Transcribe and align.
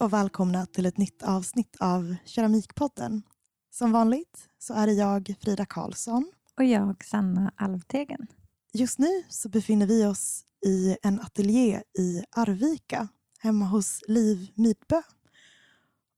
och 0.00 0.12
välkomna 0.12 0.66
till 0.66 0.86
ett 0.86 0.98
nytt 0.98 1.22
avsnitt 1.22 1.76
av 1.80 2.16
Keramikpodden. 2.24 3.22
Som 3.70 3.92
vanligt 3.92 4.48
så 4.58 4.74
är 4.74 4.86
det 4.86 4.92
jag, 4.92 5.34
Frida 5.40 5.66
Karlsson. 5.66 6.32
Och 6.56 6.64
jag, 6.64 7.04
Sanna 7.04 7.52
Alvtegen. 7.56 8.26
Just 8.72 8.98
nu 8.98 9.22
så 9.28 9.48
befinner 9.48 9.86
vi 9.86 10.06
oss 10.06 10.44
i 10.66 10.96
en 11.02 11.20
ateljé 11.20 11.82
i 11.98 12.24
Arvika, 12.30 13.08
hemma 13.38 13.64
hos 13.64 14.00
Liv 14.08 14.50
Midbö. 14.54 15.02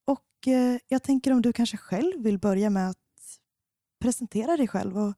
Och 0.04 0.48
eh, 0.48 0.78
jag 0.88 1.02
tänker 1.02 1.32
om 1.32 1.42
du 1.42 1.52
kanske 1.52 1.76
själv 1.76 2.22
vill 2.22 2.38
börja 2.38 2.70
med 2.70 2.90
att 2.90 2.96
presentera 4.00 4.56
dig 4.56 4.68
själv 4.68 4.98
och 4.98 5.14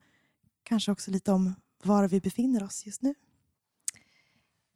kanske 0.62 0.92
också 0.92 1.10
lite 1.10 1.32
om 1.32 1.54
var 1.82 2.08
vi 2.08 2.20
befinner 2.20 2.64
oss 2.64 2.86
just 2.86 3.02
nu. 3.02 3.14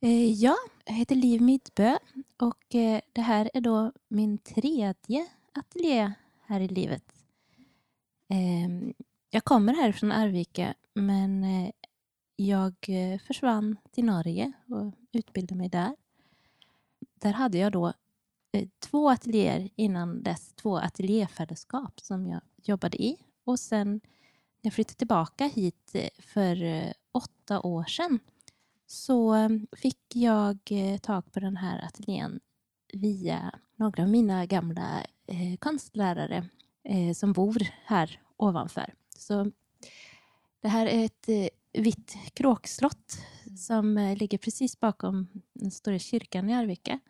Eh, 0.00 0.32
ja, 0.32 0.56
jag 0.84 0.94
heter 0.94 1.14
Liv 1.14 1.42
Midbö 1.42 1.98
och 2.36 2.74
eh, 2.74 3.00
det 3.12 3.20
här 3.20 3.50
är 3.54 3.60
då 3.60 3.92
min 4.08 4.38
tredje 4.38 5.26
ateljé 5.52 6.12
här 6.40 6.60
i 6.60 6.68
livet. 6.68 7.24
Ehm, 8.28 8.94
jag 9.30 9.44
kommer 9.44 9.74
här 9.74 9.92
från 9.92 10.12
Arvika 10.12 10.74
men 10.94 11.44
eh, 11.44 11.70
jag 12.36 12.74
försvann 13.26 13.76
till 13.90 14.04
Norge 14.04 14.52
och 14.68 14.94
utbildade 15.12 15.54
mig 15.54 15.68
där. 15.68 15.96
Där 17.14 17.32
hade 17.32 17.58
jag 17.58 17.72
då 17.72 17.92
två 18.78 19.10
ateljéer 19.10 19.70
innan 19.76 20.22
dess, 20.22 20.52
två 20.52 20.78
ateljéfällskap 20.78 22.00
som 22.00 22.26
jag 22.26 22.40
jobbade 22.62 23.02
i. 23.02 23.16
Och 23.44 23.60
sen 23.60 23.88
när 23.92 24.00
jag 24.60 24.72
flyttade 24.72 24.98
tillbaka 24.98 25.46
hit 25.46 25.96
för 26.18 26.56
åtta 27.12 27.60
år 27.60 27.84
sedan 27.84 28.18
så 28.90 29.48
fick 29.76 30.16
jag 30.16 30.58
eh, 30.70 30.98
tag 30.98 31.32
på 31.32 31.40
den 31.40 31.56
här 31.56 31.84
ateljén 31.84 32.40
via 32.92 33.54
några 33.76 34.02
av 34.02 34.08
mina 34.08 34.46
gamla 34.46 35.04
eh, 35.26 35.56
konstlärare 35.58 36.48
eh, 36.84 37.14
som 37.14 37.32
bor 37.32 37.66
här 37.84 38.20
ovanför. 38.36 38.94
Så 39.18 39.52
det 40.60 40.68
här 40.68 40.86
är 40.86 41.04
ett 41.04 41.28
eh, 41.28 41.48
vitt 41.82 42.16
kråkslott 42.34 43.18
som 43.58 43.98
eh, 43.98 44.16
ligger 44.16 44.38
precis 44.38 44.80
bakom 44.80 45.28
den 45.52 45.70
stora 45.70 45.98
kyrkan 45.98 46.50
i 46.50 46.54
Arvika. 46.54 47.00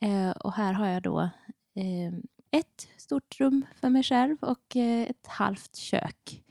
Eh, 0.00 0.30
och 0.30 0.52
här 0.52 0.72
har 0.72 0.86
jag 0.86 1.02
då 1.02 1.20
eh, 1.74 2.12
ett 2.50 2.88
stort 2.96 3.40
rum 3.40 3.66
för 3.80 3.88
mig 3.88 4.02
själv 4.02 4.36
och 4.40 4.76
eh, 4.76 5.10
ett 5.10 5.26
halvt 5.26 5.76
kök 5.76 6.44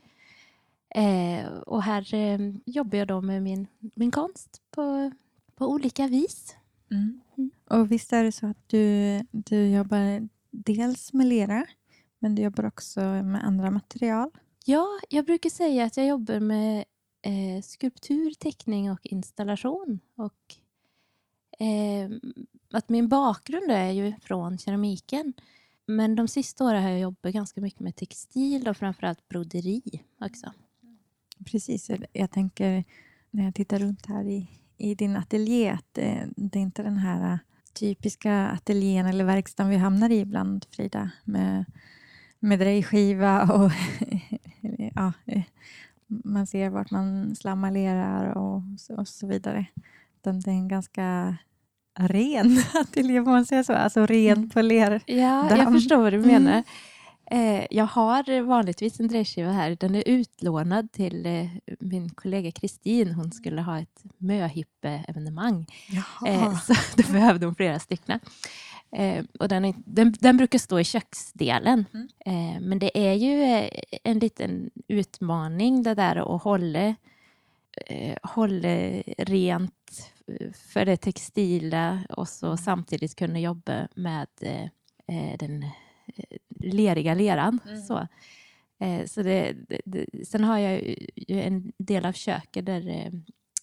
Eh, 0.98 1.46
och 1.52 1.82
här 1.82 2.14
eh, 2.14 2.38
jobbar 2.66 2.98
jag 2.98 3.08
då 3.08 3.20
med 3.20 3.42
min, 3.42 3.66
min 3.78 4.10
konst 4.10 4.62
på, 4.70 5.10
på 5.54 5.66
olika 5.66 6.06
vis. 6.06 6.56
Mm. 6.90 7.20
Mm. 7.36 7.50
Och 7.70 7.92
visst 7.92 8.12
är 8.12 8.24
det 8.24 8.32
så 8.32 8.46
att 8.46 8.68
du, 8.68 9.18
du 9.30 9.68
jobbar 9.68 10.28
dels 10.50 11.12
med 11.12 11.26
lera, 11.26 11.66
men 12.18 12.34
du 12.34 12.42
jobbar 12.42 12.64
också 12.66 13.00
med 13.00 13.44
andra 13.44 13.70
material? 13.70 14.30
Ja, 14.64 14.86
jag 15.08 15.24
brukar 15.24 15.50
säga 15.50 15.84
att 15.84 15.96
jag 15.96 16.06
jobbar 16.06 16.40
med 16.40 16.84
eh, 17.22 17.62
skulptur, 17.62 18.30
teckning 18.30 18.90
och 18.90 19.06
installation. 19.06 20.00
Och, 20.16 20.54
eh, 21.66 22.10
att 22.72 22.88
min 22.88 23.08
bakgrund 23.08 23.70
är 23.70 23.90
ju 23.90 24.14
från 24.20 24.58
keramiken. 24.58 25.32
Men 25.86 26.16
de 26.16 26.28
sista 26.28 26.64
åren 26.64 26.82
har 26.82 26.90
jag 26.90 27.00
jobbat 27.00 27.32
ganska 27.32 27.60
mycket 27.60 27.80
med 27.80 27.96
textil 27.96 28.68
och 28.68 28.76
framförallt 28.76 29.28
broderi 29.28 29.82
också. 30.20 30.52
Precis, 31.50 31.90
jag 32.12 32.30
tänker 32.30 32.84
när 33.30 33.44
jag 33.44 33.54
tittar 33.54 33.78
runt 33.78 34.06
här 34.06 34.24
i, 34.24 34.50
i 34.76 34.94
din 34.94 35.16
ateljé 35.16 35.70
att 35.70 35.86
det, 35.92 36.28
det 36.36 36.58
är 36.58 36.62
inte 36.62 36.82
den 36.82 36.96
här 36.96 37.38
typiska 37.72 38.48
ateljén 38.48 39.06
eller 39.06 39.24
verkstaden 39.24 39.70
vi 39.70 39.76
hamnar 39.76 40.10
i 40.10 40.20
ibland, 40.20 40.66
Frida, 40.70 41.10
med, 41.24 41.64
med 42.40 42.58
drejskiva 42.58 43.42
och 43.42 43.72
ja, 44.94 45.12
man 46.06 46.46
ser 46.46 46.70
vart 46.70 46.90
man 46.90 47.36
slammalerar 47.36 48.36
och, 48.36 48.62
och 48.98 49.08
så 49.08 49.26
vidare. 49.26 49.66
Utan 50.16 50.40
det 50.40 50.50
är 50.50 50.54
en 50.54 50.68
ganska 50.68 51.36
ren 51.98 52.58
ateljé, 52.74 53.24
får 53.24 53.30
man 53.30 53.46
säga 53.46 53.64
så? 53.64 53.72
Alltså 53.72 54.06
ren 54.06 54.36
mm. 54.36 54.50
polerdamm. 54.50 55.00
Ja, 55.06 55.56
jag 55.56 55.72
förstår 55.72 55.96
vad 55.96 56.12
du 56.12 56.18
menar. 56.18 56.52
Mm. 56.52 56.64
Eh, 57.30 57.66
jag 57.70 57.86
har 57.86 58.42
vanligtvis 58.42 59.00
en 59.00 59.08
drejskiva 59.08 59.52
här. 59.52 59.76
Den 59.80 59.94
är 59.94 60.02
utlånad 60.06 60.92
till 60.92 61.26
eh, 61.26 61.46
min 61.80 62.10
kollega 62.10 62.50
Kristin. 62.50 63.12
Hon 63.12 63.32
skulle 63.32 63.62
ha 63.62 63.78
ett 63.78 64.02
möhippe-evenemang. 64.18 65.66
Eh, 66.26 66.58
så 66.58 66.74
då 67.02 67.12
behövde 67.12 67.46
hon 67.46 67.54
flera 67.54 67.78
stycken. 67.78 68.20
och 69.38 69.48
den, 69.48 69.64
är, 69.64 69.74
den, 69.76 70.14
den, 70.20 70.36
brukar 70.36 70.58
stå 70.58 70.80
i 70.80 70.84
köksdelen. 70.84 71.84
Mm. 72.24 72.68
men 72.68 72.78
det 72.78 72.98
är 72.98 73.14
ju 73.14 73.68
en 74.04 74.18
liten 74.18 74.70
utmaning 74.88 75.82
det 75.82 75.94
där 75.94 76.36
att 76.36 76.42
hålla, 76.42 76.94
hålla 78.22 78.68
rent 79.18 80.12
för 80.72 80.84
det 80.84 80.96
textila 80.96 81.98
och 82.08 82.28
så 82.28 82.56
samtidigt 82.56 83.16
kunna 83.16 83.40
jobba 83.40 83.88
med 83.94 84.28
den 85.38 85.64
leriga 86.60 87.14
leran. 87.14 87.60
Mm. 87.66 87.82
Så. 87.82 88.08
Eh, 88.80 89.06
så 89.06 89.22
det, 89.22 89.56
det, 89.84 90.26
sen 90.28 90.44
har 90.44 90.58
jag 90.58 90.82
ju 91.16 91.40
en 91.40 91.72
del 91.78 92.06
av 92.06 92.12
köket 92.12 92.66
där 92.66 92.88
eh, 92.88 93.12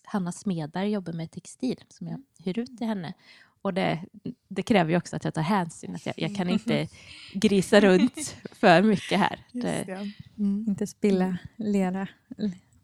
Hanna 0.04 0.32
Smedberg 0.32 0.92
jobbar 0.92 1.14
med 1.14 1.32
textil 1.32 1.84
som 1.90 2.08
jag 2.08 2.22
hyr 2.44 2.60
ut 2.60 2.78
till 2.78 2.88
henne. 2.88 3.14
Och 3.62 3.74
det, 3.74 4.06
det 4.48 4.64
kräver 4.64 4.92
ju 4.92 4.98
också 4.98 5.16
att 5.16 5.24
jag 5.24 5.34
tar 5.34 5.42
hänsyn. 5.42 5.96
Att 5.96 6.06
jag, 6.06 6.16
jag 6.18 6.36
kan 6.36 6.50
inte 6.50 6.88
grisa 7.34 7.80
runt 7.80 8.36
för 8.52 8.82
mycket 8.82 9.20
här. 9.20 9.40
Det, 9.52 9.84
mm. 10.38 10.66
Inte 10.68 10.88
spilla 10.88 11.38
lera 11.56 12.08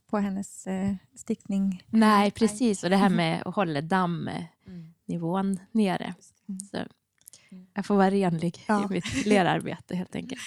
på 0.09 0.17
hennes 0.17 0.67
eh, 0.67 0.95
stickning. 1.15 1.83
Nej, 1.89 2.31
precis. 2.31 2.83
Och 2.83 2.89
det 2.89 2.97
här 2.97 3.09
med 3.21 3.43
att 3.45 3.55
hålla 3.55 3.81
dammnivån 3.81 5.59
nere. 5.71 6.13
Så 6.71 6.77
jag 7.73 7.85
får 7.85 7.95
vara 7.95 8.11
renlig 8.11 8.65
ja. 8.67 8.85
i 8.85 8.93
mitt 8.93 9.25
lerarbete 9.25 9.95
helt 9.95 10.15
enkelt. 10.15 10.41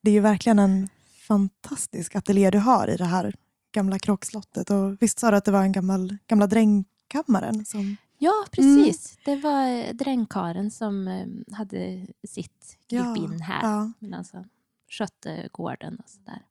Det 0.00 0.10
är 0.10 0.14
ju 0.14 0.20
verkligen 0.20 0.58
en 0.58 0.88
fantastisk 1.28 2.16
ateljé 2.16 2.50
du 2.50 2.58
har 2.58 2.88
i 2.88 2.96
det 2.96 3.04
här 3.04 3.34
gamla 3.72 3.98
krockslottet. 3.98 4.70
Och 4.70 5.02
visst 5.02 5.18
sa 5.18 5.30
du 5.30 5.36
att 5.36 5.44
det 5.44 5.50
var 5.50 5.62
en 5.62 5.72
gammal, 5.72 6.16
gamla 6.26 6.46
drängkammaren? 6.46 7.64
Som... 7.64 7.96
Ja, 8.18 8.44
precis. 8.50 9.18
Mm. 9.26 9.40
Det 9.40 9.48
var 9.48 9.92
drängkaren 9.92 10.70
som 10.70 11.08
eh, 11.08 11.56
hade 11.56 12.06
sitt 12.28 12.78
grip 12.88 13.16
in 13.16 13.40
här. 13.40 13.62
Ja. 13.62 13.92
Men 13.98 14.14
alltså, 14.14 14.44
skötte 14.90 15.48
gården 15.52 15.96
och 15.96 16.10
sådär. 16.10 16.42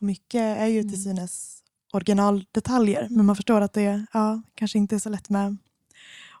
Mycket 0.00 0.58
är 0.58 0.66
ju 0.66 0.82
till 0.82 1.04
mm. 1.04 1.16
synes 1.16 1.62
originaldetaljer, 1.92 3.08
men 3.10 3.26
man 3.26 3.36
förstår 3.36 3.60
att 3.60 3.72
det 3.72 4.06
ja, 4.12 4.42
kanske 4.54 4.78
inte 4.78 4.94
är 4.94 4.98
så 4.98 5.08
lätt 5.08 5.28
med 5.28 5.56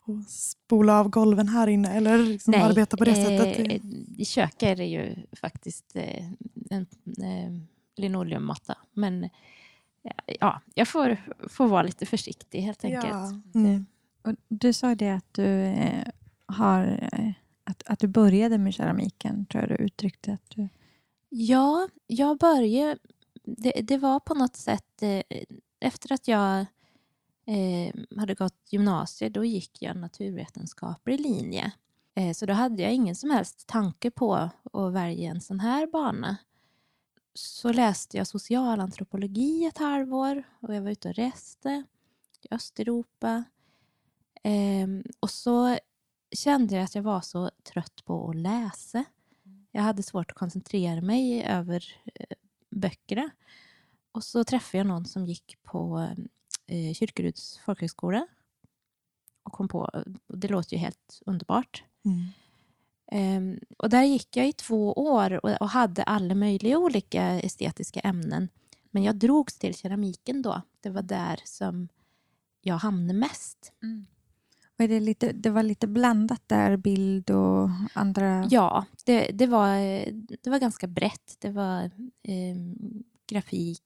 och 0.08 0.24
spola 0.28 1.00
av 1.00 1.08
golven 1.08 1.48
här 1.48 1.66
inne 1.66 1.96
eller 1.96 2.18
liksom 2.18 2.50
Nej, 2.50 2.60
arbeta 2.60 2.96
på 2.96 3.04
det 3.04 3.10
eh, 3.10 3.26
sättet? 3.26 3.82
I 4.18 4.24
köket 4.24 4.62
är 4.62 4.76
det 4.76 4.86
ju 4.86 5.16
faktiskt 5.40 5.96
eh, 5.96 6.26
en 6.70 6.86
eh, 7.06 7.52
linoleummatta. 7.96 8.78
Men 8.92 9.28
ja, 10.40 10.60
jag 10.74 10.88
får, 10.88 11.16
får 11.48 11.66
vara 11.66 11.82
lite 11.82 12.06
försiktig 12.06 12.60
helt 12.60 12.84
enkelt. 12.84 13.06
Ja. 13.06 13.40
Mm. 13.54 13.86
Och 14.22 14.34
du 14.48 14.72
sa 14.72 14.94
det 14.94 15.10
att 15.10 15.34
du, 15.34 15.62
eh, 15.62 16.06
har, 16.46 17.08
eh, 17.12 17.32
att, 17.64 17.82
att 17.86 17.98
du 17.98 18.06
började 18.06 18.58
med 18.58 18.74
keramiken, 18.74 19.46
tror 19.46 19.62
jag 19.62 19.78
du 19.78 19.84
uttryckte. 19.84 20.32
Att 20.32 20.50
du... 20.50 20.68
Ja, 21.28 21.88
jag 22.06 22.38
började... 22.38 22.98
Det, 23.44 23.72
det 23.82 23.98
var 23.98 24.20
på 24.20 24.34
något 24.34 24.56
sätt 24.56 25.02
eh, 25.02 25.22
efter 25.80 26.12
att 26.12 26.28
jag 26.28 26.66
eh, 27.46 28.18
hade 28.18 28.34
gått 28.34 28.72
gymnasiet, 28.72 29.34
då 29.34 29.44
gick 29.44 29.82
jag 29.82 29.96
naturvetenskaplig 29.96 31.20
linje. 31.20 31.72
Eh, 32.14 32.32
så 32.32 32.46
då 32.46 32.52
hade 32.52 32.82
jag 32.82 32.94
ingen 32.94 33.16
som 33.16 33.30
helst 33.30 33.66
tanke 33.66 34.10
på 34.10 34.34
att 34.72 34.92
välja 34.92 35.30
en 35.30 35.40
sån 35.40 35.60
här 35.60 35.86
bana. 35.86 36.36
Så 37.34 37.72
läste 37.72 38.16
jag 38.16 38.26
socialantropologi 38.26 39.64
ett 39.64 39.78
halvår 39.78 40.42
och 40.60 40.74
jag 40.74 40.82
var 40.82 40.90
ute 40.90 41.08
och 41.08 41.14
reste 41.14 41.84
i 42.42 42.54
Östeuropa. 42.54 43.44
Eh, 44.42 44.88
och 45.20 45.30
så 45.30 45.78
kände 46.32 46.74
jag 46.74 46.84
att 46.84 46.94
jag 46.94 47.02
var 47.02 47.20
så 47.20 47.50
trött 47.72 48.04
på 48.04 48.30
att 48.30 48.36
läsa. 48.36 49.04
Jag 49.72 49.82
hade 49.82 50.02
svårt 50.02 50.30
att 50.30 50.36
koncentrera 50.36 51.00
mig 51.00 51.44
över 51.44 51.84
eh, 52.14 52.36
böckerna. 52.70 53.30
Och 54.12 54.24
så 54.24 54.44
träffade 54.44 54.78
jag 54.78 54.86
någon 54.86 55.04
som 55.04 55.26
gick 55.26 55.56
på 55.62 56.08
eh, 56.66 56.94
Kyrkeruds 56.94 57.58
folkhögskola 57.58 58.26
och 59.42 59.52
kom 59.52 59.68
på, 59.68 60.04
det 60.28 60.48
låter 60.48 60.76
ju 60.76 60.78
helt 60.78 61.22
underbart. 61.26 61.84
Mm. 62.04 62.28
Um, 63.12 63.60
och 63.78 63.90
där 63.90 64.02
gick 64.02 64.36
jag 64.36 64.48
i 64.48 64.52
två 64.52 64.92
år 64.92 65.44
och, 65.44 65.60
och, 65.60 65.68
hade 65.68 66.02
alla 66.02 66.34
möjliga 66.34 66.78
olika 66.78 67.40
estetiska 67.40 68.00
ämnen. 68.00 68.48
Men 68.90 69.02
jag 69.02 69.16
drogs 69.16 69.58
till 69.58 69.74
keramiken 69.74 70.42
då. 70.42 70.62
Det 70.80 70.90
var 70.90 71.02
där 71.02 71.40
som 71.44 71.88
jag 72.60 72.76
hamnade 72.76 73.18
mest. 73.18 73.72
Mm. 73.82 74.06
Och 74.78 74.88
det, 74.88 75.00
lite, 75.00 75.32
det 75.32 75.50
var 75.50 75.62
lite 75.62 75.86
blandat 75.86 76.42
där, 76.46 76.76
bild 76.76 77.30
och 77.30 77.68
andra... 77.92 78.48
Ja, 78.50 78.84
det, 79.04 79.30
det, 79.34 79.46
var, 79.46 79.76
det 80.42 80.50
var 80.50 80.58
ganska 80.58 80.86
brett. 80.86 81.36
Det 81.38 81.50
var 81.50 81.84
eh, 82.22 82.56
grafik, 83.26 83.82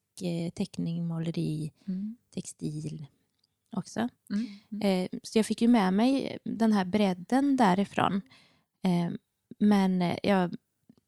teckning, 0.54 1.06
måleri, 1.06 1.72
Mm. 1.88 2.16
textil 2.34 3.06
också. 3.76 4.08
Mm. 4.30 4.46
Mm. 4.70 4.82
Eh, 4.82 5.18
så 5.22 5.38
jag 5.38 5.46
fick 5.46 5.62
ju 5.62 5.68
med 5.68 5.94
mig 5.94 6.38
den 6.44 6.72
här 6.72 6.84
bredden 6.84 7.56
därifrån. 7.56 8.20
Eh, 8.82 9.10
men 9.58 10.02
eh, 10.02 10.18
jag 10.22 10.54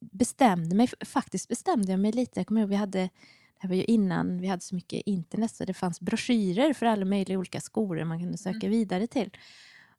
bestämde 0.00 0.76
mig, 0.76 0.88
faktiskt 1.04 1.48
bestämde 1.48 1.92
jag 1.92 2.00
mig 2.00 2.12
lite. 2.12 2.40
Jag 2.40 2.46
kommer 2.46 2.60
ihåg, 2.60 2.70
vi 2.70 2.76
hade, 2.76 2.98
det 2.98 3.10
här 3.58 3.68
var 3.68 3.76
ju 3.76 3.84
innan 3.84 4.40
vi 4.40 4.46
hade 4.46 4.62
så 4.62 4.74
mycket 4.74 5.02
internet 5.06 5.54
så 5.54 5.64
det 5.64 5.74
fanns 5.74 6.00
broschyrer 6.00 6.72
för 6.72 6.86
alla 6.86 7.04
möjliga 7.04 7.38
olika 7.38 7.60
skolor 7.60 8.04
man 8.04 8.20
kunde 8.20 8.38
söka 8.38 8.68
vidare 8.68 9.06
till. 9.06 9.30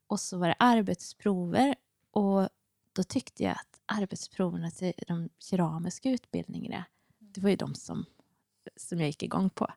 Och 0.08 0.20
så 0.20 0.38
var 0.38 0.48
det 0.48 0.56
arbetsprover 0.60 1.76
och 2.12 2.50
då 2.94 3.04
tyckte 3.04 3.44
jag 3.44 3.52
att 3.52 3.80
arbetsproverna 3.86 4.72
till 4.72 4.94
de 5.08 5.30
keramiska 5.40 6.10
utbildningarna, 6.10 6.86
det 7.20 7.42
var 7.42 7.50
ju 7.50 7.56
de 7.56 7.76
som, 7.76 8.06
som 8.76 9.00
jag 9.00 9.08
gick 9.08 9.24
igång 9.24 9.50
på. 9.50 9.68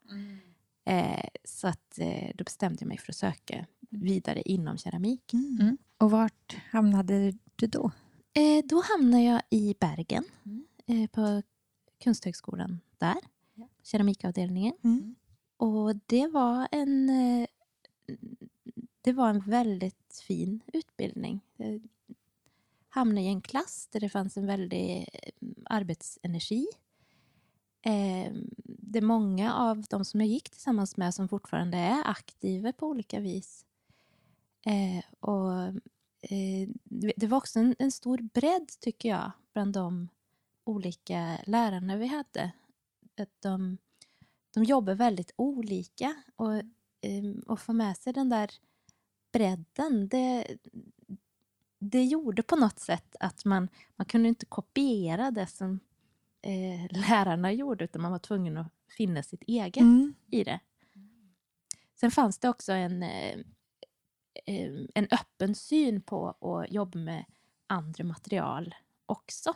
Eh, 0.85 1.29
så 1.45 1.69
att, 1.69 1.99
eh, 1.99 2.31
då 2.35 2.45
bestämde 2.45 2.77
jag 2.81 2.89
mig 2.89 2.99
för 2.99 3.13
att 3.13 3.17
söka 3.17 3.67
vidare 3.91 4.43
inom 4.43 4.77
keramik. 4.79 5.33
Mm. 5.33 5.59
Mm. 5.61 5.79
Och 5.99 6.11
vart 6.11 6.57
hamnade 6.71 7.33
du 7.57 7.67
då? 7.67 7.91
Eh, 8.33 8.65
då 8.65 8.83
hamnade 8.85 9.23
jag 9.23 9.43
i 9.51 9.75
Bergen 9.81 10.25
Mm. 10.45 10.67
eh, 10.87 11.11
på 11.11 11.43
Kunsthögskolan 12.05 12.81
där, 12.99 13.17
Ja. 13.55 13.69
keramikavdelningen. 13.83 14.75
Mm. 14.85 15.15
Och 15.57 15.97
det 16.07 16.27
var 16.27 16.69
en 16.73 17.09
eh, 17.11 17.47
det 19.01 19.13
var 19.13 19.31
en 19.31 19.41
väldigt 19.41 20.23
fin 20.27 20.61
utbildning. 20.73 21.41
Jag 21.57 21.83
hamnade 22.89 23.21
i 23.27 23.29
en 23.29 23.41
klass 23.41 23.89
där 23.93 24.01
det 24.01 24.09
fanns 24.09 24.37
en 24.37 24.47
väldig 24.47 25.09
eh, 25.13 25.33
arbetsenergi. 25.65 26.67
Eh, 27.87 28.33
det 28.65 28.99
är 28.99 29.03
många 29.03 29.55
av 29.55 29.83
de 29.83 30.05
som 30.05 30.21
jag 30.21 30.29
gick 30.29 30.51
tillsammans 30.51 30.97
med 30.97 31.15
som 31.15 31.29
fortfarande 31.29 31.79
är 31.79 32.03
aktiva 32.05 32.73
på 32.73 32.87
olika 32.87 33.21
vis. 33.21 33.65
Eh, 34.67 35.05
och 35.21 35.53
eh, 36.31 36.69
det 37.17 37.27
var 37.27 37.39
också 37.39 37.59
en, 37.59 37.77
en 37.79 37.93
stor 37.93 38.19
bredd, 38.19 38.69
tycker 38.81 39.09
jag, 39.09 39.33
bland 39.53 39.73
de 39.73 40.09
olika 40.65 41.39
lärarna 41.47 41.97
vi 41.97 42.07
hade. 42.07 42.53
Att 43.21 43.43
de, 43.43 43.79
de 44.55 44.65
jobbar 44.65 44.95
väldigt 44.95 45.33
olika 45.37 46.15
och, 46.37 46.55
ehm, 47.01 47.43
eh, 47.49 47.57
få 47.57 47.73
med 47.73 47.97
sig 47.97 48.13
den 48.13 48.29
där 48.29 48.51
bredden, 49.33 50.09
det, 50.09 50.57
det 51.79 52.05
gjorde 52.05 52.43
på 52.43 52.57
något 52.57 52.79
sätt 52.79 53.17
att 53.21 53.45
man, 53.45 53.69
man 53.97 54.07
kunde 54.07 54.29
inte 54.29 54.47
kopiera 54.47 55.31
det 55.31 55.47
som 55.47 55.81
eh, 56.47 56.87
lärarna 57.09 57.53
gjorde, 57.53 57.85
utan 57.85 58.03
man 58.03 58.13
var 58.13 58.19
tvungen 58.19 58.57
att 58.57 58.73
finna 58.97 59.23
sitt 59.23 59.43
eget 59.43 59.77
Mm. 59.83 60.15
i 60.31 60.45
det. 60.45 60.61
Sen 62.01 62.11
fanns 62.11 62.39
det 62.39 62.49
också 62.49 62.73
en, 62.73 63.03
eh, 63.03 63.39
eh, 64.47 64.73
en 64.95 65.09
öppen 65.11 65.55
syn 65.55 66.03
på 66.03 66.29
att 66.29 66.73
jobba 66.73 66.99
med 66.99 67.25
andra 67.67 68.05
material 68.05 68.75
också 69.07 69.55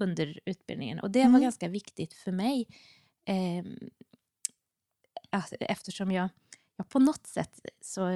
under 0.00 0.40
utbildningen. 0.46 1.00
Och 1.00 1.10
det 1.10 1.18
var 1.20 1.26
Mm. 1.28 1.40
ganska 1.42 1.68
viktigt 1.68 2.14
för 2.14 2.32
mig 2.32 2.66
eh, 3.24 3.64
eftersom 5.60 6.12
jag, 6.12 6.28
jag 6.76 6.88
på 6.88 6.98
något 6.98 7.26
sätt 7.26 7.60
så, 7.80 8.08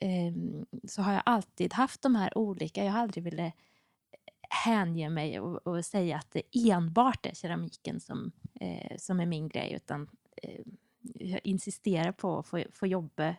eh, 0.00 0.32
så 0.88 1.02
har 1.02 1.12
jag 1.12 1.22
alltid 1.26 1.72
haft 1.72 2.02
de 2.02 2.14
här 2.14 2.38
olika, 2.38 2.84
jag 2.84 2.92
har 2.92 3.00
aldrig 3.00 3.24
velat 3.24 3.54
hänge 4.64 5.10
mig 5.10 5.40
och, 5.40 5.66
och 5.66 5.84
säga 5.84 6.16
att 6.16 6.30
det 6.30 6.70
enbart 6.70 7.26
är 7.26 7.34
keramiken 7.34 8.00
som, 8.00 8.32
eh, 8.60 8.96
som 8.98 9.20
är 9.20 9.26
min 9.26 9.48
grej, 9.48 9.72
utan 9.72 10.08
eh, 10.42 10.60
jag 11.14 11.40
insisterar 11.44 12.12
på 12.12 12.38
att 12.38 12.46
få, 12.46 12.64
få 12.72 12.86
jobba 12.86 13.34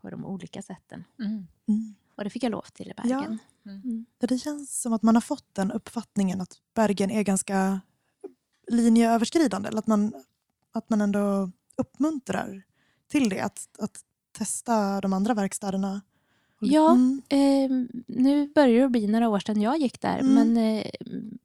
på 0.00 0.10
de 0.10 0.24
olika 0.24 0.62
sätten. 0.62 1.04
Mm. 1.18 1.46
Mm. 1.68 1.94
Och 2.16 2.24
det 2.24 2.30
fick 2.30 2.42
jag 2.42 2.50
lov 2.52 2.64
till 2.72 2.90
i 2.90 2.94
Bergen. 2.94 3.38
Mm. 3.66 4.06
Ja, 4.18 4.26
det 4.26 4.38
känns 4.38 4.82
som 4.82 4.92
att 4.92 5.02
man 5.02 5.16
har 5.16 5.20
fått 5.20 5.54
den 5.54 5.72
uppfattningen 5.72 6.40
att 6.40 6.58
Bergen 6.74 7.10
är 7.10 7.22
ganska 7.22 7.80
linjeöverskridande. 8.66 9.68
Eller 9.68 9.78
att 9.78 9.86
man, 9.86 10.14
att 10.72 10.90
man 10.90 11.00
ändå 11.00 11.50
uppmuntrar 11.76 12.62
till 13.08 13.28
det. 13.28 13.40
Att, 13.40 13.68
att 13.78 14.00
testa 14.32 15.00
de 15.00 15.12
andra 15.12 15.34
verkstäderna. 15.34 16.02
Ja, 16.72 16.90
Mm. 16.92 17.22
eh, 17.28 17.70
nu 18.06 18.48
börjar 18.54 18.82
det 18.82 18.88
bli 18.88 19.06
några 19.06 19.28
år 19.28 19.38
sedan 19.38 19.60
jag 19.60 19.78
gick 19.78 20.00
där, 20.00 20.18
Mm. 20.18 20.34
men 20.34 20.56
eh, 20.56 20.86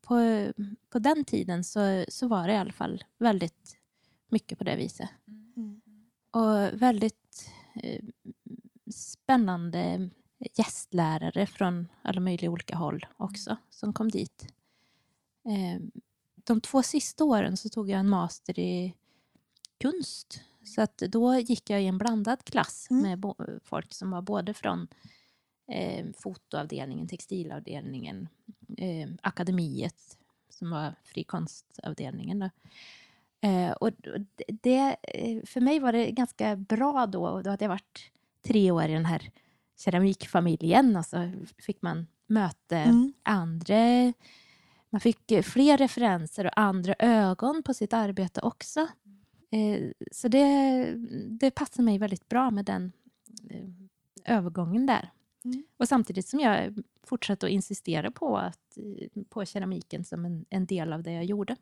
på, 0.01 0.47
på 0.89 0.99
den 0.99 1.25
tiden 1.25 1.63
så, 1.63 2.05
så 2.09 2.27
var 2.27 2.47
det 2.47 2.53
i 2.53 2.57
alla 2.57 2.71
fall 2.73 3.03
väldigt 3.17 3.77
mycket 4.29 4.57
på 4.57 4.63
det 4.63 4.75
viset. 4.75 5.09
Mm. 5.57 5.81
Och 6.31 6.81
väldigt 6.81 7.49
eh, 7.83 8.01
spännande 8.93 10.09
gästlärare 10.55 11.45
från 11.45 11.87
alla 12.01 12.21
möjliga 12.21 12.51
olika 12.51 12.75
håll 12.75 13.05
också 13.17 13.57
som 13.69 13.93
kom 13.93 14.09
dit. 14.11 14.53
Eh, 15.45 15.81
de 16.35 16.61
två 16.61 16.83
sista 16.83 17.23
åren 17.23 17.57
så 17.57 17.69
tog 17.69 17.89
jag 17.89 17.99
en 17.99 18.09
master 18.09 18.59
i 18.59 18.95
kunst. 19.81 20.41
Så 20.69 20.81
att 20.81 20.97
då 20.97 21.35
gick 21.35 21.69
jag 21.69 21.81
i 21.83 21.87
en 21.87 21.97
blandad 21.97 22.43
klass 22.43 22.87
Mm. 22.91 23.03
med 23.03 23.33
folk 23.63 23.93
som 23.93 24.11
var 24.11 24.21
både 24.21 24.53
från 24.53 24.87
eh, 25.71 26.05
fotoavdelningen, 26.17 27.07
textilavdelningen, 27.07 28.27
eh, 28.77 29.09
akademiet 29.21 30.17
som 30.49 30.69
var 30.71 30.95
frikonstavdelningen. 31.03 32.39
Då. 32.39 32.49
Eh, 33.47 33.71
och 33.71 33.91
det, 34.47 34.95
eh, 35.03 35.45
för 35.45 35.61
mig 35.61 35.79
var 35.79 35.91
det 35.93 36.11
ganska 36.11 36.55
bra 36.55 37.05
då. 37.05 37.27
Och 37.27 37.43
då 37.43 37.49
hade 37.49 37.65
jag 37.65 37.69
varit 37.69 38.11
tre 38.47 38.71
år 38.71 38.83
i 38.83 38.93
den 38.93 39.05
här 39.05 39.31
keramikfamiljen 39.77 40.95
och 40.95 41.05
så 41.05 41.31
fick 41.57 41.81
man 41.81 42.07
möta 42.27 42.77
Mm. 42.77 43.13
andra... 43.23 44.13
Man 44.91 45.01
fick 45.01 45.45
fler 45.45 45.77
referenser 45.77 46.45
och 46.45 46.57
andra 46.59 46.95
ögon 46.99 47.63
på 47.63 47.73
sitt 47.73 47.93
arbete 47.93 48.41
också. 48.41 48.87
Eh, 49.51 49.91
så 50.11 50.27
det, 50.27 50.95
det 51.27 51.51
passar 51.51 51.83
mig 51.83 51.97
väldigt 51.97 52.29
bra 52.29 52.51
med 52.51 52.65
den 52.65 52.91
eh, 53.49 53.69
övergången 54.25 54.85
där. 54.85 55.11
Mm. 55.45 55.63
Och 55.77 55.87
samtidigt 55.87 56.27
som 56.27 56.39
jag 56.39 56.83
fortsatte 57.03 57.45
att 57.45 57.51
insistera 57.51 58.11
på, 58.11 58.37
att, 58.37 58.77
eh, 58.77 59.23
på 59.29 59.45
keramiken 59.45 60.03
som 60.03 60.25
en, 60.25 60.45
en 60.49 60.65
del 60.65 60.93
av 60.93 61.03
det 61.03 61.11
jag 61.11 61.25
gjorde. 61.25 61.55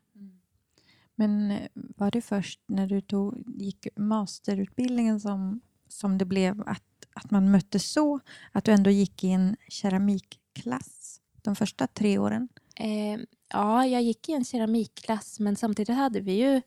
Men 1.14 1.50
eh, 1.50 1.68
var 1.74 2.10
det 2.10 2.20
först 2.20 2.60
när 2.66 2.86
du 2.86 3.00
tog, 3.00 3.42
gick 3.46 3.86
masterutbildningen 3.96 5.20
som, 5.20 5.60
som 5.88 6.18
det 6.18 6.24
blev 6.24 6.62
att, 6.66 7.06
att 7.12 7.30
man 7.30 7.50
möttes 7.50 7.92
så? 7.92 8.20
Att 8.52 8.64
du 8.64 8.72
ändå 8.72 8.90
gick 8.90 9.24
i 9.24 9.28
en 9.28 9.56
keramikklass 9.68 11.20
de 11.42 11.56
första 11.56 11.86
tre 11.86 12.18
åren? 12.18 12.48
Eh, 12.76 13.20
ja, 13.48 13.86
jag 13.86 14.02
gick 14.02 14.28
i 14.28 14.32
en 14.32 14.44
keramikklass 14.44 15.40
men 15.40 15.56
samtidigt 15.56 15.96
hade 15.96 16.20
vi 16.20 16.32
ju 16.32 16.62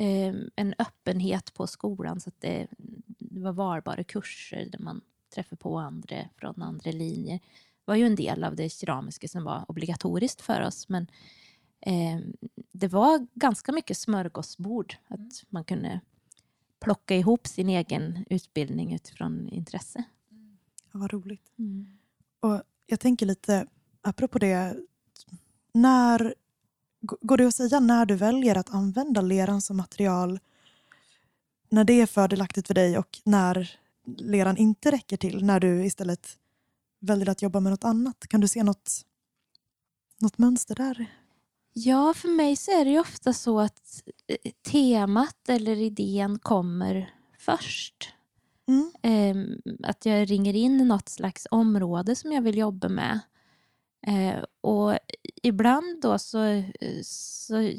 eh, 0.00 0.34
en 0.56 0.74
öppenhet 0.78 1.54
på 1.54 1.66
skolan 1.66 2.20
så 2.20 2.28
att 2.28 2.40
det, 2.40 2.66
det 3.18 3.40
var 3.40 3.52
valbara 3.52 4.04
kurser 4.04 4.68
där 4.72 4.78
man 4.78 5.00
träffade 5.34 5.56
på 5.56 5.78
andra 5.78 6.16
från 6.36 6.62
andra 6.62 6.90
linjer. 6.90 7.38
Det 7.38 7.84
var 7.84 7.94
ju 7.94 8.06
en 8.06 8.16
del 8.16 8.44
av 8.44 8.56
det 8.56 8.68
keramiska 8.68 9.28
som 9.28 9.44
var 9.44 9.64
obligatoriskt 9.68 10.40
för 10.40 10.60
oss 10.60 10.88
men 10.88 11.06
eh, 11.80 12.20
det 12.72 12.88
var 12.88 13.26
ganska 13.34 13.72
mycket 13.72 13.98
smörgåsbord. 13.98 14.96
Att 15.08 15.44
man 15.48 15.64
kunde 15.64 16.00
plocka 16.80 17.16
ihop 17.16 17.46
sin 17.46 17.68
egen 17.68 18.24
utbildning 18.30 18.94
utifrån 18.94 19.48
intresse. 19.48 20.04
Ja, 20.92 20.98
vad 20.98 21.12
roligt. 21.12 21.52
Mm. 21.58 21.98
Och 22.40 22.62
jag 22.86 23.00
tänker 23.00 23.26
lite, 23.26 23.66
apropå 24.02 24.38
det, 24.38 24.76
när, 25.72 26.34
går 27.00 27.36
det 27.36 27.46
att 27.46 27.54
säga 27.54 27.80
när 27.80 28.06
du 28.06 28.14
väljer 28.14 28.58
att 28.58 28.74
använda 28.74 29.20
leran 29.20 29.62
som 29.62 29.76
material, 29.76 30.38
när 31.68 31.84
det 31.84 32.00
är 32.00 32.06
fördelaktigt 32.06 32.66
för 32.66 32.74
dig 32.74 32.98
och 32.98 33.20
när 33.24 33.70
leran 34.18 34.56
inte 34.56 34.90
räcker 34.90 35.16
till, 35.16 35.44
när 35.44 35.60
du 35.60 35.84
istället 35.84 36.38
väljer 37.00 37.28
att 37.28 37.42
jobba 37.42 37.60
med 37.60 37.72
något 37.72 37.84
annat? 37.84 38.26
Kan 38.28 38.40
du 38.40 38.48
se 38.48 38.62
något, 38.62 39.02
något 40.20 40.38
mönster 40.38 40.74
där? 40.74 41.06
Ja, 41.72 42.14
för 42.14 42.28
mig 42.28 42.56
så 42.56 42.80
är 42.80 42.84
det 42.84 42.90
ju 42.90 43.00
ofta 43.00 43.32
så 43.32 43.60
att 43.60 44.02
eh, 44.26 44.52
temat 44.70 45.48
eller 45.48 45.76
idén 45.76 46.38
kommer 46.38 47.14
först. 47.38 48.14
Mm. 48.68 48.92
Ehm, 49.02 49.60
att 49.82 50.06
jag 50.06 50.30
ringer 50.30 50.54
in 50.54 50.88
något 50.88 51.08
slags 51.08 51.46
område 51.50 52.16
som 52.16 52.32
jag 52.32 52.42
vill 52.42 52.58
jobba 52.58 52.88
med. 52.88 53.20
Eh, 54.06 54.44
och 54.60 54.98
ibland 55.42 56.00
då 56.02 56.18
så, 56.18 56.62
så 57.04 57.72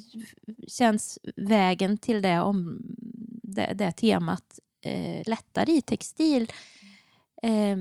känns 0.67 1.19
vägen 1.35 1.97
till 1.97 2.21
det, 2.21 2.39
om, 2.39 2.81
det, 3.43 3.73
det 3.75 3.91
temat 3.91 4.59
eh, 4.85 5.21
lättare 5.25 5.71
i 5.71 5.81
textil. 5.81 6.51
eh, 7.41 7.77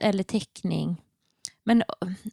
eller 0.00 0.22
teckning. 0.22 1.02
Men 1.64 1.82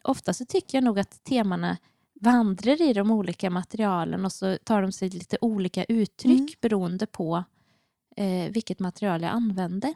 ofta 0.02 0.34
så 0.34 0.46
tycker 0.46 0.78
jag 0.78 0.84
nog 0.84 1.00
att 1.00 1.24
temana 1.24 1.78
vandrar 2.22 2.82
i 2.82 2.94
de 2.94 3.12
olika 3.12 3.50
materialen 3.50 4.26
och 4.26 4.32
så 4.32 4.58
tar 4.64 4.82
de 4.82 4.92
sig 4.92 5.10
lite 5.10 5.38
olika 5.42 5.84
uttryck 5.84 6.40
Mm. 6.40 6.48
beroende 6.62 7.06
på 7.06 7.44
eh, 8.16 8.52
vilket 8.52 8.80
material 8.80 9.22
jag 9.22 9.32
använder. 9.32 9.94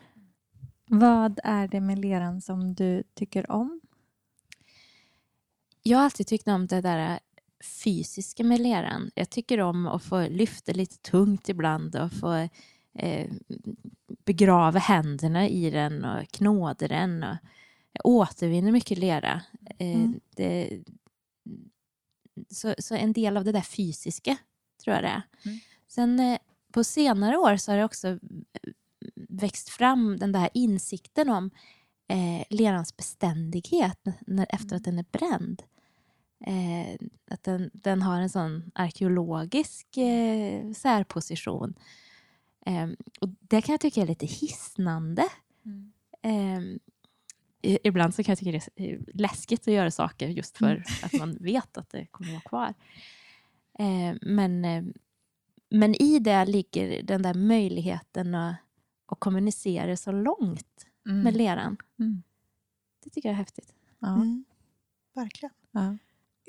Vad 0.90 1.40
är 1.44 1.68
det 1.68 1.82
med 1.82 2.00
leran 2.00 2.42
som 2.42 2.74
du 2.74 3.04
tycker 3.14 3.52
om? 3.52 3.82
Jag 5.88 5.98
har 5.98 6.06
alltid 6.06 6.28
tyckt 6.28 6.48
om 6.48 6.68
det 6.68 6.82
där 6.82 7.20
fysiska 7.84 8.44
med 8.44 8.60
leran. 8.60 9.12
Jag 9.16 9.30
tycker 9.30 9.60
om 9.60 9.88
att 9.88 10.04
få 10.04 10.28
lyfta 10.28 10.72
lite 10.72 10.98
tungt 10.98 11.50
ibland 11.50 11.96
och 11.96 12.12
få 12.12 12.50
eh, 12.94 13.32
begrava 14.26 14.80
händerna 14.80 15.48
i 15.48 15.70
den 15.70 16.06
och 16.06 16.28
knåda 16.32 16.88
den. 16.88 17.24
Och 17.24 17.36
jag 17.92 18.06
återvinner 18.06 18.72
mycket 18.72 18.98
lera. 18.98 19.42
Eh, 19.80 19.96
Mm. 19.96 20.20
det, 20.36 20.84
så, 22.50 22.76
så 22.78 22.96
en 22.96 23.14
del 23.14 23.38
av 23.38 23.44
det 23.44 23.52
där 23.52 23.62
fysiska 23.62 24.38
tror 24.84 24.96
jag 24.96 25.04
det 25.04 25.08
är. 25.08 25.22
Mm. 25.46 25.60
Sen 25.88 26.20
eh, 26.20 26.38
på 26.72 26.84
senare 26.84 27.38
år 27.38 27.58
så 27.58 27.72
har 27.72 27.78
det 27.78 27.86
också 27.86 28.08
eh, 28.08 28.18
växt 29.30 29.70
fram 29.70 30.18
den 30.18 30.32
där 30.32 30.50
insikten 30.54 31.30
om 31.30 31.52
eh, 32.08 32.44
lerans 32.50 32.98
beständighet 32.98 34.00
när, 34.28 34.46
efter 34.50 34.76
att 34.76 34.84
den 34.84 35.00
är 35.00 35.06
bränd. 35.12 35.64
Eh, 36.46 37.08
att 37.32 37.44
den, 37.44 37.70
den 37.74 38.02
har 38.02 38.22
en 38.22 38.30
sån 38.30 38.72
arkeologisk 38.76 39.98
eh, 39.98 40.72
särposition. 40.72 41.74
Eh, 42.66 42.88
och 43.22 43.30
det 43.40 43.62
kan 43.62 43.74
jag 43.74 43.80
tycka 43.82 44.02
är 44.02 44.08
lite 44.08 44.26
hisnande. 44.26 45.24
Eh, 46.22 46.60
i- 47.62 47.80
ibland 47.84 48.16
så 48.16 48.24
kan 48.24 48.32
jag 48.32 48.40
tycka 48.40 48.52
det 48.76 48.90
är 48.92 49.00
läskigt 49.14 49.62
att 49.62 49.74
göra 49.74 49.92
saker 49.92 50.28
just 50.28 50.58
för 50.58 50.84
att 51.04 51.14
man 51.14 51.38
vet 51.42 51.78
att 51.78 51.90
det 51.90 52.06
kommer 52.06 52.32
vara 52.32 52.42
kvar. 52.42 52.74
Eh, 53.80 54.16
men, 54.22 54.66
eh, 54.66 54.84
men 55.70 56.02
i 56.02 56.20
det 56.20 56.46
ligger 56.46 57.04
den 57.04 57.22
där 57.22 57.34
möjligheten 57.34 58.36
att, 58.36 58.56
att 59.06 59.20
kommunicera 59.20 59.98
så 59.98 60.12
långt 60.12 60.84
Mm. 61.08 61.22
med 61.22 61.36
leran. 61.38 61.78
Mm. 62.00 62.24
Det 63.04 63.10
tycker 63.10 63.30
jag 63.30 63.34
är 63.34 63.38
häftigt. 63.38 63.74
Ja. 64.00 64.16
Mm. 64.16 64.46
Verkligen. 65.14 65.54
Ja. 65.72 65.98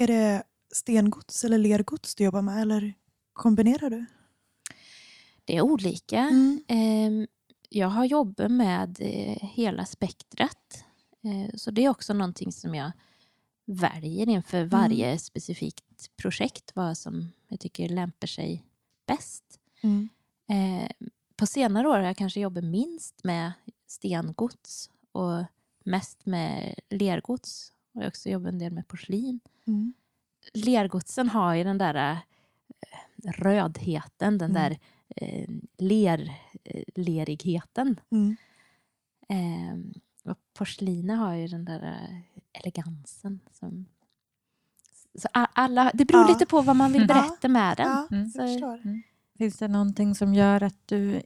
Är 0.01 0.07
det 0.07 0.43
stengods 0.73 1.45
eller 1.45 1.59
lergods 1.59 2.15
du 2.15 2.25
jobbar 2.25 2.43
med 2.43 2.63
eller 2.63 2.95
kombinerar 3.33 3.91
du? 3.91 4.07
Det 5.45 5.57
är 5.57 5.61
olika. 5.61 6.19
Mm. 6.19 6.63
Eh, 6.69 7.29
jag 7.69 7.89
har 7.89 8.05
jobbat 8.05 8.51
med 8.51 8.97
eh, 9.01 9.49
hela 9.49 9.85
spektrat. 9.87 10.85
Eh, 11.25 11.57
så 11.57 11.71
det 11.71 11.85
är 11.85 11.89
också 11.89 12.13
någonting 12.13 12.53
som 12.53 12.75
jag 12.75 12.93
väljer 13.65 14.29
inför 14.29 14.65
varje 14.65 15.19
specifikt 15.19 16.17
projekt. 16.17 16.71
Vad 16.75 16.99
som 16.99 17.33
jag 17.49 17.61
tycker 17.61 17.89
lämpar 17.89 18.27
sig 18.27 18.65
bäst. 19.07 19.45
Mm. 19.83 20.09
Eh, 20.49 21.09
på 21.37 21.47
senare 21.47 21.89
år 21.89 21.95
har 21.95 22.07
jag 22.07 22.17
kanske 22.17 22.41
jobbat 22.41 22.65
minst 22.65 23.25
med 23.25 23.53
stengods 23.87 24.91
och 25.13 25.45
mest 25.85 26.27
med 26.27 26.75
lergods. 26.91 27.73
Och 27.99 28.03
jag 28.03 28.07
har 28.07 28.11
också 28.11 28.29
jobbat 28.29 28.53
en 28.53 28.59
del 28.59 28.73
med 28.73 28.89
porslin. 28.89 29.41
Mm. 29.67 29.93
Lergodsen 30.55 31.29
har 31.29 31.55
ju 31.55 31.65
den 31.65 31.79
där 31.79 31.95
eh, 31.95 32.19
rödheten, 33.33 34.39
den 34.39 34.51
Mm. 34.51 34.63
där 34.63 34.79
eh, 35.17 35.49
ler, 35.79 36.33
eh, 36.65 36.83
lerigheten. 36.95 38.01
Mm. 38.11 38.37
Eh, 39.29 40.01
och 40.31 40.39
porslinet 40.59 41.19
har 41.19 41.35
ju 41.35 41.47
den 41.49 41.65
där 41.65 41.83
eh, 41.83 42.61
elegansen. 42.61 43.41
Som, 43.53 43.87
så 45.19 45.29
alla, 45.33 45.91
det 45.95 46.05
beror 46.05 46.23
Ja. 46.23 46.29
lite 46.29 46.47
på 46.47 46.61
vad 46.63 46.77
man 46.77 46.93
vill 46.93 47.07
Ja. 47.09 47.15
berätta 47.15 47.49
med 47.49 47.77
den. 47.77 47.87
Ja, 47.89 48.09
Mm. 48.11 48.31
jag 48.35 48.49
förstår. 48.49 48.75
Mm. 48.85 49.03
Finns 49.39 49.57
det 49.59 49.69
någonting 49.69 50.15
som 50.15 50.35
gör 50.35 50.63
att 50.63 50.79
du, 50.87 51.23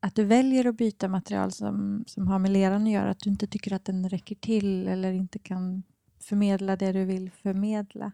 att 0.00 0.14
du 0.14 0.24
väljer 0.24 0.66
att 0.66 0.76
byta 0.76 1.08
material 1.08 1.52
som, 1.52 2.04
som 2.06 2.28
har 2.28 2.38
med 2.38 2.50
leran 2.50 2.82
att 2.82 2.90
göra? 2.90 3.10
Att 3.10 3.20
du 3.20 3.30
inte 3.30 3.46
tycker 3.46 3.72
att 3.72 3.84
den 3.84 4.08
räcker 4.08 4.34
till 4.34 4.88
eller 4.88 5.12
inte 5.12 5.38
kan 5.38 5.82
förmedla 6.20 6.76
det 6.76 6.92
du 6.92 7.04
vill 7.04 7.30
förmedla? 7.30 8.12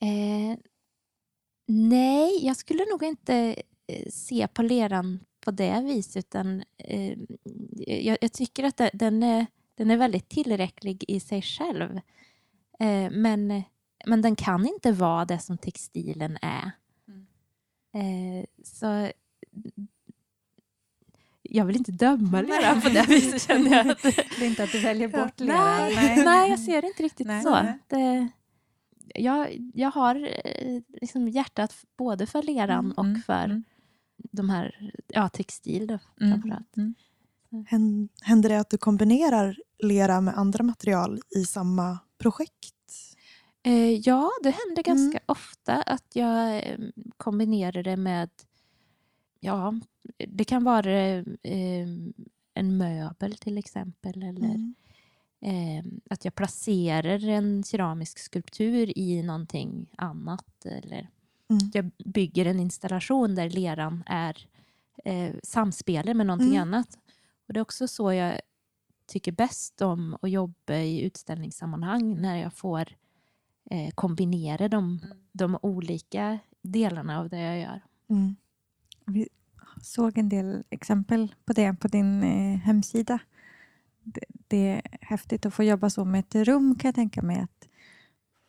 Eh, 0.00 0.58
nej, 1.66 2.46
jag 2.46 2.56
skulle 2.56 2.84
nog 2.84 3.02
inte 3.02 3.62
eh, 3.86 4.08
se 4.10 4.48
på 4.48 4.62
leran 4.62 5.20
på 5.40 5.50
det 5.50 5.80
viset. 5.80 6.26
Utan, 6.26 6.64
eh, 6.78 7.18
jag, 7.86 8.18
jag 8.20 8.32
tycker 8.32 8.64
att 8.64 8.80
den 8.92 9.22
är, 9.22 9.46
den 9.74 9.90
är 9.90 9.96
väldigt 9.96 10.28
tillräcklig 10.28 11.04
i 11.08 11.20
sig 11.20 11.42
själv. 11.42 12.00
Eh, 12.78 13.10
men, 13.10 13.62
men 14.06 14.22
den 14.22 14.36
kan 14.36 14.66
inte 14.66 14.92
vara 14.92 15.24
det 15.24 15.38
som 15.38 15.58
textilen 15.58 16.38
är. 16.42 16.70
Eh, 17.94 18.44
så 18.62 19.10
jag 21.42 21.64
vill 21.64 21.76
inte 21.76 21.92
döma 21.92 22.40
leran 22.42 22.80
på 22.80 22.88
det 22.88 23.04
viset 23.08 23.42
känner 23.42 23.70
jag. 23.70 23.88
Att, 23.88 24.02
Det 24.02 24.18
är 24.44 24.46
inte 24.46 24.64
att 24.64 24.72
du 24.72 24.80
väljer 24.80 25.10
Ja. 25.14 25.24
bort 25.24 25.40
leran? 25.40 25.90
nej, 25.94 26.24
nej, 26.24 26.50
jag 26.50 26.58
ser 26.60 26.82
det 26.82 26.88
inte 26.88 27.02
riktigt 27.02 27.26
Nej. 27.26 27.42
så. 27.42 27.50
Nej. 27.50 27.78
Det, 27.88 28.28
jag, 29.14 29.70
jag 29.74 29.90
har 29.90 30.14
eh, 30.44 30.80
liksom 31.00 31.28
hjärtat 31.28 31.74
både 31.96 32.26
för 32.26 32.42
leran 32.42 32.92
och 32.92 33.04
Mm, 33.04 33.22
för 33.22 33.44
mm, 33.44 33.64
de 34.16 34.50
här 34.50 34.92
ja, 35.08 35.28
textil 35.28 35.86
då, 35.86 35.98
mm, 36.20 36.32
framförallt. 36.32 36.76
mm. 36.76 36.94
Hän- 37.68 38.08
Händer 38.22 38.48
det 38.48 38.60
att 38.60 38.70
du 38.70 38.78
kombinerar 38.78 39.56
lera 39.78 40.20
med 40.20 40.38
andra 40.38 40.64
material 40.64 41.20
i 41.36 41.44
samma 41.44 41.98
projekt? 42.18 42.74
Eh, 43.62 43.90
ja, 43.98 44.30
det 44.42 44.50
händer 44.50 44.82
ganska 44.82 45.18
Mm. 45.18 45.22
ofta 45.26 45.82
att 45.82 46.04
jag 46.12 46.56
eh, 46.56 46.78
kombinerar 47.16 47.82
det 47.82 47.96
med 47.96 48.30
Ja, 49.44 49.74
det 50.28 50.44
kan 50.44 50.64
vara 50.64 51.00
eh, 51.42 51.86
en 52.54 52.76
möbel 52.76 53.36
till 53.36 53.58
exempel 53.58 54.22
eller 54.22 54.54
Mm. 54.54 54.74
eh, 55.40 55.84
att 56.10 56.24
jag 56.24 56.34
placerar 56.34 57.28
en 57.28 57.62
keramisk 57.64 58.18
skulptur 58.18 58.98
i 58.98 59.22
någonting 59.22 59.86
annat. 59.96 60.64
Eller 60.66 61.08
Mm. 61.50 61.70
jag 61.74 61.90
bygger 62.04 62.46
en 62.46 62.60
installation 62.60 63.34
där 63.34 63.50
leran 63.50 64.02
är 64.06 64.48
eh, 65.04 65.34
samspelar 65.42 66.14
med 66.14 66.26
någonting 66.26 66.56
Mm. 66.56 66.62
annat. 66.62 66.98
Och 67.46 67.54
Det 67.54 67.58
är 67.60 67.62
också 67.62 67.88
så 67.88 68.12
jag 68.12 68.40
tycker 69.06 69.32
bäst 69.32 69.82
om 69.82 70.16
att 70.22 70.30
jobba 70.30 70.74
i 70.74 71.00
utställningssammanhang 71.02 72.20
när 72.22 72.36
jag 72.36 72.52
får 72.54 72.88
eh, 73.70 73.90
kombinera 73.94 74.68
de, 74.68 75.00
de 75.32 75.58
olika 75.62 76.38
delarna 76.62 77.20
av 77.20 77.28
det 77.28 77.40
jag 77.40 77.58
gör. 77.60 77.80
Mm. 78.08 78.36
Vi 79.06 79.28
såg 79.82 80.18
en 80.18 80.28
del 80.28 80.64
exempel 80.70 81.34
på 81.44 81.52
det 81.52 81.74
på 81.74 81.88
din 81.88 82.22
eh, 82.22 82.58
hemsida. 82.58 83.18
Det, 84.02 84.24
det 84.48 84.68
är 84.68 84.82
häftigt 85.00 85.46
att 85.46 85.54
få 85.54 85.62
jobba 85.62 85.90
så 85.90 86.04
med 86.04 86.20
ett 86.20 86.34
rum 86.34 86.74
kan 86.78 86.88
jag 86.88 86.94
tänka 86.94 87.22
mig. 87.22 87.40
Att 87.40 87.68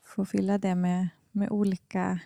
få 0.03 0.25
fylla 0.25 0.57
det 0.57 0.75
med, 0.75 1.07
med 1.31 1.49
olika, 1.49 2.19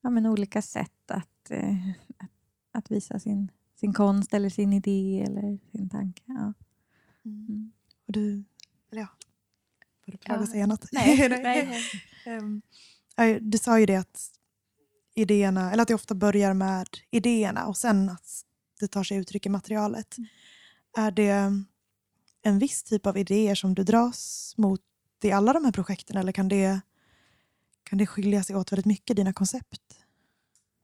ja, 0.00 0.10
men 0.10 0.26
olika 0.26 0.62
sätt 0.62 1.10
att, 1.10 1.50
eh, 1.50 1.88
att, 2.18 2.30
att 2.72 2.90
visa 2.90 3.18
sin, 3.18 3.50
sin 3.74 3.92
konst 3.92 4.34
eller 4.34 4.50
sin 4.50 4.72
idé 4.72 5.24
eller 5.26 5.58
sin 5.72 5.88
tanke. 5.88 6.22
Ja. 6.26 6.52
Mm. 7.24 7.72
Och 8.06 8.12
du, 8.12 8.44
eller 8.90 9.02
ja, 9.02 9.08
får 10.04 10.12
du 10.12 10.18
plagga 10.18 10.40
Ja. 10.40 10.46
säga 10.46 10.66
något? 10.66 10.86
nej. 10.92 11.82
Ehm, 12.26 12.62
ja, 13.16 13.40
du 13.40 13.58
sa 13.58 13.80
ju 13.80 13.86
det 13.86 13.96
att 13.96 14.37
idéerna, 15.18 15.72
eller 15.72 15.82
att 15.82 15.88
det 15.88 15.94
ofta 15.94 16.14
börjar 16.14 16.54
med 16.54 16.88
idéerna 17.10 17.66
och 17.66 17.76
sen 17.76 18.08
att 18.08 18.44
det 18.80 18.88
tar 18.88 19.04
sig 19.04 19.16
uttryck 19.16 19.46
i 19.46 19.48
materialet. 19.48 20.16
Är 20.96 21.10
det 21.10 21.52
en 22.42 22.58
viss 22.58 22.82
typ 22.82 23.06
av 23.06 23.16
idéer 23.18 23.54
som 23.54 23.74
du 23.74 23.84
dras 23.84 24.54
mot 24.56 24.80
i 25.22 25.30
alla 25.30 25.52
de 25.52 25.64
här 25.64 25.72
projekten 25.72 26.16
eller 26.16 26.32
kan 26.32 26.48
det, 26.48 26.80
kan 27.82 27.98
det 27.98 28.06
skilja 28.06 28.42
sig 28.42 28.56
åt 28.56 28.72
väldigt 28.72 28.86
mycket, 28.86 29.16
dina 29.16 29.32
koncept? 29.32 29.82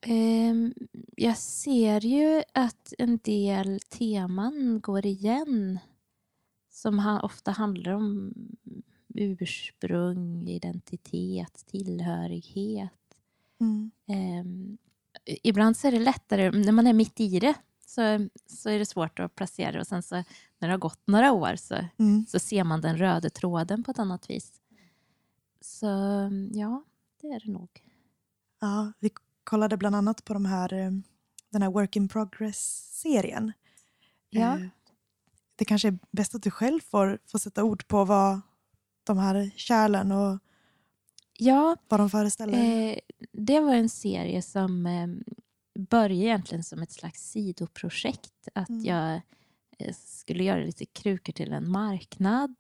Ehm, 0.07 0.75
jag 1.17 1.39
ser 1.39 2.01
ju 2.01 2.43
att 2.55 2.93
en 2.99 3.19
del 3.25 3.81
teman 3.81 4.81
går 4.81 5.07
igen 5.07 5.79
som 6.71 7.21
ofta 7.23 7.51
handlar 7.51 7.93
om 7.93 8.33
ursprung, 9.15 10.49
identitet, 10.49 11.65
tillhörighet. 11.67 12.91
Mm. 13.61 13.91
Ehm, 14.09 14.79
ibland 15.43 15.77
så 15.77 15.87
är 15.89 15.93
det 15.93 15.99
lättare, 15.99 16.51
när 16.51 16.73
man 16.73 16.87
är 16.87 16.93
mitt 16.93 17.21
i 17.21 17.39
det 17.41 17.55
så, 17.87 18.29
så 18.47 18.71
är 18.71 18.79
det 18.79 18.87
svårt 18.87 19.21
att 19.21 19.35
placera 19.35 19.73
det 19.73 19.81
och 19.81 19.87
sen 19.87 20.03
så 20.03 20.15
när 20.59 20.69
det 20.69 20.71
har 20.71 20.79
gått 20.79 21.01
några 21.07 21.33
år 21.33 21.57
så, 21.57 21.75
Mm. 21.99 22.27
så 22.29 22.39
ser 22.39 22.65
man 22.65 22.81
den 22.81 22.97
röda 22.97 23.31
tråden 23.31 23.85
på 23.85 23.91
ett 23.91 23.99
annat 23.99 24.31
vis. 24.31 24.53
Så 25.61 25.87
ja, 26.53 26.85
det 27.21 27.27
är 27.27 27.41
det 27.41 27.53
nog. 27.53 27.69
Ja, 28.61 28.93
vi 29.01 29.11
kollade 29.45 29.77
bland 29.77 29.97
annat 29.97 30.25
på 30.25 30.35
de 30.35 30.45
här, 30.45 30.73
eh, 30.73 30.91
den 31.51 31.63
här 31.63 31.71
Work 31.71 31.97
in 31.97 32.09
Progress-serien 32.09 33.53
Ja. 34.31 34.59
Eh, 34.59 34.67
Det 35.57 35.65
kanske 35.65 35.89
är 35.89 35.99
bäst 36.11 36.35
att 36.35 36.43
du 36.43 36.51
själv 36.51 36.81
får, 36.81 37.19
får 37.27 37.39
sätta 37.39 37.65
ord 37.65 37.89
på 37.89 38.05
vad 38.05 38.41
de 39.05 39.19
här 39.19 39.51
kärlen 39.57 40.13
och 40.13 40.39
Ja, 41.39 41.77
vad 41.89 42.01
de 42.01 42.11
föreställer. 42.11 42.89
eh, 42.91 42.99
det 43.33 43.61
var 43.61 43.75
en 43.75 43.89
serie 43.89 44.43
som 44.43 44.87
eh, 44.87 45.07
började 45.83 46.15
egentligen 46.25 46.65
som 46.65 46.83
ett 46.83 46.93
slags 46.93 47.31
sidoprojekt. 47.31 48.49
Att 48.55 48.69
Mm. 48.69 48.85
jag 48.85 49.21
eh, 49.79 49.95
skulle 49.95 50.45
göra 50.45 50.65
lite 50.65 50.85
krukor 50.87 51.33
till 51.33 51.53
en 51.53 51.71
marknad. 51.71 52.55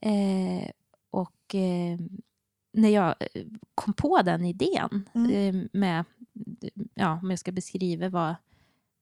Eh, 0.00 0.70
och 1.10 1.54
eh, 1.54 1.98
när 2.72 2.88
jag 2.88 3.14
eh, 3.34 3.44
kom 3.74 3.94
på 3.94 4.22
den 4.22 4.44
idén 4.44 5.08
Mm. 5.14 5.30
eh, 5.30 5.68
med, 5.72 6.04
ja, 6.94 7.18
om 7.22 7.30
jag 7.30 7.38
ska 7.38 7.52
beskriva 7.52 8.08
vad, 8.08 8.34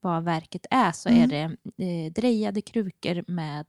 vad 0.01 0.25
verket 0.25 0.67
är, 0.71 0.93
så 0.93 1.09
Mm. 1.09 1.23
är 1.23 1.57
det 1.77 2.11
drejade 2.11 2.61
krukor 2.63 3.25
med 3.27 3.67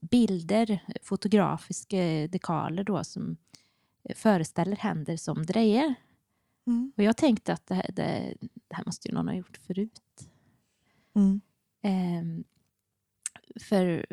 bilder, 0.00 0.78
fotografiska 1.02 1.96
dekaler 2.28 2.84
då, 2.84 3.04
som 3.04 3.36
föreställer 4.14 4.76
händer 4.76 5.16
som 5.16 5.46
drejer. 5.46 5.94
Mm. 6.66 6.92
Och 6.96 7.02
jag 7.02 7.16
tänkte 7.16 7.52
att 7.52 7.66
det 7.66 7.74
här, 7.74 7.90
det, 7.92 8.34
det 8.68 8.74
här 8.76 8.84
måste 8.86 9.08
ju 9.08 9.14
någon 9.14 9.28
ha 9.28 9.34
gjort 9.34 9.56
förut. 9.56 10.00
Mm. 11.14 11.40
Ehm, 11.82 12.44
för 13.60 14.06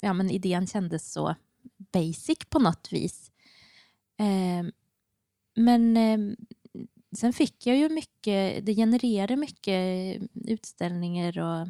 ja, 0.00 0.12
men 0.12 0.30
idén 0.30 0.66
kändes 0.66 1.12
så 1.12 1.34
basic 1.92 2.38
på 2.48 2.58
något 2.58 2.92
vis. 2.92 3.30
Ehm, 4.16 4.72
men 5.54 5.96
ehm, 5.96 6.36
sen 7.16 7.32
fick 7.32 7.66
jag 7.66 7.76
ju 7.76 7.88
mycket, 7.88 8.66
det 8.66 8.74
genererade 8.74 9.36
mycket 9.36 10.22
utställningar 10.34 11.38
och 11.38 11.68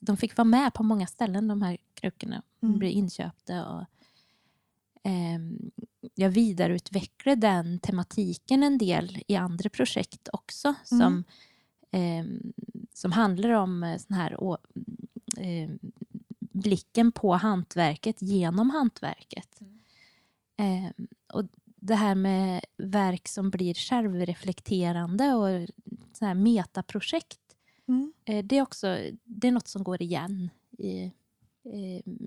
de 0.00 0.16
fick 0.16 0.36
vara 0.36 0.44
med 0.44 0.74
på 0.74 0.82
många 0.82 1.06
ställen 1.06 1.48
de 1.48 1.62
här 1.62 1.76
krukorna. 1.94 2.42
De 2.60 2.66
Mm. 2.66 2.78
blev 2.78 2.90
inköpta 2.90 3.68
och 3.68 3.84
jag 6.14 6.30
vidareutvecklade 6.30 7.40
den 7.40 7.78
tematiken 7.78 8.62
en 8.62 8.78
del 8.78 9.22
i 9.28 9.36
andra 9.36 9.70
projekt 9.70 10.28
också 10.32 10.74
som, 10.84 11.00
Mm. 11.00 11.24
ehm, 11.90 12.52
som 12.94 13.12
handlar 13.12 13.50
om 13.50 13.82
eh, 13.82 13.98
sån 13.98 14.16
här 14.16 14.56
ehm, 15.38 15.78
blicken 16.40 17.12
på 17.12 17.32
hantverket 17.34 18.22
genom 18.22 18.70
hantverket. 18.70 19.60
Ehm, 20.56 20.92
och 21.32 21.44
det 21.64 21.94
här 21.94 22.14
med 22.14 22.64
verk 22.76 23.28
som 23.28 23.50
blir 23.50 23.74
självreflekterande 23.74 25.34
och 25.34 25.68
så 26.12 26.24
här 26.24 26.34
metaprojekt 26.34 27.40
Mm. 27.88 28.12
Eh, 28.24 28.44
Det 28.44 28.58
är 28.58 28.62
också 28.62 28.98
det 29.24 29.48
är 29.48 29.52
något 29.52 29.68
som 29.68 29.84
går 29.84 30.02
igen 30.02 30.50
i, 30.78 31.12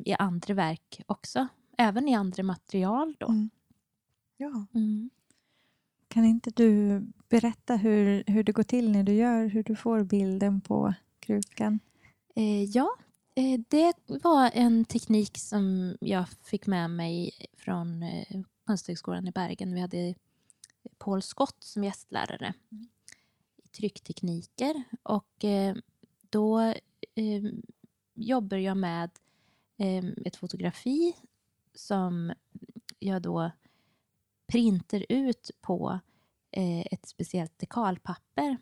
i 0.06 0.14
andra 0.20 0.54
verk 0.54 1.02
också. 1.06 1.48
Även 1.82 2.08
i 2.08 2.16
andra 2.16 2.44
material. 2.44 3.16
Då. 3.20 3.28
Mm. 3.28 3.50
Ja. 4.38 4.66
Kan 6.08 6.26
inte 6.26 6.52
du 6.52 7.00
berätta 7.30 7.76
hur, 7.76 8.24
hur 8.28 8.44
det 8.44 8.52
går 8.52 8.64
till 8.64 8.92
när 8.92 9.04
du 9.04 9.14
gör, 9.14 9.46
hur 9.46 9.64
du 9.64 9.76
får 9.76 10.04
bilden 10.04 10.62
på 10.62 10.94
krukan? 11.20 11.80
Eh, 12.36 12.64
ja, 12.64 12.90
eh, 13.36 13.60
det 13.68 13.94
var 14.08 14.52
en 14.54 14.86
teknik 14.86 15.38
som 15.38 15.96
jag 16.02 16.30
fick 16.30 16.68
med 16.68 16.90
mig 16.90 17.32
från 17.58 18.04
eh, 18.04 18.42
Konsthögskolan 18.66 19.28
i 19.28 19.32
Bergen. 19.32 19.74
Vi 19.74 19.82
hade 19.82 20.16
Paul 20.98 21.22
Scott 21.22 21.64
som 21.64 21.84
gästlärare 21.84 22.54
i 23.58 23.68
trycktekniker. 23.68 24.84
Och 25.04 25.46
eh, 25.46 25.76
då 26.30 26.60
eh, 27.16 27.44
jobbar 28.14 28.58
jag 28.58 28.78
med 28.78 29.10
eh, 29.78 30.06
ett 30.26 30.36
fotografi 30.36 31.14
som 31.80 32.34
jag 33.00 33.22
då 33.22 33.52
printer 34.48 35.06
ut 35.10 35.52
på 35.62 36.00
eh, 36.52 36.80
ett 36.80 37.06
speciellt 37.06 37.60
dekalpapper. 37.60 38.58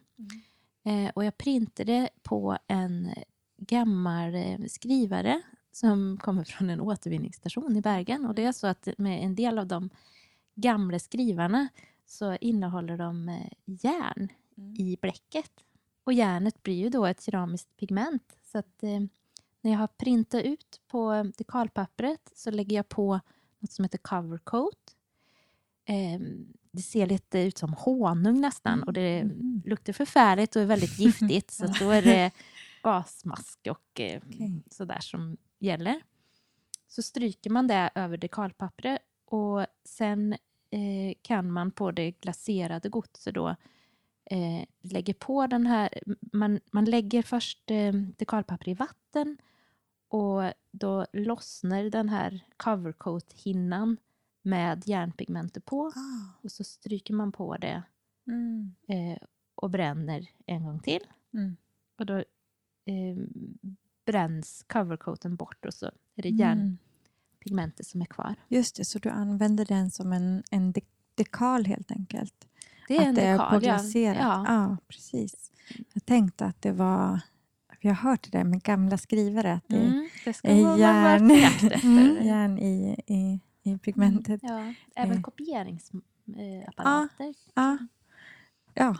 Eh, 0.83 1.11
och 1.15 1.25
jag 1.25 1.37
printade 1.37 2.09
på 2.23 2.57
en 2.67 3.13
gammal 3.57 4.35
eh, 4.35 4.59
skrivare 4.67 5.41
som 5.71 6.17
kommer 6.17 6.43
från 6.43 6.69
en 6.69 6.81
återvinningsstation 6.81 7.75
i 7.75 7.81
Bergen. 7.81 8.25
Och 8.25 8.35
det 8.35 8.43
är 8.43 8.51
så 8.51 8.67
att 8.67 8.87
med 8.97 9.23
en 9.23 9.35
del 9.35 9.59
av 9.59 9.67
de 9.67 9.89
gamla 10.55 10.99
skrivarna 10.99 11.67
så 12.05 12.35
innehåller 12.35 12.97
de 12.97 13.29
eh, 13.29 13.51
järn 13.65 14.31
i 14.77 14.97
bläcket. 15.01 15.51
Och 16.03 16.13
järnet 16.13 16.63
blir 16.63 16.75
ju 16.75 16.89
då 16.89 17.05
ett 17.05 17.21
keramiskt 17.21 17.77
pigment. 17.77 18.37
Så 18.43 18.57
att 18.57 18.83
eh, 18.83 19.01
när 19.67 19.71
jag 19.73 19.79
har 19.79 19.87
printat 19.87 20.43
ut 20.43 20.81
på 20.87 21.31
dekalpappret 21.37 22.31
så 22.35 22.51
lägger 22.51 22.75
jag 22.75 22.89
på 22.89 23.19
något 23.59 23.71
som 23.71 23.85
heter 23.85 23.97
cover 23.97 24.37
coat. 24.37 24.95
Eh, 25.85 26.19
det 26.71 26.81
ser 26.81 27.07
lite 27.07 27.39
ut 27.39 27.57
som 27.57 27.73
honung 27.73 28.41
nästan 28.41 28.83
och 28.83 28.93
det 28.93 29.19
Mm. 29.19 29.61
luktar 29.65 29.93
förfärligt 29.93 30.55
och 30.55 30.61
är 30.61 30.65
väldigt 30.65 30.99
giftigt. 30.99 31.51
så 31.51 31.65
då 31.67 31.89
är 31.91 32.01
det 32.01 32.31
gasmask 32.83 33.59
och 33.69 33.99
eh, 33.99 34.21
sådär 34.71 34.99
som 34.99 35.37
gäller. 35.59 36.01
Så 36.87 37.01
stryker 37.01 37.49
man 37.49 37.67
det 37.67 37.89
över 37.95 38.17
dekalpappret 38.17 38.99
och 39.25 39.65
sen 39.85 40.33
eh, 40.69 41.13
kan 41.21 41.51
man 41.51 41.71
på 41.71 41.91
det 41.91 42.11
glaserade 42.11 42.89
godset 42.89 43.35
då 43.35 43.55
eh, 44.25 44.63
lägga 44.81 45.13
på 45.13 45.47
den 45.47 45.65
här, 45.65 45.89
man, 46.33 46.59
man 46.71 46.85
lägger 46.85 47.21
först 47.23 47.71
eh, 47.71 47.93
dekalpapper 47.93 48.69
i 48.69 48.73
vatten 48.73 49.37
och 50.07 50.53
då 50.71 51.05
lossnar 51.13 51.83
den 51.83 52.09
här 52.09 52.45
covercoat-hinnan 52.57 53.97
med 54.41 54.87
järnpigmentet 54.87 55.65
på 55.65 55.87
Ah. 55.87 56.31
och 56.43 56.51
så 56.51 56.63
stryker 56.63 57.13
man 57.13 57.31
på 57.31 57.57
det 57.57 57.83
Mm. 58.27 58.75
eh, 58.87 59.17
och 59.55 59.69
bränner 59.69 60.29
en 60.45 60.63
gång 60.63 60.79
till. 60.79 61.07
Mm. 61.33 61.57
Och 61.99 62.05
då 62.05 62.17
eh, 62.85 63.17
bränns 64.05 64.65
covercoaten 64.69 65.35
bort 65.35 65.65
och 65.65 65.73
så 65.73 65.85
är 66.15 66.21
det 66.23 66.29
Mm. 66.29 66.39
järnpigmentet 66.39 67.87
som 67.87 68.01
är 68.01 68.05
kvar. 68.05 68.35
Just 68.47 68.75
det, 68.75 68.85
så 68.85 68.99
du 68.99 69.09
använder 69.09 69.65
den 69.65 69.91
som 69.91 70.13
en, 70.13 70.43
en 70.51 70.71
de- 70.71 70.85
dekal 71.15 71.65
helt 71.65 71.91
enkelt? 71.91 72.47
Det 72.87 72.95
är 72.97 73.01
att 73.01 73.07
en 73.07 73.15
det 73.15 73.21
är 73.21 73.31
dekal, 73.33 73.53
påglaserat? 73.53 74.17
ja. 74.21 74.45
ja, 74.47 74.77
precis. 74.87 75.51
Jag 75.93 76.05
tänkte 76.05 76.45
att 76.45 76.61
det 76.61 76.71
var... 76.71 77.19
Jag 77.87 77.95
har 77.95 78.09
hört 78.09 78.23
det 78.23 78.29
där 78.37 78.43
med 78.43 78.63
gamla 78.63 78.97
skrivare, 78.97 79.53
att 79.53 79.63
det 79.67 79.75
Mm, 79.77 80.09
det 80.25 80.33
ska 80.33 80.47
är 80.47 80.77
järn. 80.77 81.31
Mm, 81.83 82.25
järn 82.25 82.57
i, 82.59 82.95
i, 83.07 83.39
i 83.63 83.77
pigmentet. 83.77 84.39
Ja, 84.43 84.73
även 84.95 85.17
Eh. 85.17 85.21
kopieringsapparater. 85.21 87.33
Ja, 87.53 87.77
ja 88.73 88.97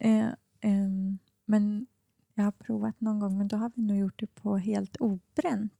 eh, 0.00 0.28
ehm, 0.60 1.18
men 1.44 1.86
jag 2.34 2.44
har 2.44 2.52
provat 2.52 3.00
någon 3.00 3.20
gång, 3.20 3.38
men 3.38 3.48
då 3.48 3.56
har 3.56 3.72
vi 3.74 3.82
nog 3.82 3.96
gjort 3.98 4.20
det 4.20 4.34
på 4.34 4.56
helt 4.56 4.96
obränt. 4.96 5.72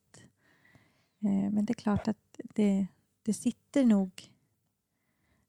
Eh, 1.20 1.50
men 1.52 1.64
det 1.64 1.72
är 1.72 1.74
klart 1.74 2.08
att 2.08 2.40
det, 2.54 2.86
det 3.22 3.32
sitter 3.34 3.84
nog... 3.84 4.10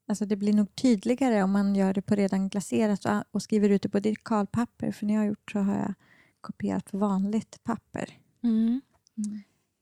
Alltså 0.06 0.26
det 0.26 0.36
blir 0.36 0.52
nog 0.52 0.74
tydligare 0.74 1.42
om 1.42 1.50
man 1.52 1.74
gör 1.76 1.94
det 1.94 2.02
på 2.02 2.14
redan 2.14 2.48
glaserat 2.48 3.04
och, 3.04 3.22
och 3.30 3.42
skriver 3.42 3.68
ut 3.68 3.82
det 3.82 3.88
på 3.88 4.00
dekalpapper. 4.00 4.92
För 4.92 5.06
när 5.06 5.14
jag 5.14 5.20
har 5.20 5.26
gjort 5.26 5.50
så 5.50 5.58
har 5.58 5.74
jag 5.76 5.94
kopierat 6.40 6.90
på 6.90 6.98
vanligt 6.98 7.60
papper. 7.64 8.10
Mm. 8.42 8.80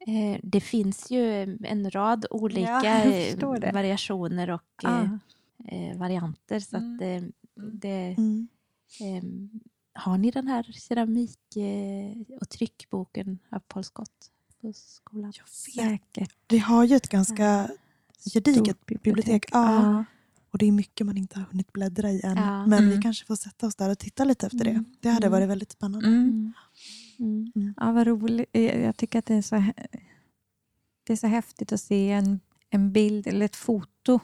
Eh, 0.07 0.41
det 0.43 0.61
finns 0.61 1.11
ju 1.11 1.43
en 1.65 1.91
rad 1.91 2.27
olika 2.31 2.61
jag 2.85 3.07
eh, 3.07 3.61
det. 3.61 3.73
variationer 3.73 4.51
och 4.51 4.63
Ja. 4.83 5.19
eh, 5.69 5.97
varianter. 5.99 6.61
Så 6.61 6.77
Mm. 6.77 6.95
att, 6.97 7.03
eh, 7.03 7.29
det, 7.73 8.15
Mm. 8.19 8.49
Ehm, 9.01 9.51
har 9.93 10.19
ni 10.19 10.31
den 10.31 10.47
här 10.49 10.63
keramik 10.63 11.39
och 12.41 12.49
tryckboken 12.49 13.39
av 13.51 13.59
Paul 13.59 13.85
Scott 13.85 14.31
på 14.61 14.73
skolan? 14.73 15.33
Säkert. 15.47 16.35
Vi 16.49 16.59
har 16.59 16.85
ju 16.85 16.97
ett 16.97 17.09
ganska 17.09 17.71
gediget 18.35 18.77
Stort 18.77 19.03
bibliotek. 19.03 19.45
Ja. 19.53 20.05
Och 20.51 20.59
det 20.59 20.67
är 20.67 20.73
mycket 20.73 21.07
man 21.07 21.17
inte 21.19 21.39
har 21.39 21.47
hunnit 21.47 21.73
bläddra 21.73 22.11
i 22.11 22.21
än. 22.25 22.37
Ja. 22.37 22.67
Men 22.67 22.85
vi 22.85 22.91
Mm. 22.91 23.03
kanske 23.03 23.27
får 23.27 23.37
sätta 23.37 23.67
oss 23.67 23.75
där 23.77 23.91
och 23.91 23.99
titta 23.99 24.25
lite 24.25 24.47
efter 24.47 24.65
det. 24.65 24.71
Mm. 24.71 24.85
Det 25.01 25.09
hade 25.11 25.27
Mm. 25.27 25.39
varit 25.41 25.49
väldigt 25.49 25.73
spännande. 25.73 26.07
Mm. 26.09 26.53
Mm. 27.19 27.53
Mm. 27.57 27.75
Ja, 27.77 27.93
vad 27.93 28.07
roligt. 28.07 28.47
Jag 28.53 28.97
tycker 28.97 29.19
att 29.19 29.27
det 29.27 29.35
är 29.35 29.43
så, 29.43 29.65
det 31.05 31.13
är 31.13 31.17
så 31.17 31.27
häftigt 31.27 31.73
att 31.73 31.81
se 31.81 32.11
en, 32.11 32.41
en 32.71 32.93
bild 32.93 33.27
eller 33.27 33.47
ett 33.47 33.57
foto, 33.57 34.21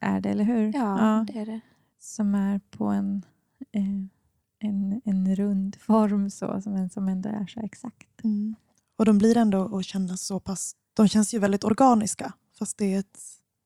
är 0.00 0.20
det, 0.20 0.28
eller 0.28 0.44
hur? 0.44 0.72
Ja, 0.74 1.24
det 1.32 1.38
är 1.38 1.46
det. 1.46 1.60
Som 2.00 2.34
är 2.34 2.58
på 2.70 2.84
en, 2.86 3.24
eh, 3.72 3.82
en, 4.68 5.00
en 5.04 5.36
rund 5.36 5.76
form 5.80 6.30
så, 6.30 6.60
som, 6.62 6.74
en, 6.74 6.90
som 6.90 7.08
ändå 7.08 7.28
är 7.28 7.46
så 7.46 7.60
exakt. 7.60 8.24
Mm. 8.24 8.54
Och 8.96 9.04
de 9.04 9.18
blir 9.18 9.36
ändå 9.36 9.76
att 9.78 9.84
kännas 9.84 10.22
så 10.22 10.40
pass... 10.40 10.74
De 10.94 11.08
känns 11.08 11.34
ju 11.34 11.38
väldigt 11.38 11.64
organiska. 11.64 12.32
Fast 12.58 12.78
det 12.78 12.94
är 12.94 12.98
ett, 12.98 13.18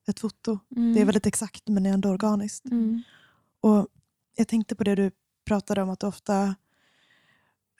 ett 0.07 0.19
foto. 0.19 0.59
Mm. 0.75 0.93
Det 0.93 1.01
är 1.01 1.05
väldigt 1.05 1.25
exakt 1.25 1.67
men 1.67 1.83
det 1.83 1.89
är 1.89 1.93
ändå 1.93 2.09
organiskt. 2.09 2.65
Mm. 2.65 3.01
Och 3.61 3.87
jag 4.35 4.47
tänkte 4.47 4.75
på 4.75 4.83
det 4.83 4.95
du 4.95 5.11
pratade 5.45 5.81
om 5.81 5.89
att 5.89 5.99
du 5.99 6.07
ofta 6.07 6.55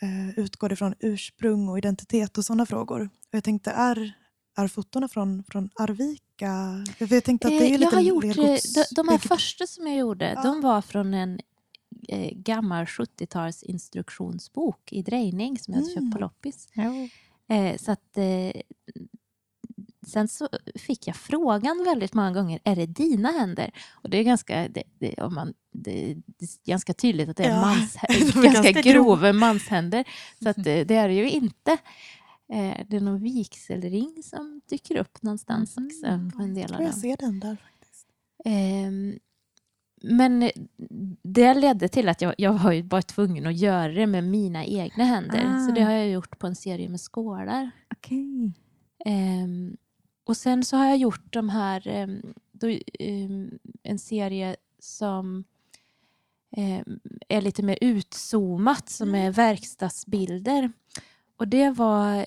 eh, 0.02 0.40
utgår 0.40 0.74
ifrån 0.74 0.96
ursprung 1.00 1.70
och 1.70 1.78
identitet 1.78 2.38
och 2.38 2.46
sådana 2.46 2.66
frågor. 2.66 3.02
Och 3.02 3.34
jag 3.34 3.44
tänkte, 3.44 3.72
är, 3.72 4.14
är 4.58 4.68
fotona 4.68 5.08
från, 5.08 5.44
från 5.44 5.70
Arvika? 5.76 6.86
För 6.98 7.14
jag 7.14 7.24
tänkte 7.24 7.48
att 7.48 7.52
det 7.60 7.66
är 7.66 7.70
ju 7.70 7.74
Eh, 7.74 7.80
lite 7.80 7.86
jag 7.86 7.92
har 7.92 8.02
gjort, 8.02 8.24
eh, 8.24 8.32
de, 8.76 8.86
de 8.96 9.08
här 9.08 9.18
första 9.18 9.68
som 9.68 9.88
jag 9.88 9.98
gjorde, 9.98 10.34
Ja. 10.36 10.44
de 10.44 10.62
var 10.62 10.82
från 10.82 11.14
en 11.14 11.40
eh, 12.08 12.32
gammal 12.36 12.86
70-tals 12.86 13.64
instruktionsbok 13.64 14.94
i 14.94 15.02
drejning 15.02 15.60
som 15.60 15.74
jag 15.74 15.82
hade 15.82 15.92
Mm. 15.94 16.06
köpt 16.06 16.14
på 16.16 16.22
loppis. 16.22 16.68
Ja. 16.74 17.08
Eh, 17.56 17.78
så 17.78 17.92
att, 17.92 18.18
eh, 18.18 18.62
sen 20.08 20.28
så 20.28 20.50
fick 20.76 21.08
jag 21.08 21.16
frågan 21.16 21.84
väldigt 21.86 22.14
många 22.14 22.32
gånger, 22.32 22.60
är 22.64 22.76
det 22.76 22.86
dina 22.86 23.32
händer? 23.32 23.72
Och 23.92 24.10
det 24.10 24.18
är 24.18 24.24
ganska, 24.24 24.68
det, 24.68 24.84
det, 25.00 25.14
om 25.18 25.34
man, 25.36 25.54
det, 25.74 26.14
det 26.40 26.46
är 26.46 26.70
ganska 26.70 26.94
tydligt 26.94 27.30
att 27.30 27.38
det 27.38 27.44
är 27.44 27.50
Ja, 27.50 27.62
mans, 27.62 27.98
de 28.08 28.14
är 28.40 28.44
ganska, 28.44 28.72
ganska 28.72 28.82
grova. 28.92 29.34
manshänder. 29.34 30.04
Så 30.44 30.50
att, 30.50 30.58
eh, 30.58 30.64
det 30.64 30.96
är 30.96 31.08
det 31.08 31.14
ju 31.14 31.30
inte. 31.30 31.72
Eh, 32.54 32.78
det 32.88 32.96
är 32.98 33.00
någon 33.02 33.24
vigselring 33.24 34.24
som 34.24 34.62
dyker 34.70 34.98
upp 34.98 35.22
någonstans 35.24 35.78
Mhm. 35.78 35.86
också 35.88 36.38
på 36.38 36.44
en 36.44 36.54
del 36.54 36.74
av 36.74 36.82
jag 36.82 36.94
ser 36.94 37.18
den 37.18 37.40
där 37.40 37.56
faktiskt. 37.56 38.08
Ehm, 38.46 39.20
men 40.06 40.52
det 41.24 41.54
ledde 41.54 41.88
till 41.88 42.10
att 42.10 42.22
jag, 42.22 42.34
jag 42.38 42.54
var 42.54 42.72
ju 42.72 42.84
bara 42.84 43.02
tvungen 43.02 43.48
att 43.48 43.56
göra 43.58 43.88
det 43.94 44.08
med 44.08 44.24
mina 44.24 44.66
egna 44.66 45.04
händer. 45.04 45.66
Så 45.68 45.72
det 45.76 45.82
Ah. 45.82 45.86
har 45.86 45.92
jag 45.92 46.10
gjort 46.10 46.40
på 46.40 46.48
en 46.48 46.56
serie 46.56 46.90
med 46.90 47.00
skålar. 47.02 47.72
Okej. 47.96 48.54
Ehm, 49.06 49.78
och 50.24 50.38
sen 50.38 50.66
så 50.66 50.78
har 50.78 50.86
jag 50.86 50.98
gjort 50.98 51.34
de 51.34 51.50
här, 51.50 52.08
då, 52.52 52.80
en 53.84 54.00
serie 54.00 54.56
som 54.80 55.44
är 57.28 57.42
lite 57.42 57.64
mer 57.64 57.78
utzoomat, 57.82 58.90
som 58.90 59.16
är 59.16 59.32
verkstadsbilder. 59.32 60.72
Och 61.38 61.48
det 61.48 61.70
var 61.70 62.26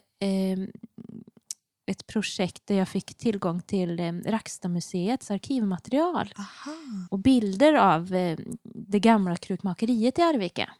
ett 1.86 2.06
projekt 2.06 2.66
där 2.66 2.74
jag 2.74 2.88
fick 2.88 3.14
tillgång 3.14 3.62
till 3.62 4.00
eh, 4.00 4.12
Rackstadmuseets 4.12 5.30
arkivmaterial 5.30 6.34
Aha. 6.38 6.76
och 7.10 7.18
bilder 7.18 7.74
av 7.74 8.14
eh, 8.14 8.38
det 8.62 9.00
gamla 9.00 9.36
krukmakeriet 9.36 10.18
i 10.18 10.22
Arvika. 10.22 10.70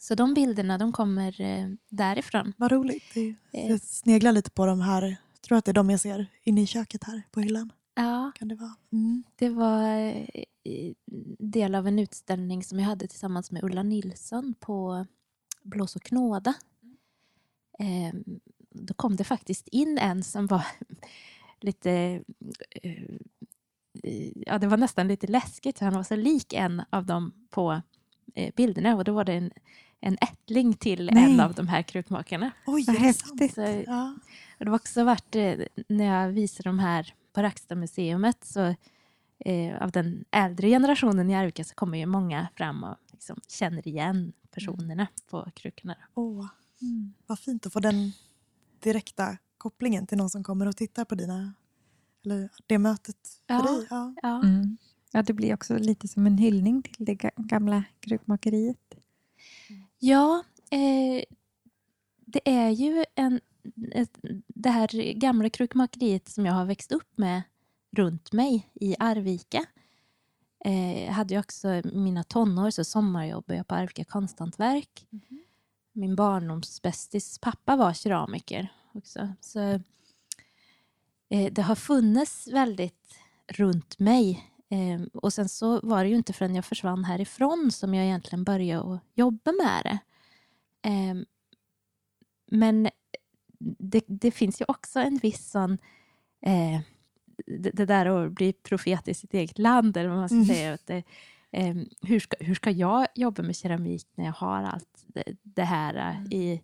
Så 0.00 0.14
de 0.14 0.34
bilderna 0.34 0.78
de 0.78 0.92
kommer 0.92 1.40
eh, 1.40 1.68
därifrån. 1.88 2.52
Vad 2.56 2.72
roligt. 2.72 3.16
Eh. 3.52 3.70
jag 3.70 3.80
sneglar 3.80 4.32
lite 4.32 4.50
på 4.50 4.66
de 4.66 4.80
här. 4.80 5.16
Tror 5.44 5.58
att 5.58 5.64
det 5.64 5.70
är 5.70 5.74
de 5.74 5.90
jag 5.90 6.00
ser 6.00 6.26
inne 6.42 6.62
i 6.62 6.66
köket 6.66 7.04
här 7.04 7.22
på 7.30 7.40
hyllan. 7.40 7.72
Ja, 7.94 8.32
Kan 8.34 8.48
det 8.48 8.54
vara? 8.54 8.74
Mm. 8.92 9.22
det 9.36 9.48
var 9.48 9.88
eh, 10.64 10.92
del 11.38 11.74
av 11.74 11.86
en 11.86 11.98
utställning 11.98 12.64
som 12.64 12.78
jag 12.80 12.86
hade 12.86 13.06
tillsammans 13.06 13.50
med 13.50 13.64
Ulla 13.64 13.82
Nilsson 13.82 14.54
på 14.60 15.06
Blås 15.62 15.96
och 15.96 16.02
knåda. 16.02 16.54
Eh, 17.78 18.14
då 18.70 18.94
kom 18.94 19.16
det 19.16 19.24
faktiskt 19.24 19.68
in 19.68 19.98
en 19.98 20.22
som 20.22 20.46
var 20.46 20.66
lite... 21.60 22.22
eh, 22.82 23.04
ja, 24.34 24.58
det 24.58 24.66
var 24.66 24.76
nästan 24.76 25.08
lite 25.08 25.26
läskigt. 25.26 25.78
för 25.78 25.84
Han 25.86 25.94
var 25.94 26.02
så 26.02 26.16
lik 26.16 26.52
en 26.52 26.82
av 26.90 27.06
dem 27.06 27.32
på 27.50 27.82
eh, 28.34 28.54
bilderna. 28.56 28.96
Och 28.96 29.04
då 29.04 29.12
var 29.12 29.24
det 29.24 29.32
en, 29.32 29.50
en 30.00 30.18
ättling 30.20 30.74
till 30.74 31.08
en 31.08 31.14
Nej. 31.14 31.40
av 31.40 31.54
de 31.54 31.68
här 31.68 31.82
krukmakarna. 31.82 32.50
Vad 32.66 32.74
Oj, 32.76 32.82
sant? 32.84 32.98
häftigt. 32.98 33.54
Så, 33.54 33.60
Ja. 33.86 34.14
Det 34.58 34.64
var 34.70 34.74
också 34.76 35.04
varit 35.04 35.36
eh, 35.36 35.54
när 35.88 36.04
jag 36.04 36.28
visade 36.32 36.68
de 36.68 36.78
här 36.78 37.14
på 37.32 37.42
Rackstadmuseumet 37.42 38.44
så 38.44 38.74
eh, 39.38 39.82
av 39.82 39.90
den 39.90 40.24
äldre 40.30 40.68
generationen 40.68 41.30
i 41.30 41.34
Arvika 41.36 41.64
så 41.64 41.74
kommer 41.74 41.98
ju 41.98 42.06
många 42.06 42.48
fram 42.56 42.84
och 42.84 42.96
liksom 43.12 43.36
känner 43.48 43.88
igen 43.88 44.32
personerna 44.50 45.06
på 45.30 45.50
krukorna. 45.54 45.96
Åh, 46.14 46.46
Mm. 46.82 47.14
vad 47.26 47.38
fint 47.38 47.66
att 47.66 47.72
få 47.72 47.80
den 47.80 48.12
direkta 48.80 49.36
kopplingen 49.58 50.06
till 50.06 50.18
någon 50.18 50.30
som 50.30 50.44
kommer 50.44 50.66
och 50.66 50.76
tittar 50.76 51.04
på 51.04 51.14
dina, 51.14 51.54
eller 52.24 52.48
det 52.66 52.78
mötet 52.78 53.16
för 53.46 53.54
Ja. 53.54 53.62
dig. 53.62 53.86
Ja. 53.90 54.14
Ja. 54.22 54.42
Mm. 54.42 54.76
Ja, 55.12 55.22
det 55.22 55.32
blir 55.32 55.54
också 55.54 55.78
lite 55.78 56.08
som 56.08 56.26
en 56.26 56.38
hyllning 56.38 56.82
till 56.82 57.04
det 57.04 57.14
ga- 57.14 57.30
gamla 57.36 57.84
krukmakeriet. 58.00 58.94
Ja, 59.98 60.42
eh, 60.70 61.24
det 62.26 62.40
är 62.50 62.70
ju 62.70 63.04
en, 63.14 63.40
det 64.46 64.70
här 64.70 65.12
gamla 65.12 65.50
krukmakeriet 65.50 66.28
som 66.28 66.46
jag 66.46 66.52
har 66.52 66.64
växt 66.64 66.92
upp 66.92 67.18
med 67.18 67.42
runt 67.96 68.32
mig 68.32 68.70
i 68.74 68.96
Arvika. 68.98 69.64
Eh, 70.64 71.04
jag 71.04 71.12
hade 71.12 71.34
ju 71.34 71.40
också 71.40 71.82
mina 71.84 72.24
tonår 72.24 72.70
så 72.70 72.84
sommarjobbade 72.84 73.56
jag 73.56 73.68
på 73.68 73.74
Arvika 73.74 74.04
konsthantverk. 74.04 75.06
Min 75.92 76.16
barndomsbästis 76.16 77.38
pappa 77.38 77.76
var 77.76 77.92
keramiker 77.92 78.72
också. 78.92 79.28
Så, 79.40 79.60
eh, 81.28 81.52
det 81.52 81.62
har 81.62 81.74
funnits 81.74 82.48
väldigt 82.48 83.14
runt 83.48 83.98
mig. 83.98 84.50
Eh, 84.68 85.06
och 85.12 85.32
sen 85.32 85.48
så 85.48 85.80
var 85.80 86.04
det 86.04 86.10
ju 86.10 86.16
inte 86.16 86.32
förrän 86.32 86.54
jag 86.54 86.64
försvann 86.64 87.04
härifrån 87.04 87.70
som 87.72 87.94
jag 87.94 88.04
egentligen 88.04 88.44
började 88.44 88.94
att 88.94 89.00
jobba 89.14 89.52
med 89.52 89.82
det. 89.84 89.98
Eh, 90.88 91.14
men 92.50 92.88
det, 93.78 94.04
det 94.06 94.30
finns 94.30 94.60
ju 94.60 94.64
också 94.68 95.00
en 95.00 95.16
viss 95.16 95.50
sån 95.50 95.78
eh, 96.46 96.80
det, 97.46 97.70
det 97.70 97.86
där 97.86 98.06
att 98.26 98.32
bli 98.32 98.52
profet 98.52 99.08
i 99.08 99.14
sitt 99.14 99.34
eget 99.34 99.58
land, 99.58 99.96
eller 99.96 100.08
vad 100.08 100.18
man 100.18 100.28
ska 100.28 100.34
Mm. 100.36 100.46
säga. 100.46 100.72
Att 100.72 100.86
det, 100.86 101.02
eh, 101.50 101.74
hur, 102.02 102.20
ska, 102.20 102.36
hur 102.40 102.54
ska 102.54 102.70
jag 102.70 103.06
jobba 103.14 103.42
med 103.42 103.56
keramik 103.56 104.06
när 104.14 104.24
jag 104.24 104.32
har 104.32 104.62
allt 104.62 105.04
det, 105.06 105.24
det 105.42 105.62
här 105.64 105.94
eh, 106.30 106.38
i, 106.38 106.60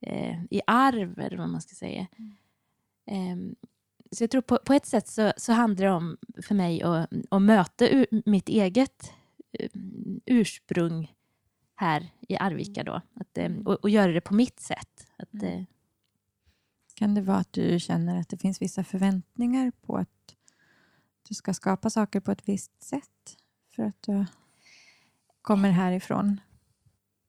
eh, 0.00 0.44
i 0.50 0.60
arv, 0.66 1.18
eller 1.20 1.36
vad 1.36 1.48
man 1.48 1.60
ska 1.60 1.74
säga. 1.74 2.06
Eh, 3.06 3.36
så 4.10 4.22
jag 4.22 4.30
tror 4.30 4.42
på, 4.42 4.58
på 4.64 4.72
ett 4.72 4.86
sätt 4.86 5.08
så, 5.08 5.32
så 5.36 5.52
handlar 5.52 5.86
det 5.86 5.92
om 5.92 6.16
för 6.42 6.54
mig 6.54 6.82
att, 6.82 7.10
att 7.30 7.42
möta 7.42 7.88
ur, 7.88 8.06
mitt 8.26 8.48
eget 8.48 9.12
eh, 9.58 9.70
ursprung 10.26 11.12
här 11.76 12.06
i 12.28 12.36
Arvika 12.36 12.84
då. 12.84 13.00
Att, 13.14 13.38
eh, 13.38 13.52
och, 13.64 13.74
och 13.74 13.90
göra 13.90 14.12
det 14.12 14.20
på 14.20 14.34
mitt 14.34 14.60
sätt. 14.60 15.06
Att, 15.16 15.32
Mm. 15.34 15.46
eh, 15.58 15.64
Kan 16.98 17.14
det 17.14 17.20
vara 17.20 17.36
att 17.36 17.52
du 17.52 17.80
känner 17.80 18.20
att 18.20 18.28
det 18.28 18.36
finns 18.36 18.62
vissa 18.62 18.84
förväntningar 18.84 19.72
på 19.82 19.96
att 19.96 20.34
du 21.28 21.34
ska 21.34 21.54
skapa 21.54 21.90
saker 21.90 22.20
på 22.20 22.30
ett 22.32 22.48
visst 22.48 22.82
sätt 22.82 23.36
för 23.74 23.82
att 23.82 24.02
du 24.02 24.26
kommer 25.42 25.70
härifrån? 25.70 26.40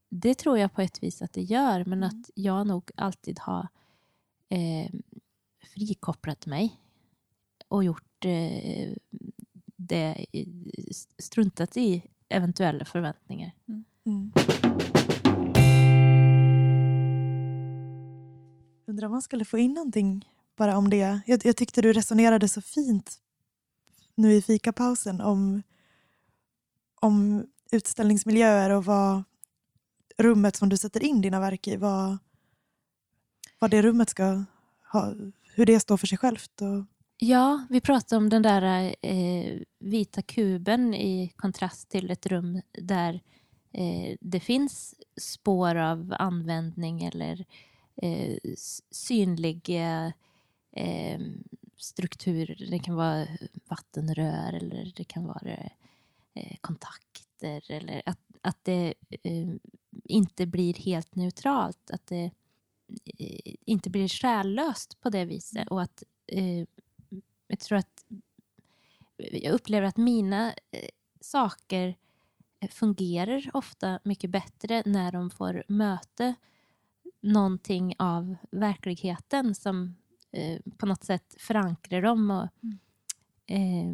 Det 0.09 0.35
tror 0.35 0.57
jag 0.57 0.73
på 0.73 0.81
ett 0.81 1.03
vis 1.03 1.21
att 1.21 1.33
det 1.33 1.41
gör, 1.41 1.85
men 1.85 2.03
Mm. 2.03 2.09
att 2.09 2.29
jag 2.35 2.67
nog 2.67 2.91
alltid 2.95 3.39
har 3.39 3.67
eh, 4.49 4.91
frikopplat 5.73 6.45
mig 6.45 6.79
och 7.67 7.83
gjort 7.83 8.25
eh, 8.25 8.93
det, 9.75 10.25
struntat 11.17 11.77
i 11.77 12.03
eventuella 12.29 12.85
förväntningar. 12.85 13.51
Mm. 14.05 14.31
Undrar 18.87 19.05
om 19.05 19.11
man 19.11 19.21
skulle 19.21 19.45
få 19.45 19.57
in 19.57 19.73
någonting 19.73 20.25
bara 20.55 20.77
om 20.77 20.89
det. 20.89 21.21
Jag, 21.25 21.45
jag 21.45 21.57
tyckte 21.57 21.81
du 21.81 21.93
resonerade 21.93 22.47
så 22.47 22.61
fint 22.61 23.19
nu 24.15 24.33
i 24.33 24.41
fikapausen 24.41 25.21
om, 25.21 25.63
om 27.01 27.45
utställningsmiljöer 27.71 28.69
och 28.69 28.85
vad 28.85 29.23
rummet 30.17 30.55
som 30.55 30.69
du 30.69 30.77
sätter 30.77 31.03
in 31.03 31.21
dina 31.21 31.39
verk 31.39 31.67
i, 31.67 31.75
vad, 31.75 32.17
vad 33.59 33.71
det 33.71 33.81
rummet 33.81 34.09
ska 34.09 34.43
ha, 34.91 35.13
hur 35.55 35.65
det 35.65 35.79
står 35.79 35.97
för 35.97 36.07
sig 36.07 36.17
självt. 36.17 36.61
Och, 36.61 36.85
Ja, 37.19 37.65
vi 37.69 37.81
pratade 37.81 38.17
om 38.17 38.29
den 38.29 38.41
där 38.41 38.95
eh, 39.01 39.59
vita 39.79 40.21
kuben 40.21 40.93
i 40.93 41.33
kontrast 41.35 41.89
till 41.89 42.11
ett 42.11 42.25
rum 42.25 42.61
där 42.71 43.21
eh, 43.71 44.17
det 44.21 44.39
finns 44.39 44.95
spår 45.21 45.75
av 45.75 46.15
användning 46.19 47.03
eller 47.03 47.45
eh, 48.01 48.37
s- 48.43 48.81
synliga 48.91 50.13
eh, 50.71 51.19
strukturer. 51.77 52.67
Det 52.69 52.79
kan 52.79 52.95
vara 52.95 53.27
vattenrör 53.67 54.53
eller 54.53 54.93
det 54.95 55.03
kan 55.03 55.25
vara 55.27 55.57
eh, 56.33 56.57
kontakter. 56.61 57.71
Eller 57.71 58.01
att, 58.05 58.19
att 58.41 58.63
det 58.63 58.93
eh, 59.23 59.47
inte 60.03 60.45
blir 60.45 60.73
helt 60.73 61.15
neutralt. 61.15 61.91
Att 61.91 62.07
det 62.07 62.31
eh, 63.19 63.53
inte 63.65 63.89
blir 63.89 64.07
själlöst 64.07 64.99
på 65.01 65.09
det 65.09 65.25
viset. 65.25 65.67
Och 65.67 65.81
att 65.81 66.03
eh, 66.27 66.65
jag 67.47 67.59
tror 67.59 67.77
att 67.77 68.05
jag 69.17 69.53
upplever 69.53 69.87
att 69.87 69.97
mina 69.97 70.53
eh, 70.71 70.89
saker 71.21 71.95
eh, 72.59 72.69
fungerar 72.69 73.49
ofta 73.53 73.99
mycket 74.03 74.29
bättre 74.29 74.83
när 74.85 75.11
de 75.11 75.29
får 75.29 75.63
möta 75.67 76.35
någonting 77.27 77.93
av 77.99 78.35
verkligheten 78.51 79.55
som 79.55 79.95
eh, 80.31 80.59
på 80.77 80.85
något 80.85 81.03
sätt 81.03 81.35
förankrar 81.39 82.01
dem 82.01 82.31
och 82.31 82.49
eh, 83.51 83.93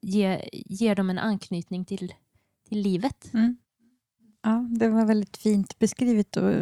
ger, 0.00 0.48
ger 0.52 0.94
dem 0.94 1.10
en 1.10 1.18
anknytning 1.18 1.84
till, 1.84 2.14
till 2.68 2.80
livet. 2.80 3.34
Mm. 3.34 3.56
Ja, 4.42 4.68
det 4.70 4.88
var 4.88 5.06
väldigt 5.06 5.36
fint 5.36 5.78
beskrivet. 5.78 6.36
Och, 6.36 6.52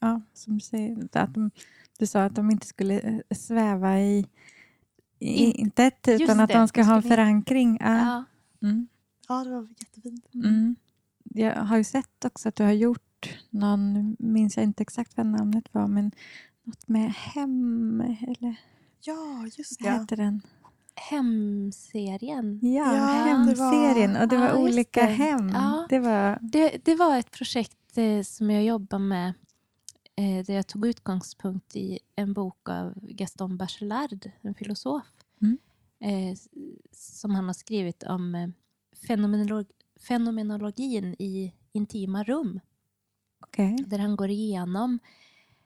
ja, 0.00 0.22
som 0.32 0.54
du, 0.54 0.60
säger, 0.60 1.08
att 1.12 1.34
de, 1.34 1.50
du 1.98 2.06
sa 2.06 2.24
att 2.24 2.34
de 2.34 2.50
inte 2.50 2.66
skulle 2.66 3.00
eh, 3.00 3.36
sväva 3.36 4.00
i, 4.00 4.26
i 5.18 5.44
In- 5.44 5.52
intet 5.52 6.08
utan 6.08 6.36
det, 6.36 6.42
att 6.42 6.50
de 6.50 6.68
ska 6.68 6.82
ha 6.82 6.96
en 6.96 7.02
förankring. 7.02 7.78
Ja. 7.80 7.98
Ja. 7.98 8.24
Mm. 8.68 8.88
Ja, 9.28 9.44
det 9.44 9.50
var 9.50 9.68
jättefint. 9.78 10.34
Mm. 10.34 10.76
Jag 11.24 11.54
har 11.54 11.76
ju 11.76 11.84
sett 11.84 12.24
också 12.24 12.48
att 12.48 12.54
du 12.54 12.62
har 12.62 12.72
gjort 12.72 13.09
någon, 13.50 13.94
nu 13.94 14.16
minns 14.18 14.56
jag 14.56 14.64
inte 14.64 14.82
exakt 14.82 15.16
vad 15.16 15.26
namnet 15.26 15.64
var, 15.74 15.86
men 15.86 16.12
något 16.64 16.88
med 16.88 17.12
hem, 17.12 18.00
eller 18.00 18.56
Ja, 19.00 19.46
just 19.58 19.82
vad 19.82 19.92
det. 19.92 19.98
heter 20.00 20.16
den? 20.16 20.40
Hemserien. 20.94 22.58
Ja, 22.62 22.96
Ja, 22.96 23.06
hemserien. 23.06 24.16
Och 24.16 24.28
det 24.28 24.36
var 24.36 24.46
Ja, 24.48 24.56
olika 24.56 25.00
det. 25.00 25.06
hem. 25.12 25.48
Ja. 25.48 25.86
Det 25.88 25.98
var... 25.98 26.38
Det, 26.42 26.84
det 26.84 26.94
var 26.94 27.18
ett 27.18 27.30
projekt 27.30 27.98
eh, 27.98 28.22
som 28.22 28.50
jag 28.50 28.64
jobbade 28.64 29.04
med 29.04 29.28
eh, 30.16 30.44
där 30.46 30.54
jag 30.54 30.66
tog 30.66 30.86
utgångspunkt 30.86 31.76
i 31.76 31.98
en 32.16 32.32
bok 32.32 32.68
av 32.68 32.94
Gaston 33.02 33.56
Bachelard, 33.56 34.30
en 34.42 34.54
filosof. 34.54 35.02
Mm. 35.42 35.58
Eh, 36.00 36.36
som 36.92 37.34
han 37.34 37.46
har 37.46 37.52
skrivit 37.54 38.02
om 38.02 38.34
eh, 38.34 38.48
fenomenolog, 39.06 39.66
fenomenologin 40.08 41.14
i 41.18 41.52
intima 41.72 42.22
rum. 42.24 42.60
Okej. 43.40 43.84
Där 43.86 43.98
han 43.98 44.16
går 44.16 44.30
igenom 44.30 44.98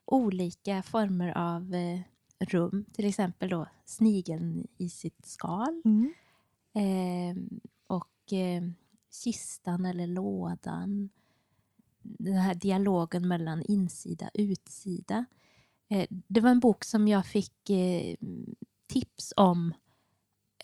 olika 0.04 0.82
former 0.82 1.28
av 1.28 1.74
eh, 1.74 2.00
rum. 2.38 2.84
Till 2.92 3.06
exempel 3.06 3.48
då 3.48 3.66
snigeln 3.84 4.66
i 4.78 4.88
sitt 4.88 5.26
skal. 5.26 5.82
Mm. 5.84 6.14
Eh, 6.74 7.60
och 7.86 8.32
eh, 8.32 8.62
kistan 9.22 9.86
eller 9.86 10.06
lådan. 10.06 11.10
Den 12.02 12.36
här 12.36 12.54
dialogen 12.54 13.28
mellan 13.28 13.62
insida 13.62 14.26
och 14.26 14.40
utsida. 14.40 15.24
Eh, 15.90 16.06
det 16.10 16.40
var 16.40 16.50
en 16.50 16.60
bok 16.60 16.84
som 16.84 17.08
jag 17.08 17.26
fick 17.26 17.70
eh, 17.70 18.16
tips 18.86 19.32
om 19.36 19.74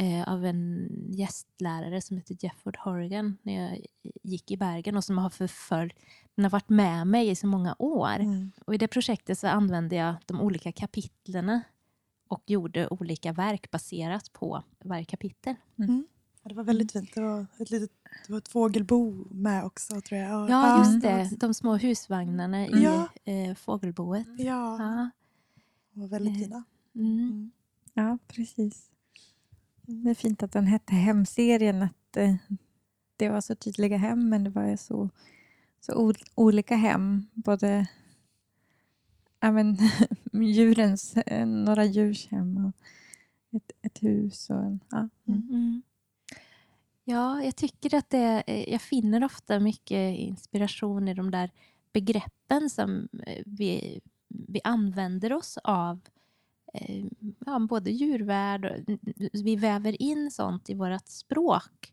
eh, 0.00 0.28
av 0.28 0.44
en 0.44 0.88
gästlärare 1.08 2.00
som 2.00 2.16
heter 2.16 2.36
Jefford 2.40 2.76
Horgan 2.76 3.38
när 3.42 3.52
jag 3.52 3.86
gick 4.22 4.50
i 4.50 4.56
Bergen 4.56 4.96
och 4.96 5.04
som 5.04 5.18
har 5.18 5.30
förföljt, 5.30 5.98
den 6.40 6.44
har 6.44 6.50
varit 6.50 6.68
med 6.68 7.06
mig 7.06 7.28
i 7.28 7.34
så 7.34 7.46
många 7.46 7.76
år. 7.78 8.14
Mm. 8.20 8.52
Och 8.66 8.74
I 8.74 8.78
det 8.78 8.88
projektet 8.88 9.38
så 9.38 9.46
använde 9.46 9.96
jag 9.96 10.14
de 10.26 10.40
olika 10.40 10.72
kapitlerna 10.72 11.60
och 12.28 12.42
gjorde 12.46 12.88
olika 12.88 13.32
verk 13.32 13.70
baserat 13.70 14.32
på 14.32 14.62
varje 14.84 15.04
kapitel. 15.04 15.54
Ja, 15.76 16.48
det 16.48 16.54
var 16.54 16.64
väldigt 16.64 16.92
fint. 16.92 17.14
Det 17.14 17.20
var 17.20 17.46
ett, 17.58 17.70
litet, 17.70 17.90
det 18.26 18.32
var 18.32 18.38
ett 18.38 18.48
fågelbo 18.48 19.26
med 19.30 19.64
också 19.64 20.00
tror 20.00 20.20
jag. 20.20 20.42
Och- 20.44 20.50
Ja, 20.50 20.78
just 20.78 21.02
det. 21.02 21.30
De 21.36 21.54
små 21.54 21.76
husvagnarna 21.76 22.66
i 22.66 22.82
Ja. 22.82 23.08
eh, 23.24 23.54
fågelboet. 23.54 24.26
Ja, 24.38 24.76
Ja. 24.78 25.10
de 25.92 26.00
var 26.00 26.08
väldigt 26.08 26.34
Eh. 26.36 26.40
fina. 26.42 26.64
Mm. 26.94 27.18
Mm. 27.18 27.50
Ja, 27.94 28.18
precis. 28.28 28.90
Mm. 29.88 30.04
Det 30.04 30.10
är 30.10 30.14
fint 30.14 30.42
att 30.42 30.52
den 30.52 30.66
hette 30.66 30.94
Hemserien. 30.94 31.82
Att 31.82 32.16
eh, 32.16 32.34
det 33.16 33.28
var 33.28 33.40
så 33.40 33.54
tydliga 33.54 33.96
hem, 33.96 34.28
men 34.28 34.44
det 34.44 34.50
var 34.50 34.66
ju 34.66 34.76
så, 34.76 35.10
så 35.80 35.94
ol- 35.94 36.24
olika 36.34 36.76
hem. 36.76 37.26
Både 37.32 37.86
ja, 39.40 39.52
men, 39.52 39.76
djurens, 40.32 41.16
eh, 41.16 41.46
några 41.46 41.84
djurs 41.84 42.26
hem 42.26 42.64
och 42.64 42.72
ett, 43.56 43.72
ett 43.82 44.02
hus. 44.02 44.50
Och 44.50 44.56
en, 44.56 44.80
ja. 44.90 44.98
mm. 44.98 45.40
Mm. 45.40 45.48
mm. 45.50 45.82
Ja, 47.04 47.42
jag 47.44 47.56
tycker 47.56 47.94
att 47.94 48.10
det, 48.10 48.42
eh, 48.46 48.72
jag 48.72 48.82
finner 48.82 49.24
ofta 49.24 49.60
mycket 49.60 50.18
inspiration 50.18 51.08
i 51.08 51.14
de 51.14 51.30
där 51.30 51.50
begreppen 51.92 52.70
som 52.70 53.08
eh, 53.26 53.42
vi, 53.46 54.00
vi 54.28 54.60
använder 54.64 55.32
oss 55.32 55.58
av. 55.64 56.00
Ja, 57.46 57.58
både 57.58 57.90
djurvärld 57.90 58.64
och 58.64 58.96
vi 59.32 59.56
väver 59.56 60.02
in 60.02 60.30
sånt 60.30 60.70
i 60.70 60.74
vårt 60.74 61.08
språk 61.08 61.92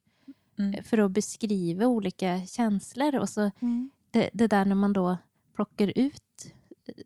Mm. 0.58 0.74
eh, 0.74 0.84
för 0.84 0.98
att 0.98 1.12
beskriva 1.12 1.88
olika 1.88 2.46
känslor. 2.46 3.16
Och 3.16 3.30
så 3.30 3.52
Mm. 3.60 3.90
det, 4.12 4.30
det 4.34 4.48
där 4.48 4.66
när 4.66 4.76
man 4.76 4.94
då 4.94 5.18
plockar 5.56 5.94
ut 5.96 6.54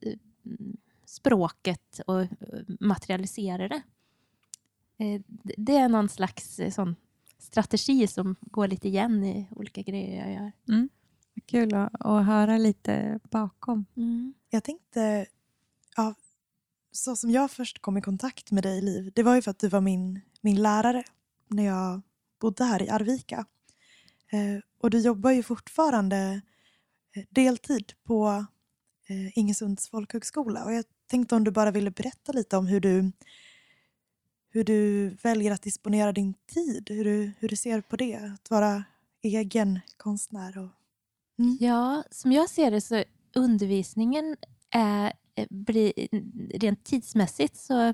eh, 0.01 0.13
språket 1.05 2.01
och 2.07 2.21
eh, 2.21 2.27
materialiserar 2.79 3.69
det. 3.69 3.81
Det- 5.57 5.75
är 5.75 5.89
någon 5.89 6.09
slags 6.09 6.59
sån 6.71 6.95
strategi 7.37 8.07
som 8.07 8.35
går 8.41 8.67
lite 8.67 8.87
igen 8.87 9.23
i 9.23 9.47
olika 9.51 9.81
grejer 9.81 10.19
jag 10.25 10.33
gör. 10.33 10.51
Vad 11.33 11.45
Kul 11.45 11.73
att, 11.73 11.91
att 11.99 12.25
höra 12.25 12.57
lite 12.57 13.19
bakom. 13.23 13.85
Jag 14.49 14.63
tänkte, 14.63 15.25
ja, 15.95 16.15
så 16.91 17.15
som 17.15 17.31
jag 17.31 17.51
först 17.51 17.79
kom 17.81 17.97
i 17.97 18.01
kontakt 18.01 18.51
med 18.51 18.63
dig 18.63 18.81
Liv, 18.81 19.11
det 19.15 19.23
var 19.23 19.35
ju 19.35 19.41
för 19.41 19.51
att 19.51 19.59
du 19.59 19.67
var 19.67 19.81
min, 19.81 20.21
min 20.41 20.61
lärare 20.61 21.03
när 21.47 21.63
jag 21.63 22.01
bodde 22.41 22.63
här 22.63 22.81
i 22.81 22.89
Arvika. 22.89 23.45
Eh, 24.31 24.61
och 24.79 24.89
du 24.89 24.99
jobbar 24.99 25.31
ju 25.31 25.43
fortfarande 25.43 26.41
eh, 27.15 27.23
deltid 27.29 27.93
på 28.03 28.45
eh, 29.07 29.37
Ingesunds 29.37 29.89
folkhögskola. 29.89 30.65
Och 30.65 30.73
jag 30.73 30.85
tänkte 31.07 31.35
om 31.35 31.43
du 31.43 31.51
bara 31.51 31.71
ville 31.71 31.91
berätta 31.91 32.31
lite 32.31 32.57
om 32.57 32.67
hur 32.67 32.79
du, 32.79 33.11
hur 34.49 34.63
du 34.63 35.09
väljer 35.09 35.51
att 35.51 35.61
disponera 35.61 36.11
din 36.11 36.33
tid, 36.33 36.89
hur 36.89 37.03
du, 37.03 37.31
hur 37.39 37.47
du 37.47 37.55
ser 37.55 37.81
på 37.81 37.95
det, 37.95 38.15
att 38.15 38.49
vara 38.49 38.83
egen 39.21 39.79
konstnär. 39.97 40.57
Och, 40.57 40.69
mm. 41.39 41.57
Ja, 41.59 42.03
som 42.11 42.31
jag 42.31 42.49
ser 42.49 42.71
det 42.71 42.81
så 42.81 43.03
undervisningen 43.35 44.37
är, 44.69 45.13
eh, 45.35 45.47
rent 46.53 46.83
tidsmässigt 46.83 47.57
så 47.57 47.93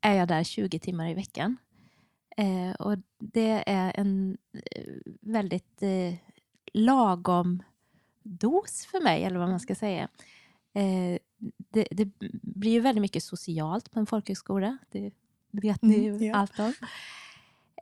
är 0.00 0.14
jag 0.14 0.28
där 0.28 0.44
20 0.44 0.78
timmar 0.78 1.10
i 1.10 1.14
veckan. 1.14 1.56
Eh, 2.36 2.72
och 2.78 2.98
det 3.18 3.64
är 3.66 3.92
en 4.00 4.38
eh, 4.52 4.94
väldigt 5.20 5.82
eh, 5.82 6.14
lagom 6.72 7.62
dos 8.22 8.86
för 8.86 9.00
mig, 9.00 9.24
eller 9.24 9.38
vad 9.38 9.48
man 9.48 9.60
ska 9.60 9.74
säga. 9.74 10.08
Eh, 10.74 11.18
det, 11.70 11.88
det 11.90 12.08
blir 12.42 12.70
ju 12.72 12.80
väldigt 12.80 13.02
mycket 13.02 13.22
socialt 13.22 13.90
på 13.90 13.98
en 13.98 14.06
folkhögskola. 14.06 14.78
Det 14.90 15.12
vet 15.50 15.82
ni 15.82 15.94
ju 15.94 16.10
Mm, 16.10 16.22
ja. 16.22 16.34
allt 16.34 16.58
om. 16.58 16.72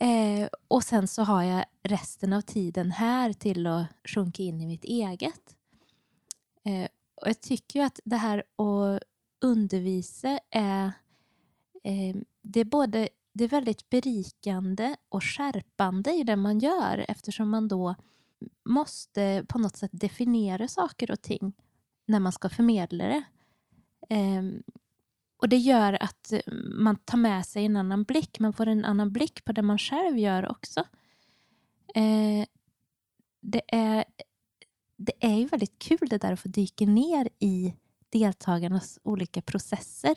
Eh, 0.00 0.48
och 0.68 0.84
sen 0.84 1.08
så 1.08 1.22
har 1.22 1.42
jag 1.42 1.64
resten 1.82 2.32
av 2.32 2.40
tiden 2.40 2.90
här 2.90 3.32
till 3.32 3.66
att 3.66 3.86
sjunka 4.04 4.42
in 4.42 4.60
i 4.60 4.66
mitt 4.66 4.84
eget. 4.84 5.56
Eh, 6.64 6.88
och 7.14 7.28
jag 7.28 7.40
tycker 7.40 7.80
ju 7.80 7.86
att 7.86 8.00
det 8.04 8.16
här 8.16 8.38
att 8.38 9.02
undervisa 9.40 10.38
är, 10.50 10.84
eh, 11.84 12.16
det 12.42 12.60
är 12.60 12.64
både 12.64 13.08
det 13.32 13.44
är 13.44 13.48
väldigt 13.48 13.90
berikande 13.90 14.96
och 15.08 15.24
skärpande 15.24 16.12
i 16.12 16.22
det 16.22 16.36
man 16.36 16.58
gör 16.58 17.04
eftersom 17.08 17.50
man 17.50 17.68
då 17.68 17.94
måste 18.64 19.44
på 19.48 19.58
något 19.58 19.76
sätt 19.76 19.90
definiera 19.94 20.68
saker 20.68 21.10
och 21.10 21.22
ting 21.22 21.52
när 22.06 22.20
man 22.20 22.32
ska 22.32 22.48
förmedla 22.48 23.04
det. 23.04 23.24
Um, 24.10 24.62
och 25.36 25.48
det 25.48 25.56
gör 25.56 26.02
att 26.02 26.32
eh, 26.32 26.40
man 26.74 26.96
tar 26.96 27.18
med 27.18 27.46
sig 27.46 27.64
en 27.64 27.76
annan 27.76 28.04
blick. 28.04 28.38
Man 28.38 28.52
får 28.52 28.66
en 28.66 28.84
annan 28.84 29.12
blick 29.12 29.44
på 29.44 29.52
det 29.52 29.62
man 29.62 29.78
själv 29.78 30.18
gör 30.18 30.50
också. 30.50 30.80
Eh, 31.94 32.46
det, 33.40 33.62
är, 33.68 34.04
det 34.96 35.12
är 35.20 35.34
ju 35.34 35.46
väldigt 35.46 35.78
kul 35.78 36.08
det 36.10 36.18
där 36.18 36.32
att 36.32 36.40
få 36.40 36.48
dyka 36.48 36.86
ner 36.86 37.28
i 37.38 37.74
deltagarnas 38.08 38.98
olika 39.02 39.42
processer. 39.42 40.14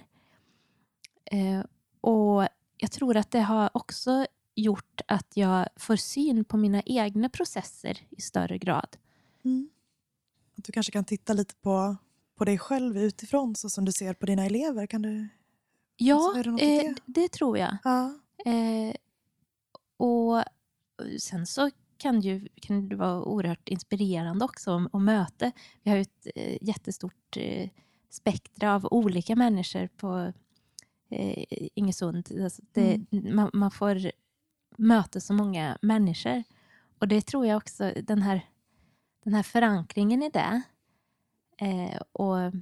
Eh, 1.25 1.63
och 2.01 2.47
jag 2.77 2.91
tror 2.91 3.17
att 3.17 3.31
det 3.31 3.41
har 3.41 3.69
också 3.73 4.25
gjort 4.55 5.01
att 5.07 5.37
jag 5.37 5.67
får 5.75 5.95
syn 5.95 6.45
på 6.45 6.57
mina 6.57 6.81
egna 6.85 7.29
processer 7.29 8.01
i 8.09 8.21
större 8.21 8.57
grad. 8.57 8.97
Mm. 9.45 9.69
Att 10.57 10.63
du 10.63 10.71
kanske 10.71 10.91
kan 10.91 11.05
titta 11.05 11.33
lite 11.33 11.55
på, 11.55 11.95
på 12.35 12.45
dig 12.45 12.57
själv 12.57 12.97
utifrån 12.97 13.55
så 13.55 13.69
som 13.69 13.85
du 13.85 13.91
ser 13.91 14.13
på 14.13 14.25
dina 14.25 14.45
elever. 14.45 14.87
Kan 14.87 15.01
du? 15.01 15.27
Ja, 15.97 16.43
det 16.57 16.85
eh, 16.85 16.93
det? 17.05 17.31
tror 17.31 17.57
jag. 17.57 17.77
Ja. 17.83 18.13
Eh, 18.45 18.95
och 19.97 20.43
sen 21.19 21.45
så 21.45 21.71
kan, 21.97 22.21
ju, 22.21 22.47
kan 22.55 22.89
det 22.89 22.95
vara 22.95 23.23
oerhört 23.23 23.69
inspirerande 23.69 24.45
också 24.45 24.77
att, 24.77 24.95
att 24.95 25.01
möta. 25.01 25.51
Vi 25.83 25.89
har 25.89 25.97
ju 25.97 26.01
ett 26.01 26.27
eh, 26.35 26.57
jättestort 26.61 27.37
eh, 27.37 27.69
spektra 28.09 28.75
av 28.75 28.87
olika 28.91 29.35
människor 29.35 29.87
på 29.87 30.33
eh, 31.09 31.43
Ingesund. 31.75 32.31
Alltså 32.43 32.61
det, 32.71 32.99
man, 33.09 33.49
man 33.53 33.71
får 33.71 34.11
möta 34.77 35.19
så 35.19 35.33
många 35.33 35.77
människor. 35.81 36.43
Och 36.99 37.07
det 37.07 37.21
tror 37.21 37.45
jag 37.45 37.57
också, 37.57 37.93
den 38.03 38.21
här, 38.21 38.41
den 39.23 39.33
här 39.33 39.43
förankringen 39.43 40.23
i 40.23 40.29
det 40.29 40.61
eh, 41.57 42.01
och, 42.11 42.53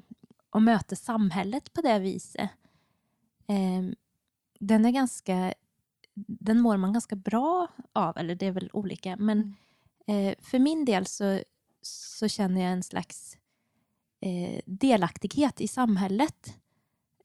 och 0.50 0.62
möta 0.62 0.96
samhället 0.96 1.74
på 1.74 1.82
det 1.82 2.00
viset. 2.00 2.50
Eh, 3.48 3.84
den 4.60 4.86
är 4.86 4.92
ganska 4.92 5.54
den 6.16 6.60
mår 6.62 6.78
man 6.78 6.94
ganska 6.94 7.16
bra 7.16 7.68
av, 7.94 8.18
eller 8.18 8.36
det 8.36 8.46
är 8.46 8.52
väl 8.52 8.70
olika. 8.74 9.16
Men 9.18 9.56
Mm. 10.08 10.28
eh, 10.28 10.36
för 10.40 10.60
min 10.60 10.86
del 10.86 11.06
så 11.06 11.40
så 11.82 12.28
känner 12.28 12.62
jag 12.62 12.72
en 12.72 12.84
slags 12.84 13.38
eh, 14.20 14.62
delaktighet 14.66 15.62
i 15.62 15.68
samhället 15.68 16.58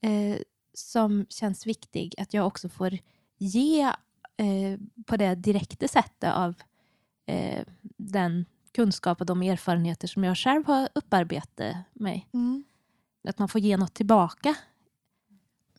eh, 0.01 0.39
som 0.79 1.27
känns 1.29 1.67
viktig 1.67 2.15
att 2.19 2.35
jag 2.35 2.47
också 2.47 2.69
får 2.69 2.99
ge 3.39 3.83
eh, 4.37 4.79
på 5.07 5.17
det 5.17 5.35
direkta 5.35 5.89
sättet 5.89 6.33
av 6.33 6.55
eh, 7.27 7.65
den 7.97 8.45
kunskap 8.73 9.21
och 9.21 9.27
de 9.27 9.43
erfarenheter 9.43 10.09
som 10.09 10.25
jag 10.25 10.39
själv 10.39 10.67
har 10.67 10.89
upparbetat 10.95 11.77
mig. 11.93 12.29
Mm. 12.33 12.65
Att 13.29 13.39
man 13.39 13.49
får 13.49 13.61
ge 13.61 13.77
något 13.77 13.95
tillbaka. 13.95 14.55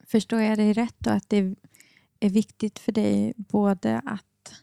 Förstår 0.08 0.42
jag 0.42 0.58
dig 0.58 0.74
rätt 0.74 0.96
då 0.98 1.10
att 1.12 1.30
det 1.30 1.56
är 2.20 2.30
viktigt 2.30 2.80
för 2.80 2.92
dig 2.92 3.34
både 3.38 4.02
att 4.06 4.54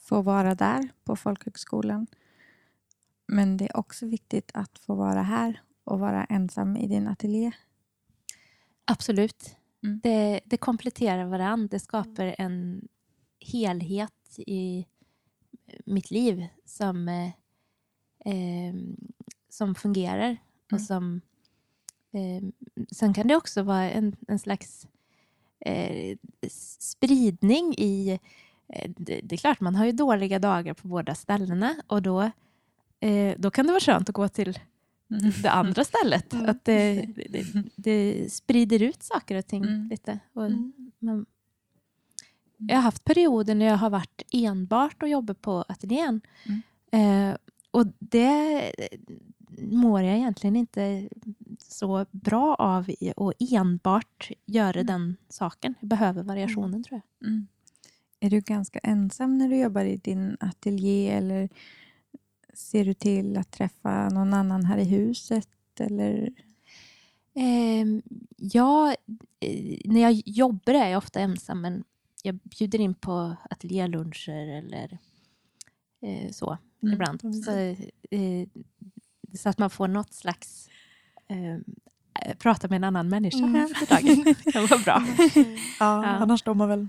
få 0.00 0.22
vara 0.22 0.54
där 0.54 0.88
på 1.04 1.16
folkhögskolan 1.16 2.06
men 3.32 3.56
det 3.56 3.64
är 3.64 3.76
också 3.76 4.06
viktigt 4.06 4.50
att 4.54 4.78
få 4.78 4.94
vara 4.94 5.22
här 5.22 5.62
och 5.84 5.98
vara 6.00 6.24
ensam 6.24 6.76
i 6.76 6.86
din 6.86 7.08
ateljé. 7.08 7.52
Absolut. 8.90 9.56
Mm. 9.84 10.00
Det, 10.02 10.40
det 10.44 10.56
kompletterar 10.56 11.24
varandra. 11.24 11.68
Det 11.70 11.80
skapar 11.80 12.34
en 12.38 12.88
helhet 13.40 14.38
i 14.38 14.86
mitt 15.86 16.10
liv 16.10 16.46
som, 16.64 17.08
eh, 17.08 17.28
eh, 18.34 18.74
som 19.48 19.74
fungerar. 19.74 20.36
Och 20.66 20.72
Mm. 20.72 20.84
som, 20.84 21.20
eh, 22.12 22.42
sen 22.92 23.14
kan 23.14 23.28
det 23.28 23.36
också 23.36 23.62
vara 23.62 23.90
en, 23.90 24.16
en 24.28 24.38
slags 24.38 24.86
eh, 25.60 26.16
spridning 26.80 27.74
i... 27.78 28.18
Eh, 28.68 28.90
det, 28.96 29.20
det 29.24 29.34
är 29.34 29.36
klart, 29.36 29.60
man 29.60 29.74
har 29.74 29.86
ju 29.86 29.92
dåliga 29.92 30.38
dagar 30.38 30.74
på 30.74 30.88
båda 30.88 31.14
ställena 31.14 31.76
och 31.86 32.02
då, 32.02 32.30
eh, 33.00 33.34
då 33.38 33.50
kan 33.50 33.66
det 33.66 33.72
vara 33.72 33.80
skönt 33.80 34.08
att 34.08 34.14
gå 34.14 34.28
till 34.28 34.58
det 35.42 35.50
andra 35.50 35.84
stället. 35.84 36.32
Mm. 36.32 36.48
Att 36.50 36.64
det, 36.64 37.06
det, 37.28 37.44
det 37.76 38.32
sprider 38.32 38.82
ut 38.82 39.02
saker 39.02 39.36
och 39.36 39.46
ting 39.46 39.64
Mm. 39.64 39.88
lite. 39.88 40.18
Och 40.32 40.46
Mm. 40.46 40.72
man, 40.98 41.26
jag 42.56 42.76
har 42.76 42.82
haft 42.82 43.04
perioder 43.04 43.54
när 43.54 43.66
jag 43.66 43.76
har 43.76 43.90
varit 43.90 44.22
enbart 44.32 45.02
och 45.02 45.08
jobbat 45.08 45.40
på 45.42 45.64
ateljén. 45.68 46.20
Eh, 46.92 47.36
och 47.70 47.86
det 47.98 48.72
mår 49.58 50.02
jag 50.02 50.16
egentligen 50.16 50.56
inte 50.56 51.08
så 51.58 52.06
bra 52.10 52.54
av 52.54 52.90
att 53.16 53.52
enbart 53.52 54.30
göra 54.46 54.82
den 54.82 55.16
saken. 55.28 55.74
Jag 55.80 55.88
behöver 55.88 56.22
variationen 56.22 56.84
tror 56.84 57.00
jag. 57.18 57.28
Mm. 57.28 57.46
Är 58.20 58.30
du 58.30 58.40
ganska 58.40 58.78
ensam 58.78 59.38
när 59.38 59.48
du 59.48 59.56
jobbar 59.56 59.84
i 59.84 59.96
din 59.96 60.36
ateljé 60.40 61.10
eller 61.10 61.48
ser 62.54 62.84
du 62.84 62.94
till 62.94 63.36
att 63.36 63.50
träffa 63.50 64.08
någon 64.08 64.34
annan 64.34 64.64
här 64.64 64.78
i 64.78 64.84
huset? 64.84 65.48
Eller? 65.80 66.32
Eh, 67.34 67.86
ja, 68.36 68.94
när 69.84 70.00
jag 70.00 70.22
jobbar 70.26 70.74
är 70.74 70.88
jag 70.88 70.98
ofta 70.98 71.20
ensam 71.20 71.60
men 71.60 71.84
jag 72.22 72.34
bjuder 72.34 72.78
in 72.80 72.94
på 72.94 73.36
ateljéluncher 73.50 74.48
eller 74.58 74.98
eh, 76.02 76.30
så 76.32 76.58
Mm. 76.82 76.92
ibland. 76.94 77.44
Så, 77.44 77.50
eh, 78.10 78.48
så 79.38 79.48
att 79.48 79.58
man 79.58 79.70
får 79.70 79.88
något 79.88 80.12
slags 80.12 80.68
eh, 81.28 81.54
eh, 81.54 82.36
prata 82.38 82.68
med 82.68 82.76
en 82.76 82.84
annan 82.84 83.08
människa 83.08 83.38
Mm. 83.44 83.68
för 83.68 83.86
dagen. 83.86 84.34
Det 84.44 84.52
kan 84.52 84.66
vara 84.66 84.80
bra. 84.82 85.06
Ja, 85.34 85.44
Ja. 85.80 86.06
Annars 86.06 86.40
står 86.40 86.54
man 86.54 86.68
väl, 86.68 86.88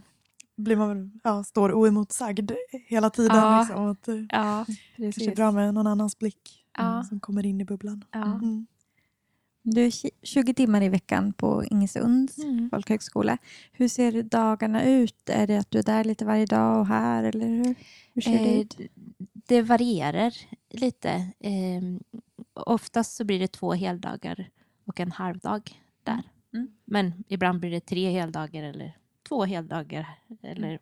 blir 0.64 0.76
man 0.76 1.20
ja, 1.24 1.44
står 1.44 1.74
oemotsagd 1.74 2.52
hela 2.88 3.10
tiden. 3.10 3.38
Ja. 3.38 3.60
Liksom, 3.60 3.86
att 3.86 4.04
det 4.04 4.28
Ja, 4.30 4.66
kanske 4.98 5.32
är 5.32 5.36
bra 5.36 5.52
med 5.52 5.74
någon 5.74 5.88
annans 5.88 6.20
blick 6.20 6.66
Ja. 6.78 6.92
mm, 6.92 7.04
som 7.04 7.20
kommer 7.20 7.46
in 7.46 7.62
i 7.62 7.66
bubblan. 7.66 8.04
ja. 8.12 8.24
Mm. 8.24 8.68
Du 9.64 9.82
är 9.86 9.90
tj- 9.90 10.10
20 10.24 10.54
timmar 10.54 10.82
i 10.82 10.90
veckan 10.90 11.34
på 11.34 11.64
Ingesunds 11.66 12.38
Mm. 12.38 12.70
folkhögskola. 12.70 13.38
Hur 13.72 13.88
ser 13.88 14.24
dagarna 14.24 14.84
ut? 14.84 15.30
Är 15.30 15.48
det 15.48 15.58
att 15.58 15.72
du 15.72 15.80
är 15.80 15.84
där 15.84 16.04
lite 16.04 16.26
varje 16.26 16.46
dag 16.46 16.80
och 16.80 16.88
här? 16.88 17.24
Eller 17.24 17.48
hur, 17.48 17.76
hur 18.14 18.22
ser 18.22 18.32
det 18.40 18.56
Eh, 18.56 18.60
ut? 18.60 18.78
det 19.34 19.62
varierar 19.62 20.34
lite. 20.70 21.10
Eh, 21.40 21.82
oftast 22.54 23.16
så 23.16 23.24
blir 23.24 23.40
det 23.40 23.48
två 23.48 23.74
heldagar 23.74 24.50
och 24.86 25.00
en 25.00 25.12
halvdag 25.12 25.72
där. 26.04 26.24
Mm. 26.54 26.68
Men 26.86 27.24
ibland 27.28 27.60
blir 27.60 27.72
det 27.72 27.80
tre 27.86 28.10
heldagar 28.12 28.64
eller 28.64 28.98
två 29.32 29.44
heldagar. 29.46 30.08
Eller, 30.42 30.80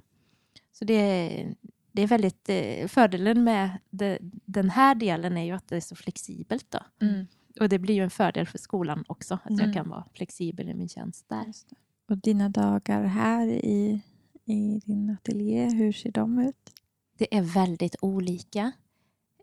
Så 0.71 0.85
det, 0.85 0.93
är- 0.93 1.55
det 1.91 2.01
är 2.01 2.07
väldigt... 2.07 2.49
Eh, 2.49 2.88
fördelen 2.88 3.43
med 3.43 3.77
det, 3.89 4.17
den 4.45 4.69
här 4.69 4.95
delen 4.95 5.38
är 5.38 5.43
ju 5.43 5.51
att 5.51 5.67
det 5.67 5.75
är 5.75 5.81
så 5.81 5.95
flexibelt. 5.95 6.65
Då. 6.71 7.05
Mm. 7.05 7.25
Och 7.59 7.69
det 7.69 7.79
blir 7.79 7.95
ju 7.95 8.03
en 8.03 8.09
fördel 8.09 8.45
för 8.47 8.57
skolan 8.57 9.03
också, 9.07 9.33
att 9.43 9.49
Mm. 9.49 9.65
jag 9.65 9.73
kan 9.73 9.89
vara 9.89 10.05
flexibel 10.13 10.69
i 10.69 10.73
min 10.73 10.89
tjänst 10.89 11.29
där. 11.29 11.45
Och 12.07 12.17
dina 12.17 12.49
dagar 12.49 13.03
här 13.03 13.47
i, 13.47 14.01
i 14.45 14.79
din 14.85 15.09
ateljé, 15.09 15.69
hur 15.69 15.91
ser 15.91 16.12
de 16.12 16.39
ut? 16.39 16.73
Det 17.17 17.38
är 17.38 17.41
väldigt 17.41 17.95
olika 18.01 18.71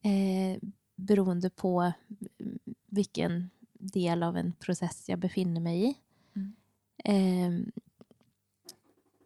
eh, 0.03 0.69
beroende 0.97 1.51
på 1.51 1.92
mm, 2.40 2.59
vilken 2.87 3.51
del 3.73 4.23
av 4.23 4.37
en 4.37 4.53
process 4.53 5.09
jag 5.09 5.19
befinner 5.19 5.61
mig 5.61 5.85
i. 5.90 5.95
Mm. 6.37 6.53
Eh, 7.05 7.66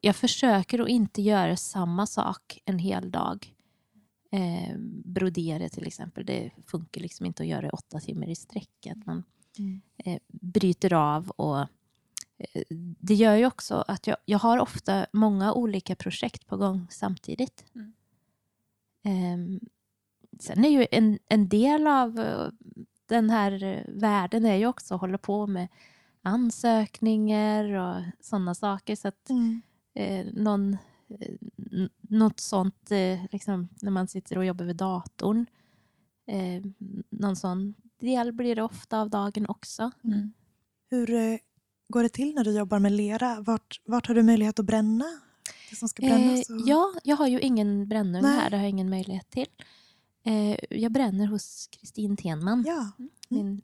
jag 0.01 0.17
försöker 0.17 0.79
att 0.79 0.89
inte 0.89 1.23
göra 1.23 1.57
samma 1.57 2.07
sak 2.07 2.59
en 2.65 2.79
hel 2.79 3.11
dag. 3.11 3.55
Eh, 4.33 4.77
brodera 5.05 5.69
till 5.69 5.87
exempel, 5.87 6.27
det 6.27 6.51
funkar 6.67 7.01
liksom 7.01 7.27
inte 7.27 7.43
att 7.43 7.49
göra 7.49 7.61
det 7.61 7.71
åtta 7.71 8.01
timmar 8.01 8.29
i 8.29 8.35
sträck. 8.35 8.87
Att 8.91 9.07
man 9.07 9.25
Mm. 9.59 9.81
eh, 10.05 10.19
bryter 10.29 10.93
av 10.93 11.31
och 11.31 11.59
eh, 11.61 12.63
det 13.01 13.15
gör 13.15 13.35
ju 13.37 13.47
också 13.47 13.85
att 13.89 14.07
jag, 14.07 14.17
jag 14.25 14.39
har 14.39 14.59
ofta 14.59 15.07
många 15.13 15.53
olika 15.53 15.97
projekt 15.97 16.47
på 16.47 16.57
gång 16.57 16.87
samtidigt. 16.91 17.65
Mm. 17.75 17.93
Ehm, 19.03 19.61
sen 20.41 20.65
är 20.65 20.69
ju 20.69 20.87
en, 20.91 21.19
en 21.29 21.49
del 21.49 21.87
av 21.87 22.19
eh, 22.21 22.49
den 23.07 23.31
här 23.31 23.63
eh, 23.63 23.83
världen 23.89 24.45
är 24.47 24.57
ju 24.57 24.67
också 24.67 24.95
att 24.95 25.01
hålla 25.01 25.19
på 25.19 25.47
med 25.47 25.69
ansökningar 26.23 27.65
och 27.65 28.03
sådana 28.21 28.55
saker. 28.55 28.97
Så 28.97 29.09
att 29.09 29.31
Mm. 29.31 29.63
Eh, 29.95 30.27
någon, 30.33 30.77
eh, 31.09 31.35
något 32.01 32.41
sånt, 32.41 32.91
eh, 32.91 33.21
liksom, 33.33 33.69
när 33.83 33.91
man 33.91 34.09
sitter 34.09 34.39
och 34.39 34.45
jobbar 34.45 34.65
vid 34.65 34.77
datorn, 34.77 35.47
eh, 36.27 36.65
någon 37.11 37.37
sån 37.37 37.75
del 38.01 38.33
blir 38.33 38.57
det 38.57 38.63
ofta 38.63 39.01
av 39.01 39.11
dagen 39.11 39.47
också. 39.49 39.91
Mm. 40.05 40.33
Hur 40.91 41.11
eh, 41.15 41.39
går 41.89 42.03
det 42.03 42.09
till 42.09 42.35
när 42.35 42.45
du 42.45 42.51
jobbar 42.59 42.79
med 42.79 42.93
lera? 42.93 43.41
Vart, 43.41 43.81
vart 43.85 44.07
har 44.09 44.15
du 44.15 44.23
möjlighet 44.23 44.59
att 44.59 44.67
bränna? 44.67 45.05
Det 45.71 45.77
som 45.77 45.89
ska 45.89 46.03
brännas? 46.07 46.51
Eh, 46.51 46.57
och- 46.57 46.63
ja, 46.67 46.93
jag 47.05 47.17
har 47.17 47.27
ju 47.27 47.41
ingen 47.41 47.89
brännugn 47.89 48.25
här, 48.25 48.51
det 48.51 48.57
har 48.57 48.63
jag 48.65 48.71
ingen 48.71 48.91
möjlighet 48.91 49.31
till. 49.31 49.47
Eh, 50.23 50.57
jag 50.71 50.93
bränner 50.93 51.27
hos 51.27 51.67
Kristin 51.73 52.17
Tenman, 52.17 52.65
ja. 52.67 52.91
min 53.29 53.63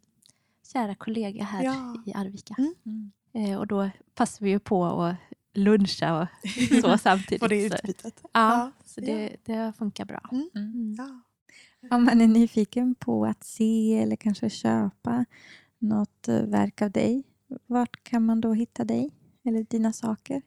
kära 0.72 0.94
kollega 0.94 1.44
här 1.44 1.64
Ja. 1.64 2.02
i 2.06 2.12
Arvika. 2.14 2.54
Mm. 2.58 2.74
Mm. 2.86 3.12
Eh, 3.52 3.58
och 3.58 3.66
då 3.66 3.90
passar 4.14 4.44
vi 4.44 4.50
ju 4.50 4.58
på 4.58 4.84
att 4.84 5.16
luncha 5.57 6.23
och 6.23 6.29
så 6.83 6.99
samtidigt. 6.99 7.42
Får 7.42 7.49
det 7.49 7.71
så, 7.71 7.77
utbytet? 7.77 8.23
ja, 8.33 8.73
så 8.85 9.00
ja. 9.00 9.07
det, 9.07 9.37
det 9.44 9.73
funkar 9.79 10.04
bra. 10.04 10.21
Mm. 10.33 10.50
Mm. 10.54 10.94
Ja. 10.98 11.21
Om 11.96 12.04
man 12.04 12.21
är 12.21 12.27
nyfiken 12.27 12.94
på 12.94 13.27
att 13.27 13.44
se 13.44 13.98
eller 13.98 14.17
kanske 14.17 14.50
köpa 14.50 15.25
något 15.79 16.29
eh, 16.29 16.42
verk 16.42 16.83
av 16.83 16.90
dig, 16.90 17.25
vart 17.67 18.04
kan 18.04 18.27
man 18.27 18.40
då 18.40 18.52
hitta 18.52 18.85
dig 18.85 19.11
eller 19.44 19.63
dina 19.63 19.92
saker? 19.92 20.42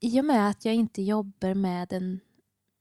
I 0.00 0.20
och 0.20 0.24
med 0.24 0.48
att 0.48 0.64
jag 0.64 0.74
inte 0.74 1.02
jobbar 1.02 1.54
med 1.54 1.92
en 1.92 2.20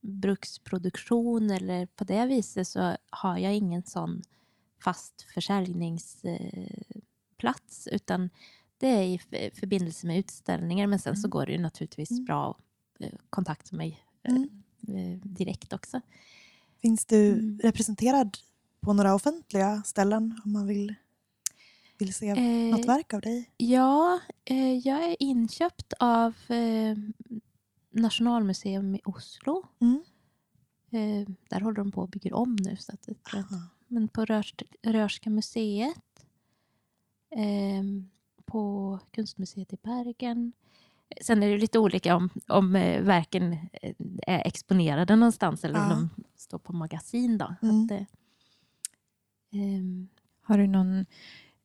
bruksproduktion 0.02 1.52
eller 1.52 1.86
på 1.86 2.04
det 2.04 2.26
viset 2.26 2.68
så 2.68 2.98
har 3.10 3.38
jag 3.38 3.56
ingen 3.56 3.84
sån 3.84 4.22
fast 4.84 5.22
försäljningsplats 5.34 7.88
utan 7.92 8.30
det 8.86 8.92
är 8.92 9.04
i 9.04 9.20
förbindelse 9.54 10.08
med 10.08 10.18
utställningar 10.20 10.88
men 10.88 11.00
sen 11.00 11.16
så 11.16 11.20
Mm. 11.28 11.30
går 11.30 11.46
det 11.46 11.52
ju 11.52 11.58
naturligtvis 11.58 12.12
Mm. 12.12 12.26
bra 12.26 12.50
att 12.50 13.02
eh, 13.06 13.14
kontakta 13.30 13.76
mig 13.76 14.00
eh, 14.24 14.36
Mm. 14.36 14.50
eh, 14.88 15.18
direkt 15.28 15.74
också. 15.74 16.02
Finns 16.82 17.06
du 17.06 17.32
Mm. 17.32 17.60
representerad 17.64 18.38
på 18.82 18.94
några 18.94 19.16
offentliga 19.16 19.84
ställen 19.84 20.42
om 20.46 20.52
man 20.54 20.68
vill, 20.68 20.96
vill 21.98 22.14
se 22.14 22.30
något 22.72 22.80
Eh, 22.80 22.88
verk 22.88 23.14
av 23.14 23.22
dig? 23.22 23.50
Ja, 23.58 24.20
eh, 24.46 24.78
jag 24.78 25.04
är 25.04 25.16
inköpt 25.20 25.94
av 26.00 26.34
eh, 26.48 26.98
Nationalmuseum 27.92 28.96
i 28.96 29.02
Oslo. 29.06 29.64
Mm. 29.82 30.04
Eh, 30.92 31.28
där 31.50 31.60
håller 31.60 31.76
de 31.78 31.92
på 31.92 32.02
och 32.02 32.10
bygger 32.10 32.34
om 32.34 32.56
nu. 32.56 32.78
Så 32.78 32.92
att 32.94 33.10
men 33.88 34.08
på 34.08 34.26
Rörs, 34.26 34.54
Rörska 34.84 35.30
museet. 35.30 36.26
På 38.56 39.00
Kunstmuseet 39.12 39.74
i 39.74 39.78
Bergen. 39.84 40.52
Sen 41.22 41.44
är 41.44 41.50
det 41.50 41.58
lite 41.58 41.80
olika 41.80 42.16
om, 42.16 42.30
om 42.48 42.76
eh, 42.76 43.02
verken 43.02 43.54
eh, 43.82 43.94
är 44.28 44.48
exponerade 44.48 45.16
någonstans 45.16 45.64
eller 45.64 45.80
om 45.80 45.90
Ja. 45.90 45.96
de 45.96 46.10
står 46.36 46.58
på 46.58 46.74
magasin. 46.74 47.38
Då. 47.38 47.56
Mm. 47.62 47.84
Att, 47.86 47.92
eh, 47.92 48.02
Ehm, 49.54 50.08
Har 50.42 50.58
du 50.58 50.68
någon... 50.68 51.06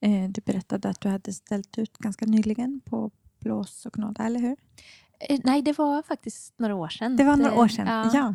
Eh, 0.00 0.28
du 0.30 0.40
berättade 0.40 0.88
att 0.88 1.00
du 1.00 1.08
hade 1.08 1.32
ställt 1.32 1.78
ut 1.78 1.98
ganska 1.98 2.26
nyligen 2.26 2.80
på 2.84 3.10
blås 3.40 3.86
och 3.86 3.92
knåda, 3.92 4.24
eller 4.24 4.40
hur? 4.40 4.56
eh, 5.20 5.40
nej, 5.44 5.62
det 5.62 5.78
var 5.78 6.02
faktiskt 6.02 6.58
några 6.58 6.74
år 6.74 6.88
sedan. 6.88 7.16
Det 7.16 7.24
var 7.24 7.36
några 7.36 7.54
år 7.54 7.64
Eh, 7.64 7.68
sedan. 7.68 7.86
Ja. 7.86 8.10
Ja. 8.14 8.34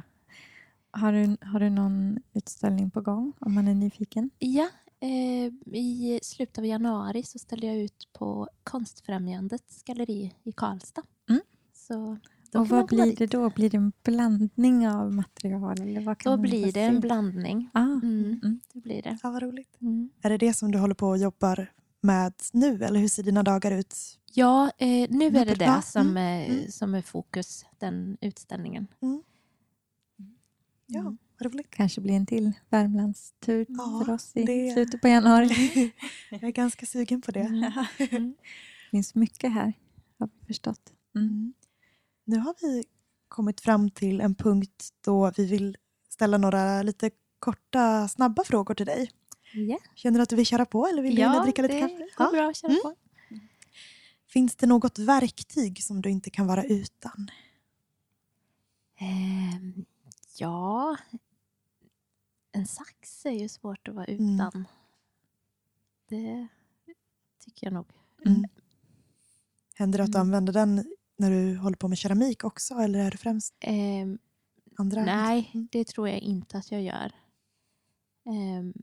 Har, 0.99 1.11
du, 1.13 1.37
har 1.41 1.59
du 1.59 1.69
någon 1.69 2.19
utställning 2.33 2.91
på 2.91 3.01
gång 3.01 3.33
om 3.39 3.53
man 3.53 3.67
är 3.67 3.75
nyfiken? 3.75 4.29
Ja, 4.39 4.67
eh, 4.99 5.75
i 5.75 6.19
slutet 6.23 6.57
av 6.57 6.65
januari 6.65 7.23
så 7.23 7.39
ställde 7.39 7.67
jag 7.67 7.77
ut 7.77 8.07
på 8.13 8.49
Konstfrämjandets 8.63 9.83
galleri 9.83 10.33
i 10.43 10.51
Karlstad. 10.51 11.03
Mm. 11.29 11.41
Så 11.73 12.17
då 12.51 12.59
och 12.59 12.67
vad 12.69 12.85
blir 12.87 13.05
dit. 13.05 13.17
det 13.17 13.25
då? 13.27 13.49
Blir 13.49 13.69
det 13.69 13.77
en 13.77 13.91
blandning 14.03 14.87
av 14.89 15.13
material? 15.13 15.81
Eller 15.81 16.01
vad 16.01 16.17
kan 16.17 16.31
Då 16.31 16.37
blir 16.41 16.71
det 16.71 16.81
en 16.81 16.99
blandning. 16.99 17.69
Ah, 17.73 17.81
Mm, 17.83 18.39
Mm. 18.43 18.59
det 18.73 18.79
blir 18.79 19.01
det. 19.01 19.17
Ja, 19.23 19.31
vad 19.31 19.41
roligt. 19.43 19.81
Mm. 19.81 20.09
Är 20.21 20.29
det 20.29 20.37
det 20.37 20.53
som 20.53 20.71
du 20.71 20.77
håller 20.79 20.95
på 20.95 21.07
och 21.07 21.17
jobbar 21.17 21.71
med 22.01 22.33
nu? 22.53 22.83
Eller 22.83 22.99
hur 22.99 23.07
ser 23.07 23.23
dina 23.23 23.43
dagar 23.43 23.71
ut? 23.71 23.95
Ja, 24.33 24.71
eh, 24.77 25.07
nu 25.09 25.25
är 25.27 25.45
det 25.45 25.55
det 25.55 25.81
som, 25.85 26.07
mm, 26.07 26.51
mm. 26.51 26.71
som 26.71 26.95
är 26.95 27.01
fokus, 27.01 27.65
den 27.77 28.17
utställningen. 28.21 28.87
Ja, 30.87 30.99
Mm. 30.99 31.17
Roligt. 31.45 31.67
kanske 31.69 32.01
blir 32.01 32.13
en 32.13 32.25
till 32.25 32.51
Värmlandstur 32.69 33.65
Ja, 33.69 34.03
för 34.05 34.13
oss 34.13 34.31
i 34.35 34.43
det- 34.43 34.73
slutet 34.73 35.01
på 35.01 35.07
januari. 35.07 35.91
Jag 36.31 36.43
är 36.43 36.51
ganska 36.51 36.85
sugen 36.85 37.21
på 37.21 37.31
det. 37.31 37.39
Mm. 37.39 37.71
Mm. 37.99 38.35
Det 38.91 38.97
finns 38.97 39.15
mycket 39.15 39.51
här, 39.53 39.73
har 40.19 40.29
vi 40.39 40.45
förstått. 40.47 40.93
Mm. 41.15 41.27
Mm. 41.27 41.53
Nu 42.25 42.37
har 42.37 42.55
vi 42.61 42.83
kommit 43.27 43.61
fram 43.61 43.89
till 43.91 44.21
en 44.21 44.35
punkt 44.35 44.89
då 45.01 45.31
vi 45.37 45.45
vill 45.45 45.77
ställa 46.09 46.37
några 46.37 46.81
lite 46.83 47.11
korta, 47.39 48.07
snabba 48.07 48.43
frågor 48.43 48.73
till 48.75 48.85
dig. 48.85 49.11
Ja, 49.53 49.77
Känner 49.95 50.19
du 50.19 50.23
att 50.23 50.29
du 50.29 50.35
vill 50.35 50.45
köra 50.45 50.65
på 50.65 50.87
eller 50.87 51.01
vill 51.01 51.15
du 51.15 51.21
ja 51.21 51.43
dricka 51.43 51.61
lite 51.61 51.73
det 51.73 51.81
kaffe? 51.81 51.93
går 52.17 52.27
Ja. 52.27 52.31
bra 52.31 52.49
att 52.49 52.55
köra 52.57 52.71
Mm. 52.71 52.81
på. 52.83 52.95
Finns 54.27 54.55
det 54.55 54.67
något 54.67 54.99
verktyg 54.99 55.83
som 55.83 56.01
du 56.01 56.09
inte 56.09 56.29
kan 56.29 56.47
vara 56.47 56.63
utan? 56.63 57.29
Ehm, 58.99 59.85
ja, 60.37 60.97
en 62.55 62.65
sax 62.67 63.25
är 63.25 63.31
ju 63.31 63.49
svårt 63.49 63.87
att 63.87 63.95
vara 63.95 64.05
Mm. 64.05 64.35
utan. 64.35 64.67
Det 66.09 66.47
tycker 67.45 67.67
jag 67.67 67.73
nog. 67.73 67.85
Mm. 68.25 68.45
Händer 69.75 69.97
det 69.97 70.03
att 70.03 70.11
du 70.11 70.17
Mm. 70.17 70.27
använder 70.27 70.53
den 70.53 70.95
när 71.17 71.31
du 71.31 71.57
håller 71.57 71.77
på 71.77 71.87
med 71.87 71.97
keramik 71.97 72.43
också 72.43 72.73
eller 72.73 72.99
är 72.99 73.11
det 73.11 73.17
främst 73.17 73.53
Ehm, 73.59 74.17
andra? 74.77 75.05
nej, 75.05 75.51
Mm. 75.53 75.67
det 75.71 75.87
tror 75.87 76.09
jag 76.09 76.19
inte 76.19 76.57
att 76.57 76.71
jag 76.71 76.81
gör. 76.81 77.11
Ehm, 78.25 78.73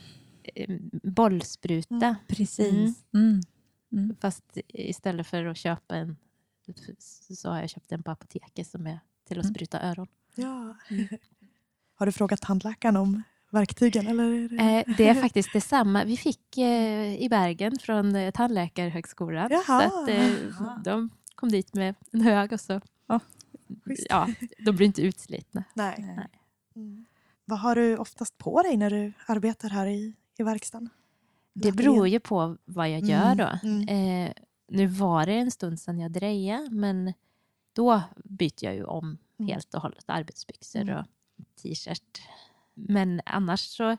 Eh, 0.55 0.77
bollspruta. 1.03 1.95
Mm. 1.95 2.15
precis. 2.27 3.03
Mm. 3.13 3.41
Mm. 3.91 4.15
Fast 4.21 4.57
istället 4.67 5.27
för 5.27 5.45
att 5.45 5.57
köpa 5.57 5.95
en 5.95 6.17
så 7.29 7.49
har 7.49 7.59
jag 7.59 7.69
köpt 7.69 7.91
en 7.91 8.03
på 8.03 8.11
apoteket 8.11 8.67
som 8.67 8.87
är 8.87 8.99
till 9.27 9.39
att 9.39 9.45
Mm. 9.45 9.53
spruta 9.55 9.81
öron. 9.81 10.07
ja. 10.35 10.75
Mm. 10.89 11.07
Har 11.95 12.05
du 12.05 12.11
frågat 12.11 12.41
tandläkaren 12.41 12.97
om 12.97 13.23
verktygen? 13.49 14.07
Eller? 14.07 14.23
är 14.23 14.49
det- 14.49 14.83
Eh, 14.89 14.95
det 14.97 15.07
är 15.09 15.13
faktiskt 15.21 15.53
detsamma. 15.53 16.03
Vi 16.03 16.17
fick 16.17 16.57
eh, 16.57 17.21
i 17.23 17.27
Bergen 17.29 17.79
från 17.79 18.31
Tandläkarhögskolan. 18.33 19.47
Jaha. 19.51 19.89
Så 19.89 20.63
att, 20.63 20.83
de 20.85 21.09
kom 21.35 21.49
dit 21.49 21.73
med 21.73 21.95
en 22.11 22.21
hög 22.21 22.53
och 22.53 22.59
så... 22.61 22.81
Ja. 23.07 23.19
Schysst. 23.85 24.07
Ja, 24.09 24.29
de 24.65 24.75
blir 24.75 24.85
inte 24.87 25.01
utslitna. 25.01 25.63
Nej. 25.73 25.95
Nej. 25.99 26.27
Mm. 26.75 27.05
Vad 27.45 27.59
har 27.59 27.75
du 27.75 27.97
oftast 27.97 28.37
på 28.37 28.61
dig 28.61 28.77
när 28.77 28.89
du 28.89 29.13
arbetar 29.27 29.69
här 29.69 29.87
i, 29.87 30.13
i 30.37 30.43
verkstaden? 30.43 30.89
Det 31.53 31.71
beror 31.71 32.07
ju 32.07 32.19
på 32.19 32.57
vad 32.65 32.89
jag 32.89 33.01
gör 33.01 33.31
Mm, 33.31 33.37
då. 33.37 33.59
mm. 33.69 33.87
Eh, 34.27 34.33
nu 34.67 34.87
var 34.87 35.25
det 35.25 35.33
en 35.33 35.51
stund 35.51 35.79
sedan 35.79 35.99
jag 35.99 36.11
drejade, 36.11 36.69
men 36.69 37.13
då 37.73 38.01
byter 38.25 38.63
jag 38.65 38.75
ju 38.75 38.83
om 38.83 39.17
Mm. 39.39 39.49
helt 39.51 39.73
och 39.73 39.81
hållet 39.81 40.03
arbetsbyxor 40.07 40.81
Mm. 40.81 40.97
och 40.97 41.05
t-shirt. 41.61 42.21
Men 42.73 43.21
annars 43.25 43.59
så, 43.59 43.97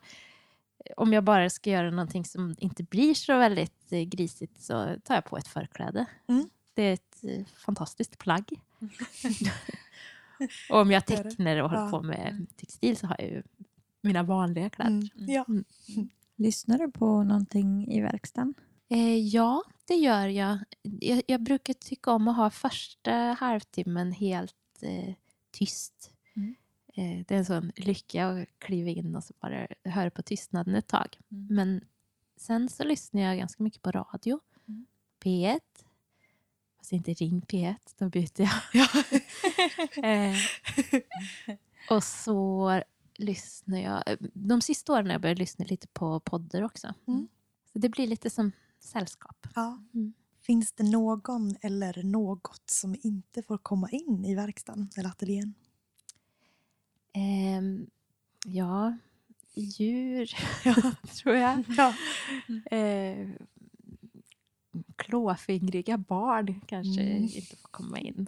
om 0.97 1.13
jag 1.13 1.25
bara 1.25 1.51
ska 1.51 1.71
göra 1.71 1.91
någonting 1.91 2.25
som 2.25 2.55
inte 2.59 2.83
blir 2.83 3.15
så 3.15 3.39
väldigt 3.39 3.93
eh, 3.93 4.01
grisigt 4.03 4.63
så 4.63 4.97
tar 5.05 5.15
jag 5.15 5.25
på 5.25 5.37
ett 5.39 5.49
förkläde. 5.49 6.07
Mm. 6.27 6.51
Det 6.75 7.14
fantastiskt 7.57 8.19
plagg. 8.19 8.61
och 10.71 10.81
om 10.81 10.91
jag 10.91 11.07
tecknar 11.07 11.57
och 11.57 11.71
håller 11.71 11.83
Ja. 11.85 11.91
på 11.91 12.03
med 12.03 12.47
textil 12.57 12.97
så 12.97 13.07
har 13.07 13.17
jag 13.19 13.29
ju 13.31 13.43
mina 14.01 14.23
vanliga 14.23 14.71
kläder. 14.71 14.91
Mm. 14.91 15.09
Ja. 15.15 15.45
Mm. 15.49 15.65
Lyssnar 16.37 16.79
du 16.79 16.91
på 16.91 17.23
någonting 17.23 17.89
i 17.93 18.01
verkstaden? 18.01 18.55
Eh, 18.89 19.17
ja, 19.19 19.63
det 19.87 19.95
gör 19.95 20.27
jag. 20.27 20.59
jag. 20.83 21.23
Jag 21.27 21.43
brukar 21.43 21.75
tycka 21.75 22.13
om 22.13 22.29
att 22.29 22.37
ha 22.37 22.51
första 22.51 23.13
halvtimmen 23.13 24.13
helt 24.13 24.83
eh, 24.83 25.15
tyst. 25.51 26.11
Mm. 26.37 26.55
Eh, 26.95 27.25
det 27.27 27.35
är 27.35 27.39
en 27.39 27.45
sån 27.45 27.73
lycka 27.77 28.29
att 28.29 28.49
kliva 28.59 28.91
in 28.91 29.17
och 29.17 29.25
så 29.25 29.35
bara 29.41 29.67
höra 29.85 30.11
på 30.11 30.23
tystnaden 30.23 30.75
ett 30.75 30.87
tag. 30.89 31.19
Mm. 31.31 31.47
Men 31.51 31.85
sen 32.37 32.69
så 32.69 32.85
lyssnar 32.85 33.23
jag 33.23 33.39
ganska 33.39 33.63
mycket 33.63 33.83
på 33.83 33.91
radio. 33.91 34.41
Mm. 34.69 34.87
P1. 35.25 35.61
Fast 36.85 36.93
inte 36.93 37.13
ring 37.15 37.41
P1, 37.41 37.77
då 37.99 38.09
byter 38.09 38.41
jag. 38.41 38.51
Ja. 38.73 38.89
Eh, 40.05 40.37
och 41.91 42.05
så 42.05 42.83
lyssnar 43.15 43.79
jag. 43.79 44.03
De 44.33 44.61
sista 44.61 44.93
åren 44.93 45.07
jag 45.07 45.21
börjat 45.21 45.39
lyssna 45.39 45.65
lite 45.65 45.89
på 45.89 46.21
poddar 46.21 46.63
också. 46.63 46.95
Mm. 47.09 47.29
Så 47.73 47.79
det 47.79 47.89
blir 47.89 48.07
lite 48.07 48.31
som 48.31 48.53
sällskap. 48.81 49.47
Ja. 49.55 49.83
Mm. 49.95 50.13
Finns 50.43 50.73
det 50.73 50.85
någon 50.85 51.57
eller 51.63 52.03
något 52.03 52.71
som 52.71 52.97
inte 53.03 53.43
får 53.43 53.59
komma 53.59 53.89
in 53.91 54.25
i 54.25 54.35
verkstaden 54.35 54.91
eller 54.97 55.09
ateljén? 55.09 55.55
Ehm, 57.13 57.87
ja, 58.47 58.99
djur 59.55 60.31
Ja. 60.65 60.93
tror 61.23 61.35
jag. 61.35 61.65
Ja. 61.69 61.95
Eh, 62.77 63.29
klåfingriga 64.97 65.99
barn 65.99 66.61
kanske 66.67 67.03
Mm. 67.03 67.23
inte 67.23 67.57
får 67.57 67.69
komma 67.71 67.99
in. 67.99 68.27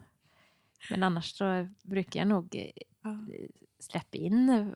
Men 0.91 1.03
annars 1.03 1.33
så 1.37 1.69
brukar 1.83 2.21
jag 2.21 2.29
nog 2.29 2.55
eh, 2.57 2.71
Ja. 3.03 3.19
släppa 3.79 4.17
in 4.19 4.75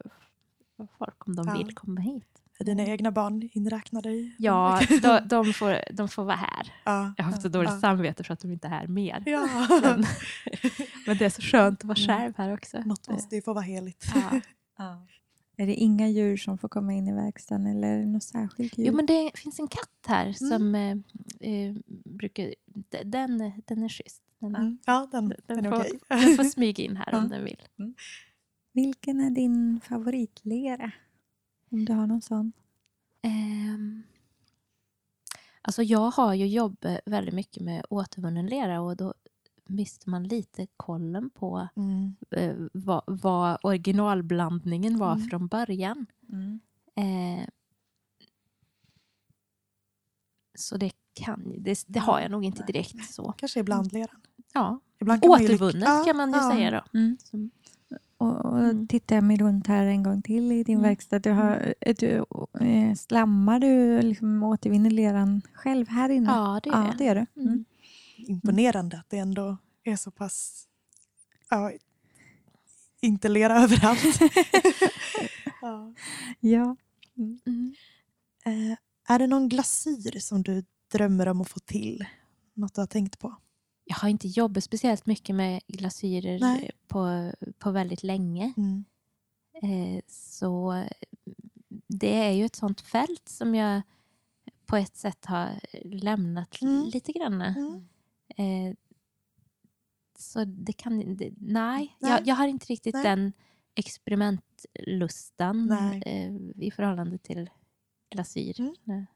folk 0.99 1.29
om 1.29 1.37
de 1.37 1.47
Ja. 1.49 1.55
vill 1.59 1.75
komma 1.75 2.01
hit. 2.01 2.27
Är 2.59 2.65
dina 2.65 2.83
egna 2.87 3.11
barn 3.11 3.49
inräknade 3.53 4.11
i? 4.11 4.35
Ja, 4.39 4.81
de, 5.03 5.21
de, 5.29 5.53
får, 5.53 5.93
de 5.93 6.09
får 6.09 6.25
vara 6.25 6.37
här. 6.37 6.73
ja. 6.85 7.15
Jag 7.17 7.25
har 7.25 7.31
haft 7.31 7.43
så 7.43 7.49
dåligt 7.49 7.71
Ja. 7.71 7.81
samvete 7.81 8.25
för 8.25 8.33
att 8.35 8.41
de 8.41 8.51
inte 8.53 8.67
är 8.67 8.71
här 8.71 8.87
mer. 8.87 9.23
Ja. 9.27 9.49
Men, 9.83 10.05
men 11.07 11.17
det 11.17 11.25
är 11.25 11.31
så 11.31 11.43
skönt 11.43 11.81
att 11.81 11.85
vara 11.85 11.99
Mm. 11.99 12.19
själv 12.23 12.35
här 12.37 12.53
också. 12.55 12.79
Något 12.81 13.09
måste 13.09 13.37
ju 13.37 13.43
få 13.43 13.53
vara 13.53 13.65
heligt. 13.65 14.05
Ja. 14.15 14.41
Är 15.57 15.67
det 15.67 15.75
inga 15.75 16.09
djur 16.09 16.37
som 16.37 16.59
får 16.59 16.69
komma 16.69 16.93
in 16.93 17.09
i 17.09 17.13
verkstaden 17.13 17.67
eller 17.67 17.89
är 17.89 17.99
det 17.99 18.07
något 18.07 18.23
särskilt 18.23 18.79
djur? 18.79 18.87
Jo, 18.87 18.93
men 18.95 19.07
det 19.07 19.31
finns 19.35 19.61
en 19.61 19.69
katt 19.69 20.07
här 20.07 20.25
Mm. 20.25 20.35
som 20.35 20.75
eh, 20.75 20.97
eh, 21.53 21.75
brukar... 22.05 22.55
Den, 23.05 23.53
den 23.67 23.83
är 23.83 23.89
schysst. 23.89 24.23
Den, 24.39 24.57
Mm. 24.57 24.79
Ja, 24.87 25.09
den, 25.13 25.29
den, 25.29 25.39
den 25.47 25.67
är 25.67 25.71
får, 25.71 25.79
okej. 25.81 25.99
den 26.09 26.37
får 26.37 26.45
smyga 26.45 26.85
in 26.85 26.97
här 26.97 27.15
om 27.15 27.23
Ja. 27.23 27.29
den 27.37 27.45
vill. 27.45 27.63
Vilken 28.73 29.21
är 29.21 29.31
din 29.31 29.81
favoritlera? 29.85 30.91
Om 31.71 31.85
du 31.85 31.93
har 31.93 32.07
någon 32.07 32.23
sån. 32.23 32.53
Ehm, 33.23 34.03
alltså 35.63 35.83
jag 35.83 36.11
har 36.11 36.35
ju 36.35 36.47
jobbat 36.47 37.01
väldigt 37.07 37.35
mycket 37.35 37.63
med 37.63 37.85
återvunnen 37.91 38.47
lera 38.47 38.81
och 38.81 38.97
då 38.97 39.15
miste 39.71 40.11
man 40.11 40.23
lite 40.25 40.67
kollen 40.77 41.31
på 41.31 41.69
Mm. 41.77 42.17
eh, 42.31 42.55
vad, 42.73 43.03
vad 43.07 43.59
originalblandningen 43.63 44.99
var 44.99 45.13
Mm. 45.15 45.29
från 45.29 45.47
början. 45.47 46.07
Mm. 46.33 46.61
Eh, 46.97 47.47
så 50.59 50.77
det 50.77 50.91
kan 51.15 51.55
det, 51.59 51.85
det 51.87 51.99
har 52.01 52.21
jag 52.21 52.31
nog 52.31 52.45
inte 52.45 52.63
direkt 52.63 53.05
så. 53.15 53.33
Kanske 53.37 53.61
är 53.61 53.65
blandleran. 53.65 54.21
Ja. 54.55 54.81
Ibland 55.01 55.23
kan 55.23 55.31
man 55.31 55.43
Återvunnet 55.43 55.83
Ja, 55.89 56.03
kan 56.07 56.17
man 56.17 56.31
ju 56.31 56.37
ja. 56.37 56.51
säga 56.51 56.71
då. 56.71 56.99
Mm. 56.99 57.17
Och, 58.19 58.45
och 58.45 58.59
Mm. 58.59 58.87
tittar 58.89 59.15
jag 59.17 59.25
mig 59.25 59.37
runt 59.37 59.67
här 59.67 59.87
en 59.87 60.03
gång 60.03 60.23
till 60.23 60.53
i 60.53 60.63
din 60.65 60.79
Mm. 60.79 60.89
verkstad. 60.89 61.19
Du 61.19 61.31
har, 61.31 61.75
du, 61.99 62.25
eh, 62.67 62.95
slammar 62.95 63.61
du 63.61 64.03
liksom 64.03 64.43
återvinner 64.43 64.91
leran 64.91 65.43
själv 65.55 65.89
här 65.89 66.09
inne? 66.09 66.31
ja, 66.31 66.61
det 66.63 66.71
är 66.71 66.73
ja 66.75 66.91
det. 66.91 66.95
det 66.99 67.05
gör 67.05 67.15
du. 67.35 67.41
Mm. 67.43 67.65
Imponerande 68.29 68.99
att 68.99 69.11
det 69.11 69.19
ändå 69.19 69.57
är 69.85 69.97
så 69.97 70.11
pass... 70.11 70.67
Ja, 71.49 71.73
inte 73.01 73.29
lera 73.29 73.63
överallt. 73.63 74.21
ja. 75.63 75.95
Ja. 76.41 76.77
Mm. 77.17 77.75
eh, 78.45 78.79
är 79.09 79.19
det 79.19 79.27
någon 79.27 79.49
glasyr 79.49 80.19
som 80.19 80.43
du 80.43 80.65
drömmer 80.93 81.29
om 81.29 81.41
att 81.41 81.49
få 81.49 81.61
till? 81.61 82.05
Något 82.55 82.75
du 82.75 82.81
har 82.81 82.87
tänkt 82.87 83.19
på? 83.19 83.37
Jag 83.85 83.97
har 83.97 84.09
inte 84.09 84.29
jobbat 84.29 84.65
speciellt 84.65 85.07
mycket 85.07 85.37
med 85.37 85.61
glasyrer 85.67 86.39
Nej. 86.41 86.71
på, 86.89 87.33
på 87.59 87.71
väldigt 87.71 88.03
länge. 88.03 88.53
Mm. 88.57 88.85
Eh, 89.63 90.03
så 90.09 90.85
det 91.87 92.17
är 92.17 92.31
ju 92.33 92.45
ett 92.45 92.57
sånt 92.57 92.81
fält 92.81 93.29
som 93.29 93.55
jag 93.55 93.83
på 94.67 94.77
ett 94.77 94.97
sätt 94.97 95.25
har 95.25 95.61
lämnat 95.85 96.63
Mm. 96.63 96.85
lite 96.87 97.13
grann. 97.13 97.43
Mm. 98.41 98.67
Eh, 98.71 98.75
så 100.19 100.45
det 100.45 100.73
kan... 100.73 101.17
Det, 101.17 101.33
nej, 101.39 101.97
Nej. 101.99 102.11
Jag, 102.11 102.27
jag 102.27 102.35
har 102.35 102.47
inte 102.47 102.67
riktigt 102.67 102.95
Nej. 102.95 103.03
den 103.03 103.33
experimentlustan 103.75 105.67
Nej. 105.67 106.03
eh, 106.07 106.35
i 106.67 106.71
förhållande 106.71 107.19
till 107.19 107.51
glasyr. 108.11 108.61
Mm. 108.61 108.75
Nej. 108.85 109.07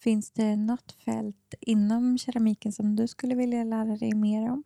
Finns 0.00 0.30
det 0.30 0.56
något 0.56 0.92
fält 0.92 1.54
inom 1.60 2.18
keramiken 2.18 2.72
som 2.72 2.96
du 2.96 3.08
skulle 3.08 3.34
vilja 3.34 3.64
lära 3.64 3.96
dig 3.96 4.14
mer 4.14 4.50
om? 4.50 4.64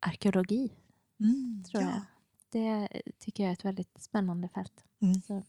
Arkeologi, 0.00 0.72
Mm. 1.20 1.64
tror 1.64 1.82
ja. 1.82 1.90
jag. 1.90 2.02
Det 2.50 2.88
tycker 3.18 3.42
jag 3.42 3.48
är 3.50 3.52
ett 3.52 3.64
väldigt 3.64 4.02
spännande 4.02 4.48
fält. 4.48 4.84
Mm. 5.00 5.14
Så, 5.14 5.42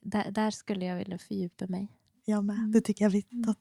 där, 0.00 0.30
där 0.30 0.50
skulle 0.50 0.84
jag 0.84 0.96
vilja 0.96 1.18
fördjupa 1.18 1.66
mig. 1.66 1.88
Jag 2.24 2.44
med. 2.44 2.56
Mm. 2.56 2.72
Det 2.72 2.80
tycker 2.80 3.04
jag 3.04 3.10
vi 3.10 3.22
tar, 3.22 3.54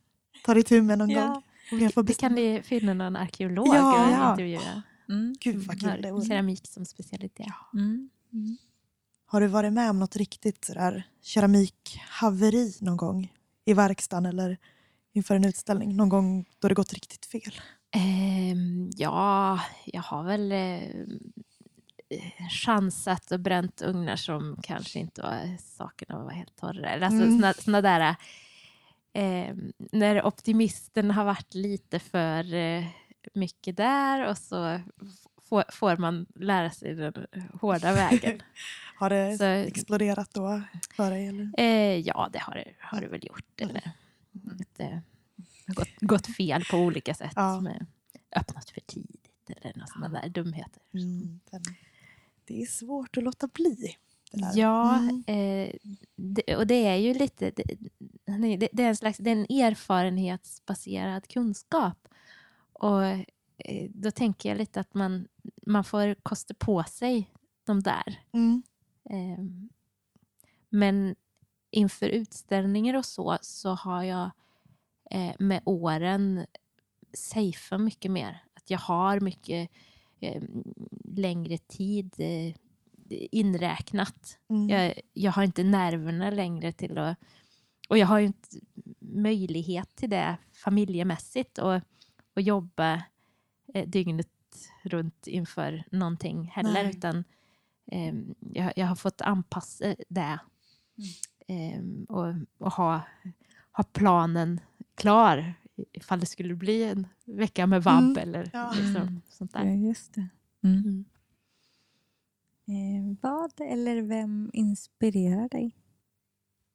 tar 0.46 0.56
itu 0.58 0.82
med 0.82 0.98
någon 0.98 1.10
Ja. 1.10 1.28
gång. 1.28 1.44
Om 1.72 1.80
jag 1.80 1.94
får 1.94 2.04
Det 2.04 2.14
kan 2.20 2.36
vi 2.36 2.62
finna 2.64 2.94
någon 2.94 3.16
arkeolog 3.16 3.68
Ja, 3.68 4.06
och 4.06 4.12
ja. 4.12 4.32
intervjua. 4.32 4.84
Mm. 5.10 5.36
Gud 5.40 5.56
vad 5.68 5.80
kul 5.82 6.02
det 6.02 6.12
vore. 6.12 6.26
keramik 6.26 6.68
som 6.68 6.86
specialitet. 6.86 7.48
Mm. 7.74 8.10
Har 9.26 9.42
du 9.42 9.48
varit 9.48 9.74
med 9.74 9.90
om 9.90 10.00
något 10.00 10.16
riktigt 10.16 10.66
sådär 10.66 11.04
keramikhaveri 11.22 12.74
någon 12.82 12.98
gång? 12.98 13.34
I 13.66 13.74
verkstaden 13.74 14.26
eller 14.26 14.58
inför 15.14 15.36
en 15.36 15.46
utställning? 15.46 15.96
Någon 15.96 16.10
gång 16.10 16.46
då 16.60 16.68
det 16.68 16.74
gått 16.74 16.94
riktigt 16.94 17.26
fel? 17.26 17.54
Ehm, 17.92 18.90
ja, 18.98 19.60
jag 19.86 20.02
har 20.02 20.24
väl 20.24 20.52
eh, 20.52 20.80
chansat 22.66 23.32
och 23.32 23.40
bränt 23.40 23.82
ugnar 23.82 24.16
som 24.16 24.58
kanske 24.64 25.00
inte 25.00 25.22
var 25.22 25.58
sakerna 25.78 26.24
var 26.24 26.32
helt 26.32 26.56
torra. 26.56 26.90
Alltså 26.90 27.08
Mm. 27.24 27.32
såna, 27.40 27.54
såna 27.54 27.82
där... 27.82 28.16
Eh, 29.20 29.56
när 29.92 30.26
optimisten 30.26 31.12
har 31.12 31.26
varit 31.26 31.54
lite 31.54 32.00
för 32.00 32.54
eh, 32.54 32.86
mycket 33.34 33.78
där 33.78 34.28
och 34.30 34.38
så 34.38 34.82
får, 35.72 35.98
man 35.98 36.26
lära 36.36 36.70
sig 36.70 36.96
den 36.96 37.28
hårda 37.62 37.94
vägen. 37.94 38.42
Har 38.96 39.10
det 39.10 39.38
Så- 39.38 39.44
exploderat 39.44 40.34
då 40.34 40.62
för 40.96 41.12
dig? 41.12 41.28
Eller? 41.28 41.52
Eh, 41.58 41.96
ja, 42.00 42.30
det 42.34 42.40
har 42.40 42.54
det, 42.56 42.66
har 42.80 43.02
det 43.02 43.08
väl 43.08 43.26
gjort. 43.28 43.62
Eller, 43.62 43.92
att 44.62 44.76
det 44.78 45.02
har 45.68 45.74
gått, 45.76 45.90
gått 46.00 46.36
fel 46.36 46.64
på 46.72 46.78
olika 46.78 47.14
sätt. 47.14 47.32
Ja. 47.36 47.64
Öppnat 48.36 48.70
för 48.70 48.82
tidigt 48.82 49.50
eller 49.50 49.74
några 49.76 49.88
sådana 49.88 50.22
där 50.22 50.30
dumheter. 50.30 50.82
Mm. 50.94 51.40
Den- 51.52 51.62
Det 52.46 52.62
är 52.62 52.66
svårt 52.66 53.18
att 53.18 53.24
låta 53.24 53.48
bli. 53.48 53.96
Ja, 54.54 54.98
Mm. 54.98 55.24
eh, 55.28 55.76
det, 56.16 56.56
och 56.56 56.68
det 56.68 56.86
är 56.88 56.96
ju 56.96 57.14
lite... 57.14 57.52
Det, 57.56 57.64
det, 58.38 58.70
det 58.72 58.84
är 58.84 58.90
en 58.90 58.96
slags 58.96 59.18
det 59.18 59.30
är 59.30 59.36
en 59.36 59.64
erfarenhetsbaserad 59.64 61.28
kunskap. 61.28 62.08
Och 62.74 63.04
eh, 63.04 63.90
då 63.90 64.12
tänker 64.12 64.50
jag 64.50 64.58
lite 64.58 64.80
att 64.80 64.94
man, 64.94 65.28
man 65.66 65.84
får 65.84 66.16
kosta 66.24 66.54
på 66.54 66.84
sig 66.84 67.30
de 67.66 67.80
där. 67.80 68.20
Mm. 68.32 68.64
Ehm, 69.10 69.70
Men 70.70 71.16
inför 71.72 72.10
utställningar 72.10 72.94
och 72.94 73.06
så, 73.06 73.38
så 73.42 73.70
har 73.70 74.04
jag 74.04 74.32
eh, 75.12 75.36
med 75.40 75.62
åren 75.66 76.46
safeat 77.14 77.82
mycket 77.82 78.12
mer. 78.12 78.44
Att 78.54 78.70
jag 78.70 78.80
har 78.80 79.20
mycket 79.20 79.70
eh, 80.20 80.44
längre 81.04 81.58
tid 81.58 82.14
eh, 82.18 82.56
inräknat. 83.10 84.38
Mm. 84.50 84.70
Jag, 84.70 85.00
jag 85.14 85.32
har 85.32 85.44
inte 85.44 85.64
nerverna 85.64 86.30
längre 86.30 86.72
till 86.72 86.98
att... 86.98 87.18
Och 87.90 87.98
jag 87.98 88.08
har 88.08 88.20
ju 88.20 88.26
inte 88.26 88.48
möjlighet 89.00 89.96
till 89.96 90.10
det 90.10 90.38
familjemässigt 90.54 91.58
och, 91.58 91.82
och 92.36 92.42
jobba 92.42 93.04
eh, 93.74 93.90
dygnet 93.90 94.28
runt 94.84 95.28
inför 95.28 95.84
någonting 95.92 96.44
heller. 96.54 96.84
Nej. 96.84 96.90
Utan 96.98 97.24
eh, 97.92 98.14
jag, 98.40 98.74
jag 98.76 98.86
har 98.88 98.96
fått 98.96 99.22
anpassa 99.22 99.96
det 100.10 100.40
eh, 101.48 101.82
och, 102.10 102.34
och 102.58 102.72
ha, 102.74 103.02
ha 103.72 103.84
planen 103.84 104.60
klar 104.96 105.54
ifall 105.92 106.20
det 106.20 106.26
skulle 106.26 106.56
bli 106.56 106.84
en 106.84 107.08
vecka 107.26 107.68
med 107.68 107.84
vabb 107.84 108.04
Mm. 108.04 108.18
eller 108.18 108.50
Ja. 108.54 108.74
liksom, 108.76 109.22
sånt 109.30 109.52
Ja, 109.54 109.60
där. 109.64 109.72
just 109.76 110.14
det. 110.14 110.28
Mm. 110.64 110.80
Mm. 110.84 111.06
Eh, 112.68 113.18
vad 113.22 113.52
eller 113.62 114.02
vem 114.02 114.50
inspirerar 114.54 115.50
dig? 115.50 115.76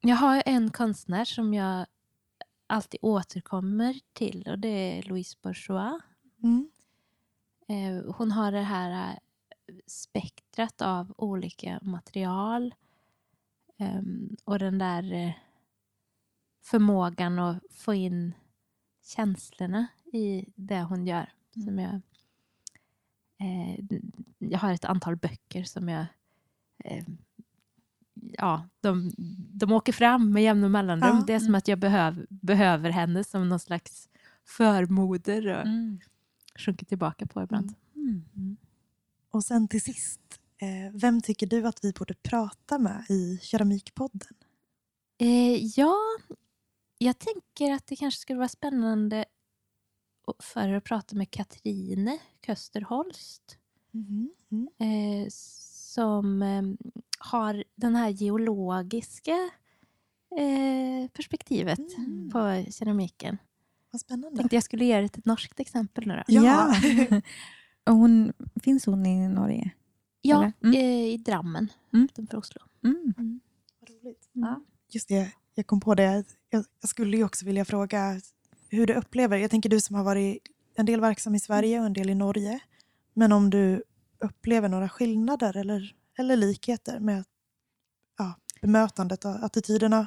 Jag 0.06 0.16
har 0.16 0.42
en 0.46 0.70
konstnär 0.70 1.24
som 1.24 1.54
jag 1.54 1.86
alltid 2.66 3.00
återkommer 3.02 4.00
till 4.12 4.48
och 4.48 4.58
det 4.58 4.68
är 4.68 5.02
Louise 5.02 5.36
Bourgeois. 5.42 6.02
Mm. 6.42 6.70
Eh, 7.68 8.14
Hon 8.14 8.32
har 8.32 8.52
det 8.52 8.60
här 8.62 9.10
eh, 9.10 9.74
spektrat 9.86 10.82
av 10.82 11.14
olika 11.16 11.78
material 11.82 12.74
ehm, 13.78 14.36
och 14.44 14.58
den 14.58 14.78
där 14.78 15.12
eh, 15.12 15.32
förmågan 16.62 17.38
att 17.38 17.62
få 17.70 17.94
in 17.94 18.34
känslorna 19.02 19.86
i 20.12 20.44
det 20.54 20.82
hon 20.82 21.06
gör. 21.06 21.32
Som 21.64 21.78
jag, 21.78 22.00
eh, 23.40 23.84
jag 24.38 24.58
har 24.58 24.72
ett 24.72 24.84
antal 24.84 25.16
böcker 25.16 25.64
som 25.64 25.88
jag 25.88 26.06
ja, 28.32 28.68
de, 28.80 29.12
de 29.52 29.72
åker 29.72 29.92
fram 29.92 30.32
med 30.32 30.42
jämna 30.42 30.68
mellanrum. 30.68 31.16
Ja. 31.16 31.24
Det 31.26 31.32
är 31.34 31.40
som 31.40 31.54
att 31.54 31.68
jag 31.68 31.78
behöv, 31.78 32.26
behöver 32.28 32.90
henne 32.90 33.24
som 33.24 33.48
någon 33.48 33.60
slags 33.60 34.08
förmoder 34.44 35.46
och 35.46 35.66
Mm. 35.66 36.00
sjunker 36.58 36.86
tillbaka 36.86 37.26
på 37.26 37.42
ibland. 37.42 37.74
Mm. 37.96 38.56
Och 39.30 39.44
sen 39.44 39.68
till 39.68 39.80
sist, 39.82 40.20
eh, 40.58 40.92
vem 40.94 41.20
tycker 41.22 41.46
du 41.46 41.66
att 41.66 41.84
vi 41.84 41.92
borde 41.92 42.14
prata 42.14 42.78
med 42.78 43.04
i 43.08 43.38
Keramikpodden? 43.42 44.34
Eh, 45.18 45.64
ja, 45.78 45.94
jag 46.98 47.18
tänker 47.18 47.72
att 47.72 47.86
det 47.86 47.96
kanske 47.96 48.20
skulle 48.20 48.38
vara 48.38 48.48
spännande 48.48 49.24
för 50.38 50.68
att 50.72 50.84
prata 50.84 51.16
med 51.16 51.30
Katrine 51.30 52.18
Kösterholst 52.46 53.58
Mm. 53.94 54.30
Mm. 54.50 54.68
eh, 54.78 55.28
som 55.94 56.42
eh, 56.42 56.62
har 57.18 57.64
den 57.74 57.94
här 57.96 58.08
geologiska 58.08 59.50
eh, 60.38 61.10
perspektivet 61.12 61.78
Mm. 61.98 62.30
på 62.30 62.64
keramiken. 62.72 63.38
Vad 63.90 64.00
spännande. 64.00 64.36
Tänkte 64.36 64.56
jag 64.56 64.62
skulle 64.62 64.84
ge 64.84 64.92
er 64.94 65.02
ett 65.02 65.24
norskt 65.24 65.60
exempel 65.60 66.06
nu 66.06 66.14
då. 66.16 66.22
Ja. 66.26 66.74
Och 67.86 67.94
hon, 67.94 68.32
finns 68.62 68.86
hon 68.86 69.06
i 69.06 69.28
Norge? 69.28 69.70
Ja? 70.22 70.52
Mm. 70.62 70.74
eh, 70.76 71.04
i 71.12 71.16
Drammen 71.16 71.68
Mm. 71.92 72.04
utanför 72.04 72.38
Oslo. 72.38 72.60
Mm. 72.84 73.40
Vad 73.80 73.90
roligt. 73.90 74.28
Ja. 74.32 74.60
Just 74.90 75.08
det, 75.08 75.32
jag 75.54 75.66
kom 75.66 75.80
på 75.80 75.94
det. 75.94 76.24
Jag, 76.50 76.64
jag 76.80 76.90
skulle 76.90 77.16
ju 77.16 77.24
också 77.24 77.46
vilja 77.46 77.64
fråga 77.64 78.20
hur 78.68 78.86
du 78.86 78.94
upplever, 78.94 79.36
jag 79.38 79.50
tänker 79.50 79.68
du 79.68 79.80
som 79.80 79.96
har 79.96 80.04
varit 80.04 80.38
en 80.76 80.86
del 80.86 81.00
verksam 81.00 81.34
i 81.34 81.40
Sverige 81.40 81.80
och 81.80 81.86
en 81.86 81.92
del 81.92 82.10
i 82.10 82.14
Norge, 82.14 82.60
men 83.14 83.32
om 83.32 83.50
du 83.50 83.82
upplever 84.24 84.68
några 84.68 84.88
skillnader 84.88 85.56
eller, 85.56 85.94
eller 86.18 86.36
likheter 86.36 87.00
med 87.00 87.24
ja, 88.18 88.34
bemötandet 88.60 89.24
och 89.24 89.44
attityderna? 89.44 90.06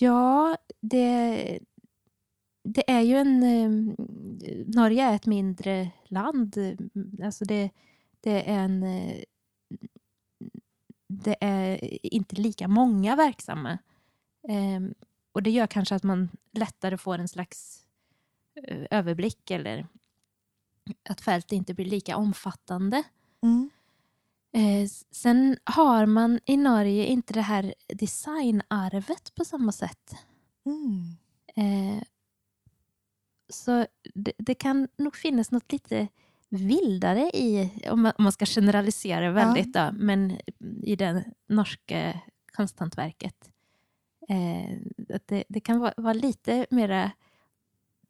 Ja, 0.00 0.56
det, 0.80 1.58
det 2.64 2.90
är 2.90 3.00
ju 3.00 3.16
en... 3.16 3.42
Ehm, 3.42 3.96
Norge 4.66 5.04
är 5.04 5.14
ett 5.14 5.26
mindre 5.26 5.90
land. 6.04 6.56
Alltså 7.22 7.44
det, 7.44 7.70
det 8.20 8.50
är 8.50 8.64
en... 8.64 8.82
Eh, 8.82 9.22
det 11.08 11.36
är 11.40 11.98
inte 12.14 12.36
lika 12.36 12.68
många 12.68 13.16
verksamma. 13.16 13.78
Ehm, 14.48 14.94
och 15.32 15.42
det 15.42 15.50
gör 15.50 15.66
kanske 15.66 15.94
att 15.94 16.02
man 16.02 16.28
lättare 16.52 16.98
får 16.98 17.18
en 17.18 17.28
slags 17.28 17.84
eh, 18.62 18.86
överblick 18.90 19.50
eller 19.50 19.86
att 21.08 21.20
fältet 21.20 21.52
inte 21.52 21.74
blir 21.74 21.84
lika 21.84 22.16
omfattande. 22.16 23.02
Mm. 23.42 23.70
Eh, 24.52 24.88
sen 25.10 25.56
har 25.64 26.06
man 26.06 26.40
i 26.44 26.56
Norge 26.56 27.06
inte 27.06 27.34
det 27.34 27.40
här 27.40 27.74
designarvet 27.86 29.34
på 29.34 29.44
samma 29.44 29.72
sätt. 29.72 30.14
Mm. 30.66 31.16
Eh, 31.56 32.02
så 33.48 33.86
det, 34.14 34.32
det 34.38 34.54
kan 34.54 34.88
nog 34.96 35.16
finnas 35.16 35.50
något 35.50 35.72
lite 35.72 36.08
vildare 36.48 37.30
i, 37.34 37.70
om 37.90 38.02
man, 38.02 38.12
om 38.18 38.24
man 38.24 38.32
ska 38.32 38.46
generalisera 38.46 39.30
väldigt, 39.30 39.72
då, 39.72 39.90
men 39.92 40.38
i 40.82 40.96
det 40.96 41.24
norska 41.46 42.20
konsthantverket. 42.52 43.50
Eh, 44.28 44.78
det, 45.26 45.44
det 45.48 45.60
kan 45.60 45.78
vara, 45.78 45.94
vara 45.96 46.12
lite 46.12 46.66
mera 46.70 47.10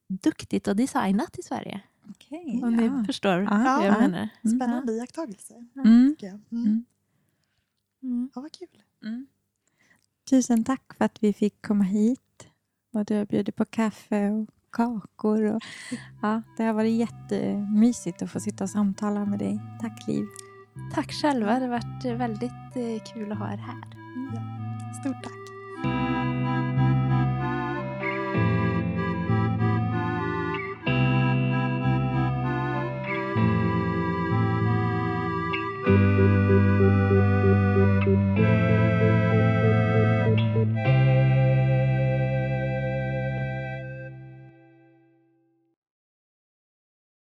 duktigt 0.09 0.69
och 0.69 0.77
designat 0.77 1.39
i 1.39 1.43
Sverige. 1.43 1.81
Okej. 2.11 2.61
Om 2.65 2.75
ja. 2.75 2.99
ni 2.99 3.05
förstår 3.07 3.43
Ja, 3.43 3.49
vad 3.51 3.87
jag 3.87 3.95
ja. 3.95 3.99
menar. 4.01 4.29
Spännande 4.57 4.93
iakttagelse. 4.93 5.55
Mm. 5.77 6.17
jag. 6.19 6.31
Mm. 6.31 6.43
Mm. 6.51 6.85
Mm. 8.03 8.31
Ja, 8.35 8.41
vad 8.41 8.53
kul. 8.53 8.83
Mm. 9.05 9.27
Tusen 10.31 10.65
tack 10.65 10.95
för 10.95 11.05
att 11.05 11.23
vi 11.23 11.33
fick 11.33 11.63
komma 11.67 11.85
hit. 11.85 12.49
Och 12.93 13.05
du 13.05 13.15
har 13.15 13.25
bjudit 13.27 13.57
på 13.57 13.65
kaffe 13.65 14.31
och 14.31 14.49
kakor. 14.71 15.43
Och, 15.45 15.63
ja, 16.23 16.43
det 16.57 16.63
har 16.63 16.73
varit 16.73 16.99
jättemysigt 16.99 18.23
att 18.23 18.31
få 18.31 18.41
sitta 18.41 18.65
och 18.65 18.71
samtala 18.71 19.25
med 19.25 19.39
dig. 19.39 19.61
Tack 19.81 20.09
Liv. 20.09 20.27
Tack 20.95 21.13
själva, 21.13 21.59
det 21.59 21.67
har 21.67 21.69
varit 21.69 22.21
väldigt 22.21 22.77
eh, 22.77 23.13
kul 23.15 23.33
att 23.33 23.39
ha 23.39 23.53
er 23.53 23.57
här. 23.57 23.83
Stort 25.01 25.25
tack. 25.25 25.48